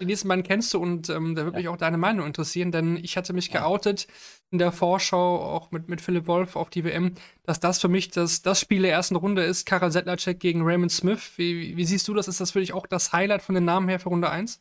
Die 0.00 0.04
nächsten 0.04 0.28
beiden 0.28 0.44
kennst 0.44 0.72
du 0.74 0.78
und 0.80 1.08
ähm, 1.10 1.34
da 1.34 1.44
würde 1.44 1.58
mich 1.58 1.68
auch 1.68 1.76
deine 1.76 1.98
Meinung 1.98 2.26
interessieren, 2.26 2.72
denn 2.72 2.96
ich 2.96 3.16
hatte 3.16 3.32
mich 3.32 3.50
geoutet 3.50 4.06
in 4.50 4.58
der 4.58 4.72
Vorschau, 4.72 5.36
auch 5.36 5.70
mit, 5.70 5.88
mit 5.88 6.00
Philipp 6.00 6.26
Wolf 6.26 6.56
auf 6.56 6.70
die 6.70 6.84
WM, 6.84 7.14
dass 7.42 7.60
das 7.60 7.80
für 7.80 7.88
mich 7.88 8.10
das, 8.10 8.42
das 8.42 8.60
Spiel 8.60 8.82
der 8.82 8.92
ersten 8.92 9.16
Runde 9.16 9.42
ist, 9.42 9.66
Karel 9.66 9.90
Sedlacek 9.90 10.40
gegen 10.40 10.62
Raymond 10.62 10.92
Smith. 10.92 11.32
Wie, 11.36 11.76
wie 11.76 11.84
siehst 11.84 12.06
du 12.08 12.14
das? 12.14 12.28
Ist 12.28 12.40
das 12.40 12.52
für 12.52 12.60
dich 12.60 12.72
auch 12.72 12.86
das 12.86 13.12
Highlight 13.12 13.42
von 13.42 13.54
den 13.54 13.64
Namen 13.64 13.88
her 13.88 14.00
für 14.00 14.08
Runde 14.08 14.30
1? 14.30 14.60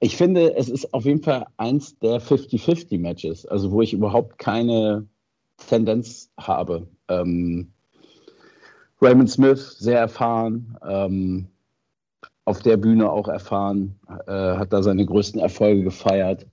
Ich 0.00 0.16
finde, 0.16 0.54
es 0.56 0.68
ist 0.68 0.92
auf 0.92 1.04
jeden 1.04 1.22
Fall 1.22 1.46
eins 1.56 1.98
der 1.98 2.20
50-50-Matches, 2.20 3.46
also 3.46 3.70
wo 3.70 3.80
ich 3.80 3.92
überhaupt 3.92 4.38
keine 4.38 5.06
Tendenz 5.68 6.30
habe. 6.36 6.88
Ähm, 7.08 7.72
Raymond 9.00 9.30
Smith, 9.30 9.78
sehr 9.78 9.98
erfahren, 9.98 10.76
ähm, 10.86 11.48
auf 12.44 12.60
der 12.62 12.76
Bühne 12.76 13.10
auch 13.10 13.28
erfahren, 13.28 13.98
äh, 14.26 14.32
hat 14.32 14.72
da 14.72 14.82
seine 14.82 15.06
größten 15.06 15.40
Erfolge 15.40 15.82
gefeiert. 15.82 16.46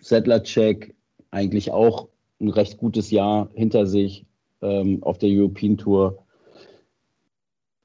Sedlacek 0.00 0.94
eigentlich 1.30 1.72
auch 1.72 2.08
ein 2.40 2.48
recht 2.48 2.78
gutes 2.78 3.10
Jahr 3.10 3.48
hinter 3.54 3.86
sich 3.86 4.26
ähm, 4.62 5.02
auf 5.02 5.18
der 5.18 5.28
European 5.30 5.76
Tour. 5.76 6.24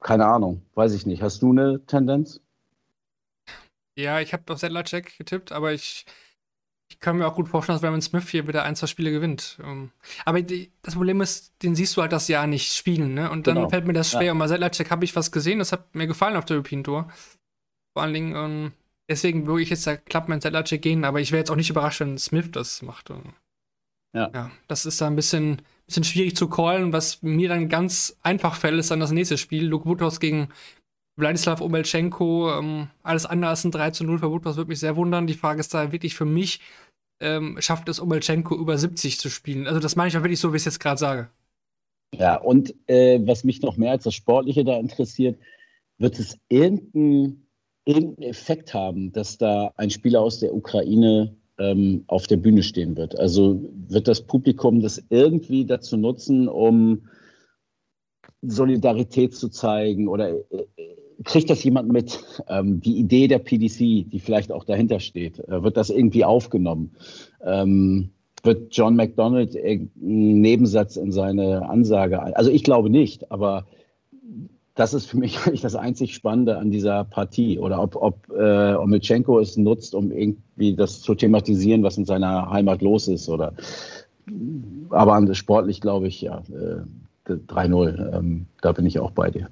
Keine 0.00 0.26
Ahnung, 0.26 0.62
weiß 0.74 0.94
ich 0.94 1.06
nicht. 1.06 1.22
Hast 1.22 1.42
du 1.42 1.50
eine 1.50 1.84
Tendenz? 1.86 2.40
Ja, 3.96 4.20
ich 4.20 4.32
habe 4.32 4.52
auf 4.52 4.58
Sedlacek 4.58 5.16
getippt, 5.18 5.52
aber 5.52 5.72
ich, 5.72 6.04
ich 6.88 7.00
kann 7.00 7.18
mir 7.18 7.26
auch 7.26 7.34
gut 7.34 7.48
vorstellen, 7.48 7.76
dass 7.76 7.82
Raymond 7.84 8.04
Smith 8.04 8.28
hier 8.28 8.46
wieder 8.46 8.62
ein, 8.62 8.76
zwei 8.76 8.86
Spiele 8.86 9.10
gewinnt. 9.10 9.58
Ähm, 9.62 9.90
aber 10.24 10.40
die, 10.42 10.70
das 10.82 10.94
Problem 10.94 11.20
ist, 11.20 11.52
den 11.62 11.74
siehst 11.74 11.96
du 11.96 12.02
halt 12.02 12.12
das 12.12 12.28
Jahr 12.28 12.46
nicht 12.46 12.72
spielen, 12.72 13.14
ne? 13.14 13.30
Und 13.30 13.46
dann 13.46 13.56
Genau. 13.56 13.68
fällt 13.68 13.86
mir 13.86 13.92
das 13.92 14.10
schwer. 14.12 14.22
Ja. 14.22 14.32
Und 14.32 14.38
bei 14.38 14.48
Sedlacek 14.48 14.90
habe 14.90 15.04
ich 15.04 15.16
was 15.16 15.32
gesehen, 15.32 15.58
das 15.58 15.72
hat 15.72 15.94
mir 15.94 16.06
gefallen 16.06 16.36
auf 16.36 16.44
der 16.44 16.54
European 16.56 16.84
Tour. 16.84 17.08
Vor 17.92 18.02
allen 18.02 18.14
Dingen, 18.14 18.34
ähm, 18.36 18.72
deswegen 19.08 19.46
würde 19.46 19.62
ich 19.62 19.70
jetzt 19.70 19.86
da 19.86 19.96
klappt 19.96 20.28
mit 20.28 20.42
Sedlacek 20.42 20.80
gehen, 20.80 21.04
aber 21.04 21.20
ich 21.20 21.32
wäre 21.32 21.40
jetzt 21.40 21.50
auch 21.50 21.56
nicht 21.56 21.70
überrascht, 21.70 22.00
wenn 22.00 22.18
Smith 22.18 22.50
das 22.52 22.82
macht. 22.82 23.10
Ähm, 23.10 23.32
Ja. 24.14 24.30
ja, 24.32 24.50
das 24.68 24.86
ist 24.86 25.00
da 25.00 25.08
ein 25.08 25.16
bisschen, 25.16 25.62
bisschen 25.86 26.04
schwierig 26.04 26.36
zu 26.36 26.48
callen. 26.48 26.92
Was 26.92 27.20
mir 27.22 27.48
dann 27.48 27.68
ganz 27.68 28.16
einfach 28.22 28.54
fällt, 28.54 28.78
ist 28.78 28.90
dann 28.90 29.00
das 29.00 29.10
nächste 29.10 29.36
Spiel. 29.38 29.66
Luke 29.66 29.84
Butos 29.84 30.20
gegen 30.20 30.48
Wladislav 31.16 31.60
Omelchenko. 31.60 32.58
Ähm, 32.58 32.88
alles 33.02 33.26
andere 33.26 33.50
als 33.50 33.64
ein 33.64 33.70
3 33.70 33.90
zu 33.90 34.04
0 34.04 34.18
für 34.18 34.28
Butos 34.28 34.56
würde 34.56 34.68
mich 34.68 34.80
sehr 34.80 34.96
wundern. 34.96 35.26
Die 35.26 35.34
Frage 35.34 35.60
ist 35.60 35.74
da 35.74 35.92
wirklich 35.92 36.14
für 36.14 36.24
mich, 36.24 36.60
ähm, 37.20 37.56
schafft 37.60 37.88
es 37.88 38.00
Omelchenko 38.00 38.54
über 38.56 38.76
70 38.76 39.18
zu 39.18 39.30
spielen? 39.30 39.66
Also 39.66 39.80
das 39.80 39.96
meine 39.96 40.08
ich 40.08 40.16
auch 40.16 40.22
wirklich 40.22 40.40
so, 40.40 40.52
wie 40.52 40.56
ich 40.56 40.62
es 40.62 40.66
jetzt 40.66 40.80
gerade 40.80 40.98
sage. 40.98 41.30
Ja, 42.14 42.36
und 42.36 42.74
äh, 42.86 43.20
was 43.26 43.44
mich 43.44 43.62
noch 43.62 43.76
mehr 43.76 43.92
als 43.92 44.04
das 44.04 44.14
Sportliche 44.14 44.64
da 44.64 44.78
interessiert, 44.78 45.38
wird 45.98 46.18
es 46.18 46.38
irgendeinen 46.48 47.46
irgendeinen 47.86 48.30
Effekt 48.30 48.74
haben, 48.74 49.12
dass 49.12 49.38
da 49.38 49.72
ein 49.76 49.90
Spieler 49.90 50.20
aus 50.20 50.40
der 50.40 50.54
Ukraine 50.54 51.34
ähm, 51.58 52.04
auf 52.08 52.26
der 52.26 52.36
Bühne 52.36 52.62
stehen 52.62 52.96
wird? 52.96 53.18
Also 53.18 53.60
wird 53.88 54.08
das 54.08 54.20
Publikum 54.20 54.80
das 54.80 55.02
irgendwie 55.08 55.64
dazu 55.64 55.96
nutzen, 55.96 56.48
um 56.48 57.08
Solidarität 58.42 59.34
zu 59.34 59.48
zeigen 59.48 60.08
oder 60.08 60.30
äh, 60.30 60.66
kriegt 61.24 61.50
das 61.50 61.62
jemand 61.64 61.92
mit? 61.92 62.22
Ähm, 62.48 62.80
die 62.80 62.98
Idee 62.98 63.28
der 63.28 63.38
PDC, 63.38 64.10
die 64.10 64.20
vielleicht 64.20 64.52
auch 64.52 64.64
dahinter 64.64 65.00
steht, 65.00 65.38
äh, 65.40 65.62
wird 65.62 65.76
das 65.76 65.90
irgendwie 65.90 66.24
aufgenommen? 66.24 66.92
Ähm, 67.42 68.10
wird 68.42 68.76
John 68.76 68.96
McDonald 68.96 69.54
irgendeinen 69.54 70.40
Nebensatz 70.40 70.96
in 70.96 71.12
seine 71.12 71.68
Ansage 71.68 72.22
ein? 72.22 72.34
Also 72.34 72.50
ich 72.50 72.62
glaube 72.62 72.90
nicht, 72.90 73.30
aber 73.32 73.66
das 74.74 74.94
ist 74.94 75.06
für 75.06 75.16
mich 75.16 75.38
eigentlich 75.46 75.62
das 75.62 75.74
einzig 75.74 76.14
Spannende 76.14 76.58
an 76.58 76.70
dieser 76.70 77.04
Partie. 77.04 77.58
Oder 77.58 77.82
ob, 77.82 77.96
ob 77.96 78.30
äh, 78.30 78.74
Omelchenko 78.74 79.40
es 79.40 79.56
nutzt, 79.56 79.94
um 79.94 80.12
irgendwie 80.12 80.76
das 80.76 81.00
zu 81.00 81.14
thematisieren, 81.14 81.82
was 81.82 81.98
in 81.98 82.04
seiner 82.04 82.50
Heimat 82.50 82.82
los 82.82 83.08
ist. 83.08 83.28
Oder 83.28 83.54
aber 84.90 85.34
sportlich 85.34 85.80
glaube 85.80 86.08
ich, 86.08 86.20
ja, 86.20 86.42
äh, 86.50 87.32
3-0. 87.32 88.16
Ähm, 88.16 88.46
da 88.60 88.72
bin 88.72 88.86
ich 88.86 88.98
auch 88.98 89.10
bei 89.10 89.30
dir. 89.30 89.48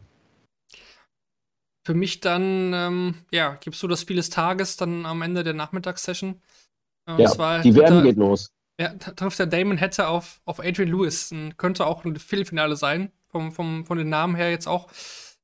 Für 1.85 1.95
mich 1.95 2.21
dann, 2.21 2.73
ähm, 2.73 3.15
ja, 3.31 3.57
gibst 3.61 3.83
du 3.83 3.89
das 3.89 4.01
Spiel 4.01 4.17
des 4.17 4.31
Tages 4.31 4.77
dann 4.77 5.05
am 5.07 5.21
Ende 5.23 5.45
der 5.45 5.55
Nachmittagssession. 5.55 6.41
Äh, 7.07 7.23
Ja, 7.23 7.39
war 7.39 7.61
die 7.61 7.75
WM 7.75 7.87
dritter- 7.87 8.03
geht 8.03 8.17
los. 8.17 8.51
Ja, 8.81 8.89
trifft 8.95 9.39
der 9.39 9.47
Damon 9.47 9.81
Hatter 9.81 10.09
auf, 10.09 10.41
auf 10.47 10.59
Adrian 10.59 10.89
Lewis. 10.89 11.33
Könnte 11.59 11.87
auch 11.87 12.05
ein 12.05 12.17
Viertelfinale 12.17 12.75
sein, 12.75 13.13
vom, 13.29 13.53
vom, 13.53 13.87
von 13.87 13.99
den 13.99 14.09
Namen 14.09 14.35
her 14.35 14.51
jetzt 14.51 14.67
auch. 14.67 14.89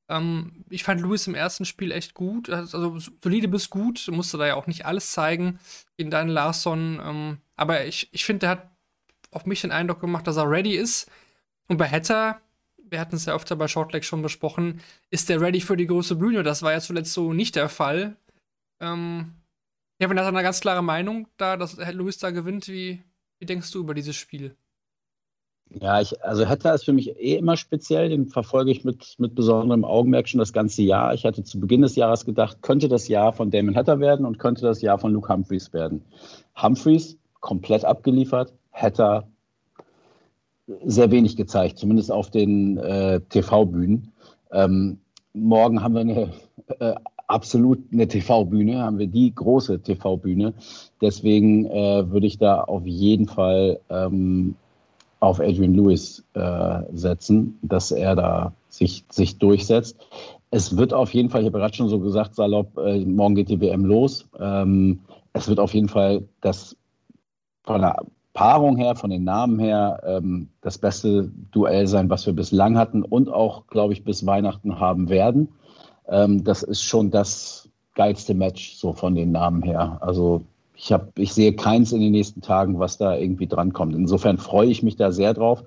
Ähm, 0.09 0.65
ich 0.69 0.83
fand 0.83 0.99
Lewis 0.99 1.27
im 1.27 1.35
ersten 1.35 1.63
Spiel 1.63 1.91
echt 1.93 2.13
gut. 2.13 2.49
Also 2.49 2.97
solide 2.99 3.47
bis 3.47 3.69
gut. 3.69 4.05
Musste 4.11 4.37
da 4.37 4.47
ja 4.47 4.55
auch 4.55 4.67
nicht 4.67 4.85
alles 4.85 5.11
zeigen 5.11 5.59
gegen 5.95 6.09
Dan 6.11 6.27
Larsson. 6.27 6.99
Ähm, 7.01 7.37
aber 7.55 7.85
ich, 7.85 8.09
ich 8.11 8.25
finde, 8.25 8.39
der 8.39 8.49
hat 8.49 8.71
auf 9.29 9.45
mich 9.45 9.61
den 9.61 9.71
Eindruck 9.71 10.01
gemacht, 10.01 10.27
dass 10.27 10.35
er 10.37 10.49
ready 10.49 10.75
ist. 10.75 11.09
Und 11.69 11.77
bei 11.77 11.87
Hatter, 11.87 12.41
wir 12.91 12.99
hatten 12.99 13.15
es 13.15 13.25
ja 13.25 13.33
öfter 13.33 13.55
bei 13.55 13.67
Shortleg 13.67 14.03
schon 14.03 14.21
besprochen, 14.21 14.81
ist 15.09 15.29
der 15.29 15.41
ready 15.41 15.61
für 15.61 15.77
die 15.77 15.87
große 15.87 16.15
Bühne. 16.15 16.43
Das 16.43 16.61
war 16.61 16.73
ja 16.73 16.81
zuletzt 16.81 17.13
so 17.13 17.33
nicht 17.33 17.55
der 17.55 17.69
Fall. 17.69 18.17
Ähm, 18.79 19.33
Kevin 19.99 20.19
hat 20.19 20.27
eine 20.27 20.43
ganz 20.43 20.59
klare 20.59 20.83
Meinung 20.83 21.27
da, 21.37 21.57
dass 21.57 21.77
Lewis 21.77 22.17
da 22.17 22.31
gewinnt. 22.31 22.67
Wie, 22.67 23.01
wie 23.39 23.45
denkst 23.45 23.71
du 23.71 23.79
über 23.79 23.93
dieses 23.93 24.15
Spiel? 24.15 24.55
Ja, 25.79 26.01
ich, 26.01 26.21
also 26.21 26.45
Hatter 26.45 26.73
ist 26.73 26.83
für 26.83 26.91
mich 26.91 27.15
eh 27.17 27.37
immer 27.37 27.55
speziell, 27.55 28.09
den 28.09 28.27
verfolge 28.27 28.71
ich 28.71 28.83
mit, 28.83 29.15
mit 29.19 29.35
besonderem 29.35 29.85
Augenmerk 29.85 30.27
schon 30.27 30.39
das 30.39 30.51
ganze 30.51 30.81
Jahr. 30.81 31.13
Ich 31.13 31.23
hatte 31.23 31.45
zu 31.45 31.61
Beginn 31.61 31.81
des 31.81 31.95
Jahres 31.95 32.25
gedacht, 32.25 32.61
könnte 32.61 32.89
das 32.89 33.07
Jahr 33.07 33.31
von 33.31 33.51
Damon 33.51 33.75
Hatter 33.75 34.01
werden 34.01 34.25
und 34.25 34.37
könnte 34.37 34.63
das 34.63 34.81
Jahr 34.81 34.99
von 34.99 35.13
Luke 35.13 35.31
Humphreys 35.31 35.71
werden. 35.71 36.03
Humphreys 36.61 37.17
komplett 37.39 37.85
abgeliefert, 37.85 38.53
Hatter 38.73 39.30
sehr 40.85 41.11
wenig 41.11 41.35
gezeigt, 41.35 41.77
zumindest 41.77 42.11
auf 42.11 42.29
den 42.29 42.77
äh, 42.77 43.21
TV-Bühnen. 43.29 44.11
Ähm, 44.51 44.99
morgen 45.33 45.81
haben 45.81 45.93
wir 45.93 46.01
eine 46.01 46.29
äh, 46.79 46.95
absolut 47.27 47.79
eine 47.91 48.07
TV-Bühne, 48.07 48.83
haben 48.83 48.99
wir 48.99 49.07
die 49.07 49.33
große 49.33 49.81
TV-Bühne. 49.81 50.53
Deswegen 51.01 51.65
äh, 51.65 52.09
würde 52.11 52.27
ich 52.27 52.37
da 52.37 52.61
auf 52.61 52.85
jeden 52.85 53.27
Fall 53.27 53.79
ähm, 53.89 54.55
auf 55.21 55.39
Adrian 55.39 55.73
Lewis 55.73 56.23
äh, 56.33 56.81
setzen, 56.93 57.57
dass 57.61 57.91
er 57.91 58.15
da 58.15 58.53
sich, 58.69 59.05
sich 59.09 59.37
durchsetzt. 59.37 59.97
Es 60.49 60.75
wird 60.75 60.93
auf 60.93 61.13
jeden 61.13 61.29
Fall, 61.29 61.41
ich 61.41 61.47
habe 61.47 61.59
gerade 61.59 61.75
schon 61.75 61.89
so 61.89 61.99
gesagt, 61.99 62.35
salopp, 62.35 62.77
äh, 62.77 63.05
morgen 63.05 63.35
geht 63.35 63.49
die 63.49 63.61
WM 63.61 63.85
los. 63.85 64.27
Ähm, 64.39 64.99
es 65.33 65.47
wird 65.47 65.59
auf 65.59 65.73
jeden 65.73 65.87
Fall 65.87 66.23
das 66.41 66.75
von 67.63 67.81
der 67.81 68.03
Paarung 68.33 68.77
her, 68.77 68.95
von 68.95 69.09
den 69.09 69.23
Namen 69.23 69.59
her, 69.59 70.01
ähm, 70.05 70.49
das 70.61 70.77
beste 70.77 71.29
Duell 71.51 71.87
sein, 71.87 72.09
was 72.09 72.25
wir 72.25 72.33
bislang 72.33 72.77
hatten 72.77 73.03
und 73.03 73.29
auch, 73.29 73.67
glaube 73.67 73.93
ich, 73.93 74.03
bis 74.03 74.25
Weihnachten 74.25 74.79
haben 74.79 75.09
werden. 75.09 75.49
Ähm, 76.07 76.43
das 76.43 76.63
ist 76.63 76.83
schon 76.83 77.11
das 77.11 77.69
geilste 77.95 78.33
Match 78.33 78.75
so 78.75 78.93
von 78.93 79.15
den 79.15 79.31
Namen 79.31 79.63
her. 79.63 79.97
Also 80.01 80.43
ich, 80.75 80.91
hab, 80.91 81.17
ich 81.19 81.33
sehe 81.33 81.53
keins 81.53 81.91
in 81.91 81.99
den 81.99 82.11
nächsten 82.11 82.41
Tagen, 82.41 82.79
was 82.79 82.97
da 82.97 83.15
irgendwie 83.15 83.47
drankommt. 83.47 83.95
Insofern 83.95 84.37
freue 84.37 84.69
ich 84.69 84.81
mich 84.81 84.95
da 84.95 85.11
sehr 85.11 85.33
drauf. 85.33 85.63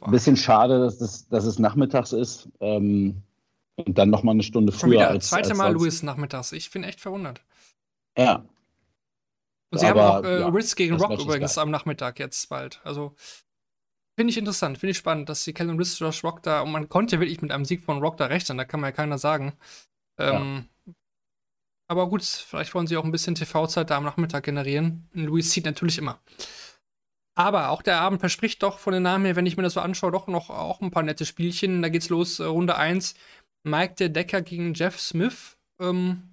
Ein 0.00 0.10
bisschen 0.10 0.36
schade, 0.36 0.78
dass 0.80 1.00
es, 1.00 1.28
dass 1.28 1.44
es 1.44 1.58
nachmittags 1.58 2.12
ist 2.12 2.48
ähm, 2.60 3.22
und 3.76 3.98
dann 3.98 4.10
nochmal 4.10 4.34
eine 4.34 4.42
Stunde 4.42 4.72
Schon 4.72 4.90
früher 4.90 5.00
wieder 5.00 5.08
als. 5.08 5.28
zweite 5.28 5.50
als 5.50 5.58
Mal 5.58 5.72
sonst. 5.72 5.82
Lewis 5.82 6.02
nachmittags. 6.02 6.52
Ich 6.52 6.70
bin 6.70 6.84
echt 6.84 7.00
verwundert. 7.00 7.40
Ja, 8.16 8.44
Und 9.70 9.78
sie 9.78 9.86
Aber, 9.86 10.02
haben 10.02 10.24
auch 10.24 10.28
äh, 10.28 10.40
ja, 10.40 10.48
Ritz 10.48 10.74
gegen 10.76 10.96
Rock 10.96 11.20
übrigens 11.20 11.54
geil. 11.54 11.62
am 11.62 11.70
Nachmittag 11.70 12.18
jetzt 12.18 12.48
bald. 12.48 12.80
Also 12.84 13.14
finde 14.18 14.30
ich 14.30 14.38
interessant, 14.38 14.78
finde 14.78 14.92
ich 14.92 14.98
spannend, 14.98 15.28
dass 15.28 15.44
sie 15.44 15.52
Kellen 15.52 15.78
Ritz 15.78 15.98
Josh 15.98 16.24
Rock 16.24 16.42
da 16.42 16.62
und 16.62 16.72
man 16.72 16.88
konnte 16.88 17.16
ja 17.16 17.20
wirklich 17.20 17.42
mit 17.42 17.52
einem 17.52 17.64
Sieg 17.64 17.82
von 17.84 18.00
Rock 18.00 18.16
da 18.16 18.26
rechnen, 18.26 18.58
da 18.58 18.64
kann 18.64 18.80
man 18.80 18.88
ja 18.88 18.96
keiner 18.96 19.18
sagen. 19.18 19.56
Ähm, 20.18 20.68
Aber 21.86 22.08
gut, 22.08 22.22
vielleicht 22.24 22.74
wollen 22.74 22.86
sie 22.86 22.96
auch 22.96 23.04
ein 23.04 23.12
bisschen 23.12 23.34
TV-Zeit 23.34 23.90
da 23.90 23.96
am 23.96 24.04
Nachmittag 24.04 24.44
generieren. 24.44 25.08
Louis 25.12 25.48
zieht 25.50 25.64
natürlich 25.64 25.98
immer. 25.98 26.20
Aber 27.34 27.70
auch 27.70 27.82
der 27.82 28.00
Abend 28.00 28.18
verspricht 28.20 28.62
doch 28.64 28.78
von 28.80 28.92
den 28.92 29.04
Namen 29.04 29.24
her, 29.24 29.36
wenn 29.36 29.46
ich 29.46 29.56
mir 29.56 29.62
das 29.62 29.74
so 29.74 29.80
anschaue, 29.80 30.10
doch 30.10 30.26
noch 30.26 30.50
auch 30.50 30.80
ein 30.80 30.90
paar 30.90 31.04
nette 31.04 31.24
Spielchen. 31.24 31.80
Da 31.82 31.88
geht's 31.88 32.08
los, 32.08 32.40
äh, 32.40 32.44
Runde 32.44 32.76
1. 32.76 33.14
Mike 33.62 33.94
der 33.94 34.08
Decker 34.08 34.42
gegen 34.42 34.74
Jeff 34.74 34.98
Smith. 34.98 35.56
Ähm, 35.80 36.27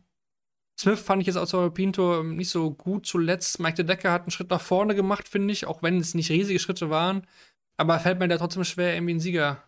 Smith 0.77 0.99
fand 0.99 1.21
ich 1.21 1.27
jetzt 1.27 1.37
aus 1.37 1.51
der 1.51 1.61
European 1.61 1.93
Tour 1.93 2.23
nicht 2.23 2.49
so 2.49 2.71
gut 2.71 3.05
zuletzt. 3.05 3.59
Mike 3.59 3.75
der 3.75 3.85
Decker 3.85 4.11
hat 4.11 4.23
einen 4.23 4.31
Schritt 4.31 4.49
nach 4.49 4.61
vorne 4.61 4.93
gemacht, 4.93 5.27
finde 5.27 5.53
ich, 5.53 5.67
auch 5.67 5.81
wenn 5.81 5.97
es 5.97 6.13
nicht 6.13 6.29
riesige 6.29 6.59
Schritte 6.59 6.89
waren. 6.89 7.25
Aber 7.77 7.99
fällt 7.99 8.19
mir 8.19 8.27
da 8.27 8.37
trotzdem 8.37 8.63
schwer, 8.63 8.93
irgendwie 8.93 9.11
einen 9.11 9.19
Sieger 9.19 9.63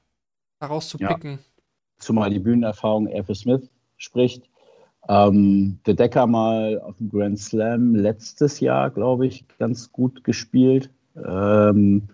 herauszupicken. 0.60 1.40
zumal 2.00 2.30
die 2.30 2.40
Bühnenerfahrung 2.40 3.08
eher 3.08 3.24
für 3.24 3.36
Smith 3.36 3.70
spricht. 3.98 4.50
Ähm, 5.10 5.80
der 5.86 5.94
Decker 5.94 6.28
mal 6.28 6.80
auf 6.82 6.98
dem 6.98 7.10
Grand 7.10 7.40
Slam 7.40 7.96
letztes 7.96 8.60
Jahr, 8.60 8.90
glaube 8.90 9.28
ich, 9.28 9.46
ganz 9.58 9.92
gut 9.92 10.24
gespielt. 10.24 10.90
Ähm, 11.16 12.10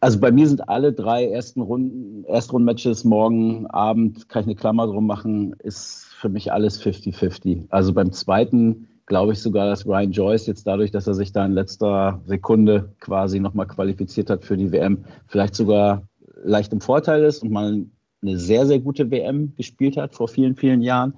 also 0.00 0.18
bei 0.18 0.32
mir 0.32 0.48
sind 0.48 0.68
alle 0.68 0.92
drei 0.92 1.28
ersten 1.28 1.60
Runden, 1.60 2.24
Erstrundenmatches 2.24 3.04
morgen 3.04 3.66
Abend, 3.68 4.28
kann 4.28 4.42
ich 4.42 4.46
eine 4.46 4.56
Klammer 4.56 4.86
drum 4.86 5.06
machen, 5.06 5.54
ist 5.60 6.01
für 6.22 6.28
mich 6.28 6.52
alles 6.52 6.80
50-50. 6.80 7.66
Also 7.70 7.92
beim 7.92 8.12
zweiten 8.12 8.86
glaube 9.06 9.32
ich 9.32 9.40
sogar, 9.40 9.66
dass 9.66 9.84
Ryan 9.84 10.12
Joyce 10.12 10.46
jetzt 10.46 10.68
dadurch, 10.68 10.92
dass 10.92 11.08
er 11.08 11.14
sich 11.14 11.32
da 11.32 11.44
in 11.44 11.50
letzter 11.52 12.22
Sekunde 12.26 12.94
quasi 13.00 13.40
nochmal 13.40 13.66
qualifiziert 13.66 14.30
hat 14.30 14.44
für 14.44 14.56
die 14.56 14.70
WM, 14.70 15.04
vielleicht 15.26 15.56
sogar 15.56 16.04
leicht 16.44 16.72
im 16.72 16.80
Vorteil 16.80 17.24
ist 17.24 17.42
und 17.42 17.50
mal 17.50 17.84
eine 18.22 18.38
sehr, 18.38 18.66
sehr 18.66 18.78
gute 18.78 19.10
WM 19.10 19.52
gespielt 19.56 19.96
hat 19.96 20.14
vor 20.14 20.28
vielen, 20.28 20.54
vielen 20.54 20.80
Jahren. 20.80 21.14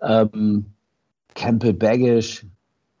Ähm, 0.00 0.66
Campbell 1.34 1.74
Baggish 1.74 2.46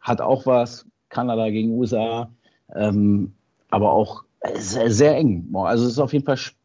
hat 0.00 0.20
auch 0.20 0.46
was, 0.46 0.84
Kanada 1.10 1.48
gegen 1.50 1.70
USA, 1.70 2.28
ähm, 2.74 3.32
aber 3.70 3.92
auch 3.92 4.24
sehr, 4.54 4.90
sehr 4.90 5.16
eng. 5.16 5.48
Also 5.54 5.84
es 5.84 5.92
ist 5.92 5.98
auf 6.00 6.12
jeden 6.12 6.24
Fall 6.24 6.36
sp- 6.42 6.58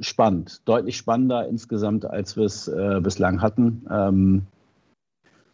spannend, 0.00 0.62
deutlich 0.64 0.96
spannender 0.96 1.48
insgesamt, 1.48 2.04
als 2.04 2.36
wir 2.36 2.44
es 2.44 2.68
äh, 2.68 3.00
bislang 3.02 3.40
hatten. 3.40 3.86
Ähm, 3.90 4.46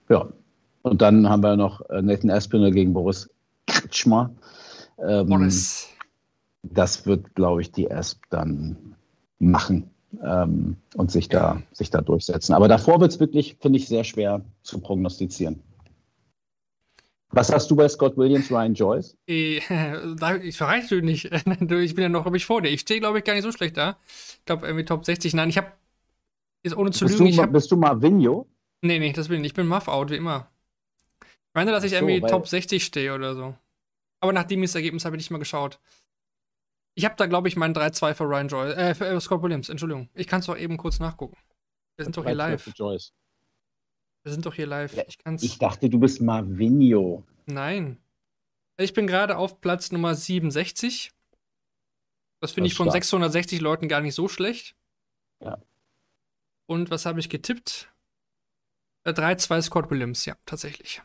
ja, 0.08 0.28
und 0.82 1.02
dann 1.02 1.28
haben 1.28 1.42
wir 1.42 1.56
noch 1.56 1.88
äh, 1.90 2.02
Nathan 2.02 2.30
Aspinall 2.30 2.70
gegen 2.70 2.92
Boris 2.92 3.30
Kretschmer. 3.66 4.30
Ähm, 4.98 5.28
Boris. 5.28 5.88
das 6.62 7.06
wird, 7.06 7.34
glaube 7.34 7.60
ich, 7.60 7.72
die 7.72 7.90
Asp 7.90 8.22
dann 8.30 8.94
machen 9.38 9.90
ähm, 10.22 10.76
und 10.96 11.10
sich 11.10 11.28
da, 11.28 11.62
sich 11.72 11.90
da 11.90 12.00
durchsetzen. 12.00 12.54
Aber 12.54 12.68
davor 12.68 13.00
wird 13.00 13.12
es 13.12 13.20
wirklich, 13.20 13.56
finde 13.60 13.78
ich, 13.78 13.88
sehr 13.88 14.04
schwer 14.04 14.42
zu 14.62 14.80
prognostizieren. 14.80 15.62
Was 17.30 17.52
hast 17.52 17.70
du 17.70 17.76
bei 17.76 17.88
Scott 17.88 18.16
Williams, 18.16 18.50
Ryan 18.50 18.74
Joyce? 18.74 19.16
Ich 19.26 19.64
verreiche 19.66 20.82
natürlich 20.82 21.04
nicht. 21.04 21.30
Ich 21.80 21.94
bin 21.94 22.02
ja 22.02 22.08
noch, 22.08 22.22
glaube 22.22 22.36
ich, 22.36 22.46
vor 22.46 22.62
dir. 22.62 22.68
Ich 22.68 22.80
stehe, 22.80 23.00
glaube 23.00 23.18
ich, 23.18 23.24
gar 23.24 23.34
nicht 23.34 23.42
so 23.42 23.52
schlecht 23.52 23.76
da. 23.76 23.98
Ich 24.06 24.44
glaube, 24.46 24.66
irgendwie 24.66 24.84
Top 24.84 25.04
60. 25.04 25.34
Nein, 25.34 25.50
ich 25.50 25.58
habe, 25.58 25.72
jetzt 26.62 26.76
ohne 26.76 26.90
zu 26.90 27.04
Bist 27.04 27.18
lügen, 27.18 27.36
du, 27.36 27.42
habe, 27.42 27.52
bist 27.52 27.70
du 27.70 27.76
Marvinho? 27.76 28.46
nee, 28.82 28.98
nee, 28.98 29.12
das 29.12 29.28
bin 29.28 29.36
ich 29.36 29.42
nicht. 29.42 29.50
Ich 29.50 29.54
bin 29.54 29.66
Muff-Out, 29.66 30.10
wie 30.10 30.16
immer. 30.16 30.50
Ich 31.20 31.54
meine, 31.54 31.70
dass 31.70 31.84
ich 31.84 31.90
so, 31.90 31.96
irgendwie 31.96 32.20
Top 32.20 32.48
60 32.48 32.82
stehe 32.82 33.14
oder 33.14 33.34
so. 33.34 33.54
Aber 34.20 34.32
nach 34.32 34.44
dem 34.44 34.62
Ergebnis 34.62 35.04
habe 35.04 35.16
ich 35.16 35.20
nicht 35.20 35.30
mal 35.30 35.38
geschaut. 35.38 35.78
Ich 36.94 37.04
habe 37.04 37.14
da, 37.16 37.26
glaube 37.26 37.48
ich, 37.48 37.56
meinen 37.56 37.74
3-2 37.74 38.14
für 38.14 38.24
Ryan 38.24 38.48
Joyce, 38.48 38.76
äh, 38.76 38.94
für 38.94 39.06
äh, 39.06 39.20
Scott 39.20 39.42
Williams, 39.42 39.68
Entschuldigung. 39.68 40.08
Ich 40.14 40.26
kann 40.26 40.40
es 40.40 40.46
doch 40.46 40.56
eben 40.56 40.76
kurz 40.76 40.98
nachgucken. 40.98 41.36
Wir 41.96 42.04
sind 42.04 42.16
doch 42.16 42.24
hier 42.24 42.32
3-2 42.32 42.36
live. 42.36 42.62
für 42.62 42.70
Joyce. 42.70 43.12
Wir 44.28 44.32
sind 44.34 44.44
doch 44.44 44.52
hier 44.52 44.66
live. 44.66 44.94
Ja, 44.94 45.04
Ich 45.08 45.16
kann's. 45.16 45.42
Ich 45.42 45.56
dachte, 45.58 45.88
du 45.88 45.98
bist 45.98 46.20
Marvinho. 46.20 47.24
Nein. 47.46 47.96
Ich 48.76 48.92
bin 48.92 49.06
gerade 49.06 49.38
auf 49.38 49.62
Platz 49.62 49.90
Nummer 49.90 50.14
67. 50.14 51.12
Das 52.40 52.52
finde 52.52 52.68
Das 52.68 52.72
ich 52.72 52.76
von 52.76 52.88
stark. 52.88 53.04
660 53.04 53.60
Leuten 53.62 53.88
gar 53.88 54.02
nicht 54.02 54.14
so 54.14 54.28
schlecht. 54.28 54.76
Ja. 55.42 55.56
Und 56.66 56.90
was 56.90 57.06
habe 57.06 57.20
ich 57.20 57.30
getippt? 57.30 57.90
Äh, 59.04 59.12
3-2 59.12 59.62
Scott 59.62 59.90
Williams, 59.90 60.26
ja, 60.26 60.36
tatsächlich. 60.44 61.00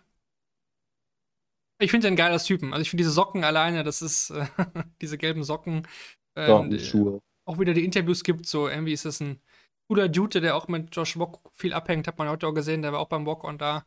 Ich 1.80 1.92
finde 1.92 2.08
den 2.10 2.18
geil 2.18 2.34
als 2.34 2.44
Typen. 2.44 2.74
Also 2.74 2.82
ich 2.82 2.90
finde 2.90 3.04
diese 3.04 3.12
Socken 3.14 3.46
alleine, 3.46 3.86
das 3.86 4.02
ist 4.02 4.32
äh, 4.32 4.46
diese 5.02 5.18
gelben 5.18 5.46
Socken. 5.46 5.88
ähm, 6.36 6.78
Schuhe. 6.78 7.22
auch 7.46 7.58
wieder 7.58 7.74
die 7.74 7.86
Interviews 7.86 8.26
gibt, 8.26 8.46
so 8.48 8.68
irgendwie 8.68 8.92
ist 8.92 9.06
es 9.06 9.22
ein 9.22 9.40
cooler 9.88 10.10
Dude, 10.10 10.42
der 10.42 10.56
auch 10.56 10.68
mit 10.68 10.96
Josh 10.96 11.18
Wock 11.18 11.52
viel 11.54 11.74
abhängt, 11.74 12.08
hat 12.08 12.18
man 12.18 12.30
heute 12.30 12.48
auch 12.48 12.54
gesehen, 12.54 12.82
der 12.82 12.94
war 12.94 13.00
auch 13.00 13.10
beim 13.10 13.26
Walk 13.26 13.44
on 13.44 13.58
da 13.58 13.86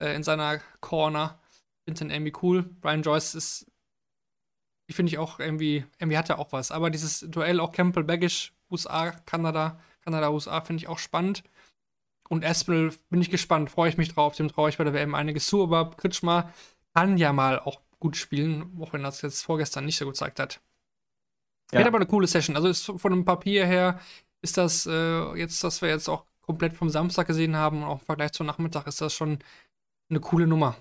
äh, 0.00 0.14
in 0.14 0.22
seiner 0.22 0.60
Corner. 0.80 1.40
Finde 1.84 1.98
den 1.98 2.10
irgendwie 2.10 2.32
cool. 2.42 2.62
Brian 2.62 3.02
Joyce 3.02 3.34
ist, 3.34 3.66
ich 4.86 4.96
finde 4.96 5.10
ich 5.10 5.18
auch 5.18 5.38
irgendwie, 5.38 5.84
irgendwie 5.98 6.18
hat 6.18 6.30
er 6.30 6.38
auch 6.38 6.52
was. 6.52 6.70
Aber 6.70 6.90
dieses 6.90 7.20
Duell 7.20 7.60
auch 7.60 7.72
Campbell 7.72 8.04
Baggish, 8.04 8.54
USA, 8.70 9.10
Kanada, 9.10 9.80
Kanada, 10.00 10.30
USA, 10.30 10.60
finde 10.60 10.82
ich 10.82 10.88
auch 10.88 10.98
spannend. 10.98 11.42
Und 12.28 12.42
Espel 12.42 12.92
bin 13.08 13.20
ich 13.20 13.30
gespannt, 13.30 13.70
freue 13.70 13.88
ich 13.88 13.98
mich 13.98 14.12
drauf, 14.12 14.34
dem 14.34 14.48
traue 14.48 14.68
ich 14.68 14.78
bei 14.78 14.84
der 14.84 14.94
WM 14.94 15.14
einiges 15.14 15.46
zu, 15.46 15.62
aber 15.62 15.90
Kritschmer 15.92 16.52
kann 16.92 17.18
ja 17.18 17.32
mal 17.32 17.60
auch 17.60 17.80
gut 18.00 18.16
spielen, 18.16 18.78
auch 18.80 18.92
wenn 18.92 19.04
er 19.04 19.10
es 19.10 19.22
jetzt 19.22 19.42
vorgestern 19.42 19.84
nicht 19.84 19.96
so 19.96 20.06
gezeigt 20.06 20.40
hat. 20.40 20.60
Ja. 21.72 21.78
Wird 21.78 21.88
aber 21.88 21.98
eine 21.98 22.06
coole 22.06 22.26
Session. 22.26 22.56
Also 22.56 22.68
ist 22.68 22.84
von 22.84 23.12
dem 23.12 23.24
Papier 23.24 23.66
her 23.66 24.00
ist 24.42 24.56
das 24.56 24.86
äh, 24.86 25.34
jetzt, 25.36 25.62
was 25.64 25.82
wir 25.82 25.88
jetzt 25.88 26.08
auch 26.08 26.26
komplett 26.42 26.74
vom 26.74 26.90
Samstag 26.90 27.26
gesehen 27.26 27.56
haben, 27.56 27.84
auch 27.84 28.00
im 28.00 28.06
Vergleich 28.06 28.32
zum 28.32 28.46
Nachmittag, 28.46 28.86
ist 28.86 29.00
das 29.00 29.12
schon 29.14 29.38
eine 30.08 30.20
coole 30.20 30.46
Nummer. 30.46 30.76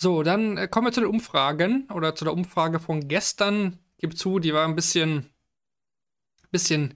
So, 0.00 0.22
dann 0.22 0.56
äh, 0.58 0.68
kommen 0.68 0.86
wir 0.88 0.92
zu 0.92 1.00
den 1.00 1.10
Umfragen 1.10 1.88
oder 1.90 2.14
zu 2.14 2.24
der 2.24 2.34
Umfrage 2.34 2.80
von 2.80 3.08
gestern. 3.08 3.78
Gib 3.98 4.16
zu, 4.18 4.38
die 4.38 4.52
war 4.52 4.66
ein 4.68 4.74
bisschen, 4.74 5.30
bisschen, 6.50 6.94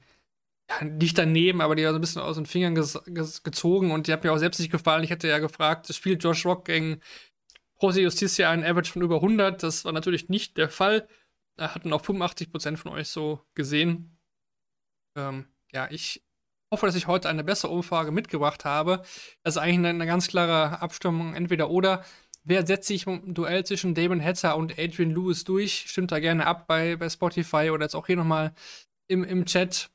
ja, 0.68 0.85
nicht 0.85 1.16
daneben, 1.18 1.61
aber 1.62 1.76
die 1.76 1.85
war 1.85 1.93
so 1.93 1.99
ein 1.99 2.01
bisschen 2.03 2.22
aus 2.22 2.37
den 2.37 2.47
Fingern 2.47 2.74
gezogen 2.74 3.91
und 3.91 4.07
die 4.07 4.12
hat 4.12 4.22
mir 4.24 4.33
auch 4.33 4.39
selbst 4.39 4.61
nicht 4.61 4.70
gefallen. 4.70 5.05
Ich 5.05 5.12
hatte 5.12 5.28
ja 5.28 5.39
gefragt, 5.39 5.93
spielt 5.95 6.22
Josh 6.22 6.45
Rock 6.45 6.66
gegen 6.66 7.01
Jose 7.81 8.03
Justicia 8.03 8.51
einen 8.51 8.64
Average 8.64 8.93
von 8.93 9.03
über 9.03 9.16
100. 9.16 9.62
Das 9.62 9.85
war 9.85 9.93
natürlich 9.93 10.28
nicht 10.28 10.59
der 10.59 10.68
Fall. 10.68 11.09
Hatten 11.59 11.92
auch 11.92 12.03
85% 12.03 12.76
von 12.76 12.92
euch 12.92 13.09
so 13.09 13.40
gesehen. 13.55 14.18
Ähm, 15.16 15.46
ja, 15.72 15.88
ich 15.90 16.22
hoffe, 16.70 16.86
dass 16.86 16.94
ich 16.94 17.07
heute 17.07 17.28
eine 17.28 17.44
bessere 17.44 17.72
Umfrage 17.72 18.12
mitgebracht 18.12 18.64
habe. 18.64 19.03
Das 19.42 19.57
ist 19.57 19.59
eigentlich 19.59 19.90
eine, 19.90 20.07
ganz 20.07 20.28
klare 20.28 20.80
Abstimmung, 20.80 21.34
entweder 21.34 21.70
oder. 21.70 22.05
Wer 22.42 22.66
setzt 22.66 22.88
sich 22.88 23.07
im 23.07 23.34
Duell 23.34 23.64
zwischen 23.66 23.94
Damon 23.94 24.24
Hatter 24.24 24.57
und 24.57 24.78
Adrian 24.78 25.11
Lewis 25.11 25.44
durch? 25.44 25.84
Stimmt 25.88 26.12
da 26.12 26.20
gerne 26.20 26.46
ab 26.46 26.66
bei, 26.66 26.96
bei 26.96 27.09
Spotify 27.11 27.70
oder 27.70 27.84
jetzt 27.84 27.94
auch 27.94 28.07
hier 28.07 28.16
nochmal 28.16 28.55
im, 29.09 29.24
im 29.24 29.44
Chat. 29.44 29.90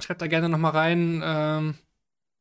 Schreibt 0.00 0.20
da 0.20 0.26
gerne 0.26 0.48
nochmal 0.48 0.72
rein, 0.72 1.22
ähm, 1.24 1.78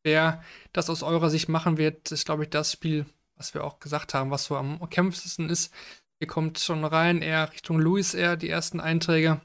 wer 0.04 0.44
das 0.74 0.90
aus 0.90 1.04
eurer 1.04 1.30
Sicht 1.30 1.50
machen 1.50 1.78
wird. 1.78 2.06
Das 2.12 2.20
ist, 2.20 2.26
glaube 2.26 2.44
ich, 2.44 2.50
das 2.50 2.74
Spiel, 2.74 3.06
was 3.36 3.54
wir 3.54 3.64
auch 3.64 3.80
gesagt 3.80 4.14
haben, 4.14 4.32
was 4.32 4.46
so 4.46 4.58
am 4.58 4.80
kämpfendsten 4.90 5.50
ist. 5.50 5.74
Hier 6.20 6.28
kommt 6.28 6.60
schon 6.60 6.84
rein, 6.84 7.22
eher 7.22 7.52
Richtung 7.52 7.80
Lewis 7.80 8.14
eher 8.14 8.36
die 8.36 8.50
ersten 8.50 8.80
Einträge. 8.80 9.42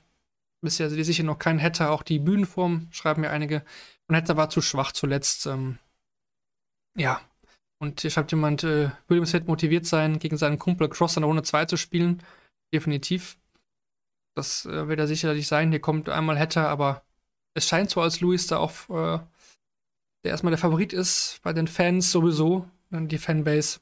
Bisher 0.61 0.91
sehe 0.91 1.05
sicher 1.05 1.23
noch 1.23 1.39
kein 1.39 1.61
Hatter, 1.61 1.91
auch 1.91 2.03
die 2.03 2.19
Bühnenform, 2.19 2.89
schreiben 2.91 3.21
mir 3.21 3.31
einige. 3.31 3.65
Und 4.09 4.17
Hatter 4.17 4.37
war 4.37 4.51
zu 4.51 4.61
schwach 4.61 4.93
zuletzt. 4.93 5.47
Ähm, 5.47 5.79
ja. 6.97 7.21
Und 7.79 8.01
hier 8.01 8.11
schreibt 8.11 8.33
jemand, 8.33 8.65
äh, 8.65 8.91
Williams 9.09 9.33
wird 9.33 9.47
motiviert 9.47 9.87
sein, 9.87 10.19
gegen 10.19 10.37
seinen 10.37 10.59
Kumpel 10.59 10.89
Cross 10.89 11.17
in 11.17 11.21
der 11.23 11.29
Runde 11.29 11.43
2 11.43 11.67
zu 11.67 11.77
spielen. 11.77 12.23
Definitiv. 12.73 13.37
Das 14.35 14.65
äh, 14.67 14.89
wird 14.89 14.99
er 14.99 15.07
sicherlich 15.07 15.47
sein. 15.47 15.71
Hier 15.71 15.81
kommt 15.81 16.09
einmal 16.09 16.39
Hatter, 16.39 16.69
aber 16.69 17.05
es 17.55 17.69
scheint 17.69 17.91
so, 17.91 18.01
als 18.01 18.21
Lewis 18.21 18.47
da 18.47 18.59
auch 18.59 18.89
äh, 18.89 19.21
der 20.25 20.31
erstmal 20.31 20.51
der 20.51 20.59
Favorit 20.59 20.93
ist 20.93 21.41
bei 21.43 21.53
den 21.53 21.69
Fans 21.69 22.11
sowieso, 22.11 22.67
dann 22.91 23.09
die 23.09 23.19
Fanbase. 23.19 23.81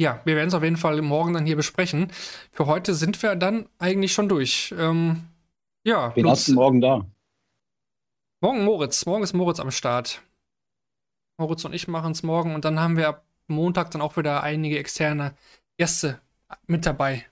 Ja, 0.00 0.18
wir 0.24 0.34
werden 0.34 0.48
es 0.48 0.54
auf 0.54 0.62
jeden 0.62 0.78
Fall 0.78 1.02
morgen 1.02 1.34
dann 1.34 1.44
hier 1.44 1.56
besprechen. 1.56 2.10
Für 2.52 2.64
heute 2.64 2.94
sind 2.94 3.22
wir 3.22 3.36
dann 3.36 3.68
eigentlich 3.78 4.14
schon 4.14 4.30
durch. 4.30 4.74
Ähm, 4.78 5.24
ja, 5.84 6.16
Wen 6.16 6.26
hast 6.26 6.48
du 6.48 6.54
morgen 6.54 6.80
da? 6.80 7.04
morgen 8.40 8.64
Moritz. 8.64 9.04
Morgen 9.04 9.22
ist 9.22 9.34
Moritz 9.34 9.60
am 9.60 9.70
Start. 9.70 10.22
Moritz 11.36 11.66
und 11.66 11.74
ich 11.74 11.86
machen 11.86 12.12
es 12.12 12.22
morgen 12.22 12.54
und 12.54 12.64
dann 12.64 12.80
haben 12.80 12.96
wir 12.96 13.08
ab 13.08 13.26
Montag 13.46 13.90
dann 13.90 14.00
auch 14.00 14.16
wieder 14.16 14.42
einige 14.42 14.78
externe 14.78 15.34
Gäste 15.76 16.18
mit 16.66 16.86
dabei. 16.86 17.26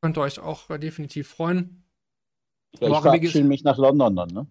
Könnt 0.00 0.18
ihr 0.18 0.22
euch 0.22 0.40
auch 0.40 0.70
äh, 0.70 0.78
definitiv 0.78 1.28
freuen. 1.28 1.84
Ja, 2.80 2.88
ich 2.88 2.98
verabschiede 2.98 3.44
mich 3.44 3.62
nach 3.62 3.78
London 3.78 4.16
dann, 4.16 4.28
ne? 4.30 4.46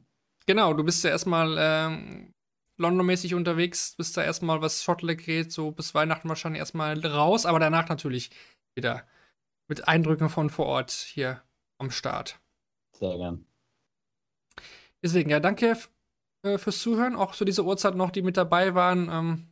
Genau, 0.46 0.74
du 0.74 0.86
bist 0.86 1.04
ja 1.04 1.10
erstmal 1.10 1.58
ähm, 1.60 2.34
London-mäßig 2.78 3.36
unterwegs, 3.36 3.96
bist 3.98 4.18
da 4.18 4.24
erstmal, 4.24 4.62
was 4.62 4.84
Shotleg 4.84 5.24
geht, 5.24 5.52
so 5.52 5.72
bis 5.72 5.94
Weihnachten 5.94 6.30
wahrscheinlich 6.30 6.60
erstmal 6.60 7.00
raus, 7.06 7.46
aber 7.46 7.60
danach 7.60 7.90
natürlich 7.90 8.32
wieder 8.76 9.06
mit 9.68 9.88
Eindrücken 9.88 10.30
von 10.30 10.50
vor 10.50 10.66
Ort 10.66 10.92
hier 10.92 11.42
am 11.78 11.92
Start. 11.92 12.40
Sehr 12.94 13.18
gern. 13.18 13.46
Deswegen, 15.04 15.30
ja, 15.30 15.40
danke 15.40 15.78
äh, 16.44 16.58
fürs 16.58 16.80
Zuhören, 16.80 17.16
auch 17.16 17.34
zu 17.34 17.46
dieser 17.46 17.64
Uhrzeit 17.64 17.96
noch, 17.96 18.12
die 18.12 18.22
mit 18.22 18.38
dabei 18.38 18.76
waren. 18.76 19.10
Ähm, 19.12 19.48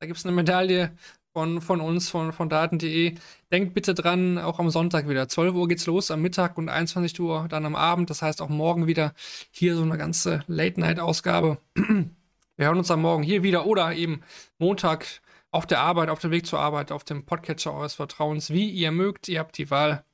da 0.00 0.06
gibt 0.06 0.18
es 0.18 0.26
eine 0.26 0.34
Medaille 0.34 0.96
von, 1.32 1.60
von 1.60 1.80
uns, 1.80 2.10
von, 2.10 2.32
von 2.32 2.48
Daten.de. 2.48 3.14
Denkt 3.50 3.74
bitte 3.74 3.94
dran, 3.94 4.38
auch 4.38 4.58
am 4.58 4.70
Sonntag 4.70 5.08
wieder. 5.08 5.28
12 5.28 5.54
Uhr 5.54 5.68
geht's 5.68 5.86
los 5.86 6.10
am 6.10 6.22
Mittag 6.22 6.58
und 6.58 6.68
21 6.68 7.18
Uhr 7.20 7.46
dann 7.48 7.64
am 7.64 7.74
Abend. 7.76 8.10
Das 8.10 8.22
heißt 8.22 8.42
auch 8.42 8.48
morgen 8.48 8.86
wieder 8.86 9.14
hier 9.50 9.76
so 9.76 9.82
eine 9.82 9.96
ganze 9.96 10.44
Late-Night-Ausgabe. 10.46 11.58
Wir 12.56 12.66
hören 12.66 12.78
uns 12.78 12.90
am 12.90 13.00
Morgen 13.00 13.22
hier 13.22 13.42
wieder 13.42 13.66
oder 13.66 13.94
eben 13.94 14.22
Montag 14.58 15.06
auf 15.50 15.66
der 15.66 15.80
Arbeit, 15.80 16.10
auf 16.10 16.18
dem 16.20 16.30
Weg 16.30 16.46
zur 16.46 16.58
Arbeit, 16.58 16.92
auf 16.92 17.02
dem 17.02 17.24
Podcatcher 17.24 17.72
eures 17.72 17.94
Vertrauens, 17.94 18.50
wie 18.50 18.68
ihr 18.68 18.92
mögt. 18.92 19.28
Ihr 19.28 19.38
habt 19.38 19.56
die 19.56 19.70
Wahl. 19.70 20.04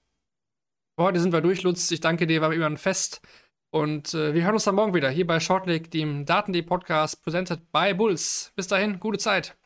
Heute 0.97 1.21
sind 1.21 1.33
wir 1.33 1.41
durch, 1.41 1.63
Lutz. 1.63 1.91
Ich 1.91 2.01
danke 2.01 2.27
dir, 2.27 2.41
war 2.41 2.53
immer 2.53 2.67
ein 2.67 2.77
Fest. 2.77 3.21
Und 3.71 4.15
äh, 4.15 4.35
wir 4.35 4.45
hören 4.45 4.55
uns 4.55 4.65
dann 4.65 4.77
morgen 4.77 4.95
wieder 4.95 5.11
hier 5.11 5.27
bei 5.27 5.41
Shortleg, 5.41 5.91
dem 5.91 6.27
Daten.de 6.27 6.63
Podcast, 6.63 7.23
presented 7.23 7.73
by 7.73 7.93
Bulls. 7.93 8.53
Bis 8.55 8.69
dahin, 8.69 9.01
gute 9.01 9.19
Zeit. 9.19 9.57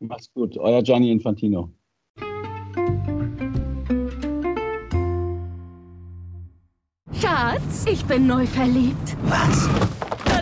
Macht's 0.00 0.32
gut. 0.32 0.56
Euer 0.56 0.82
Gianni 0.82 1.12
Infantino. 1.12 1.70
Schatz, 7.12 7.84
ich 7.86 8.04
bin 8.06 8.26
neu 8.26 8.46
verliebt. 8.46 9.16
Was? 9.24 9.68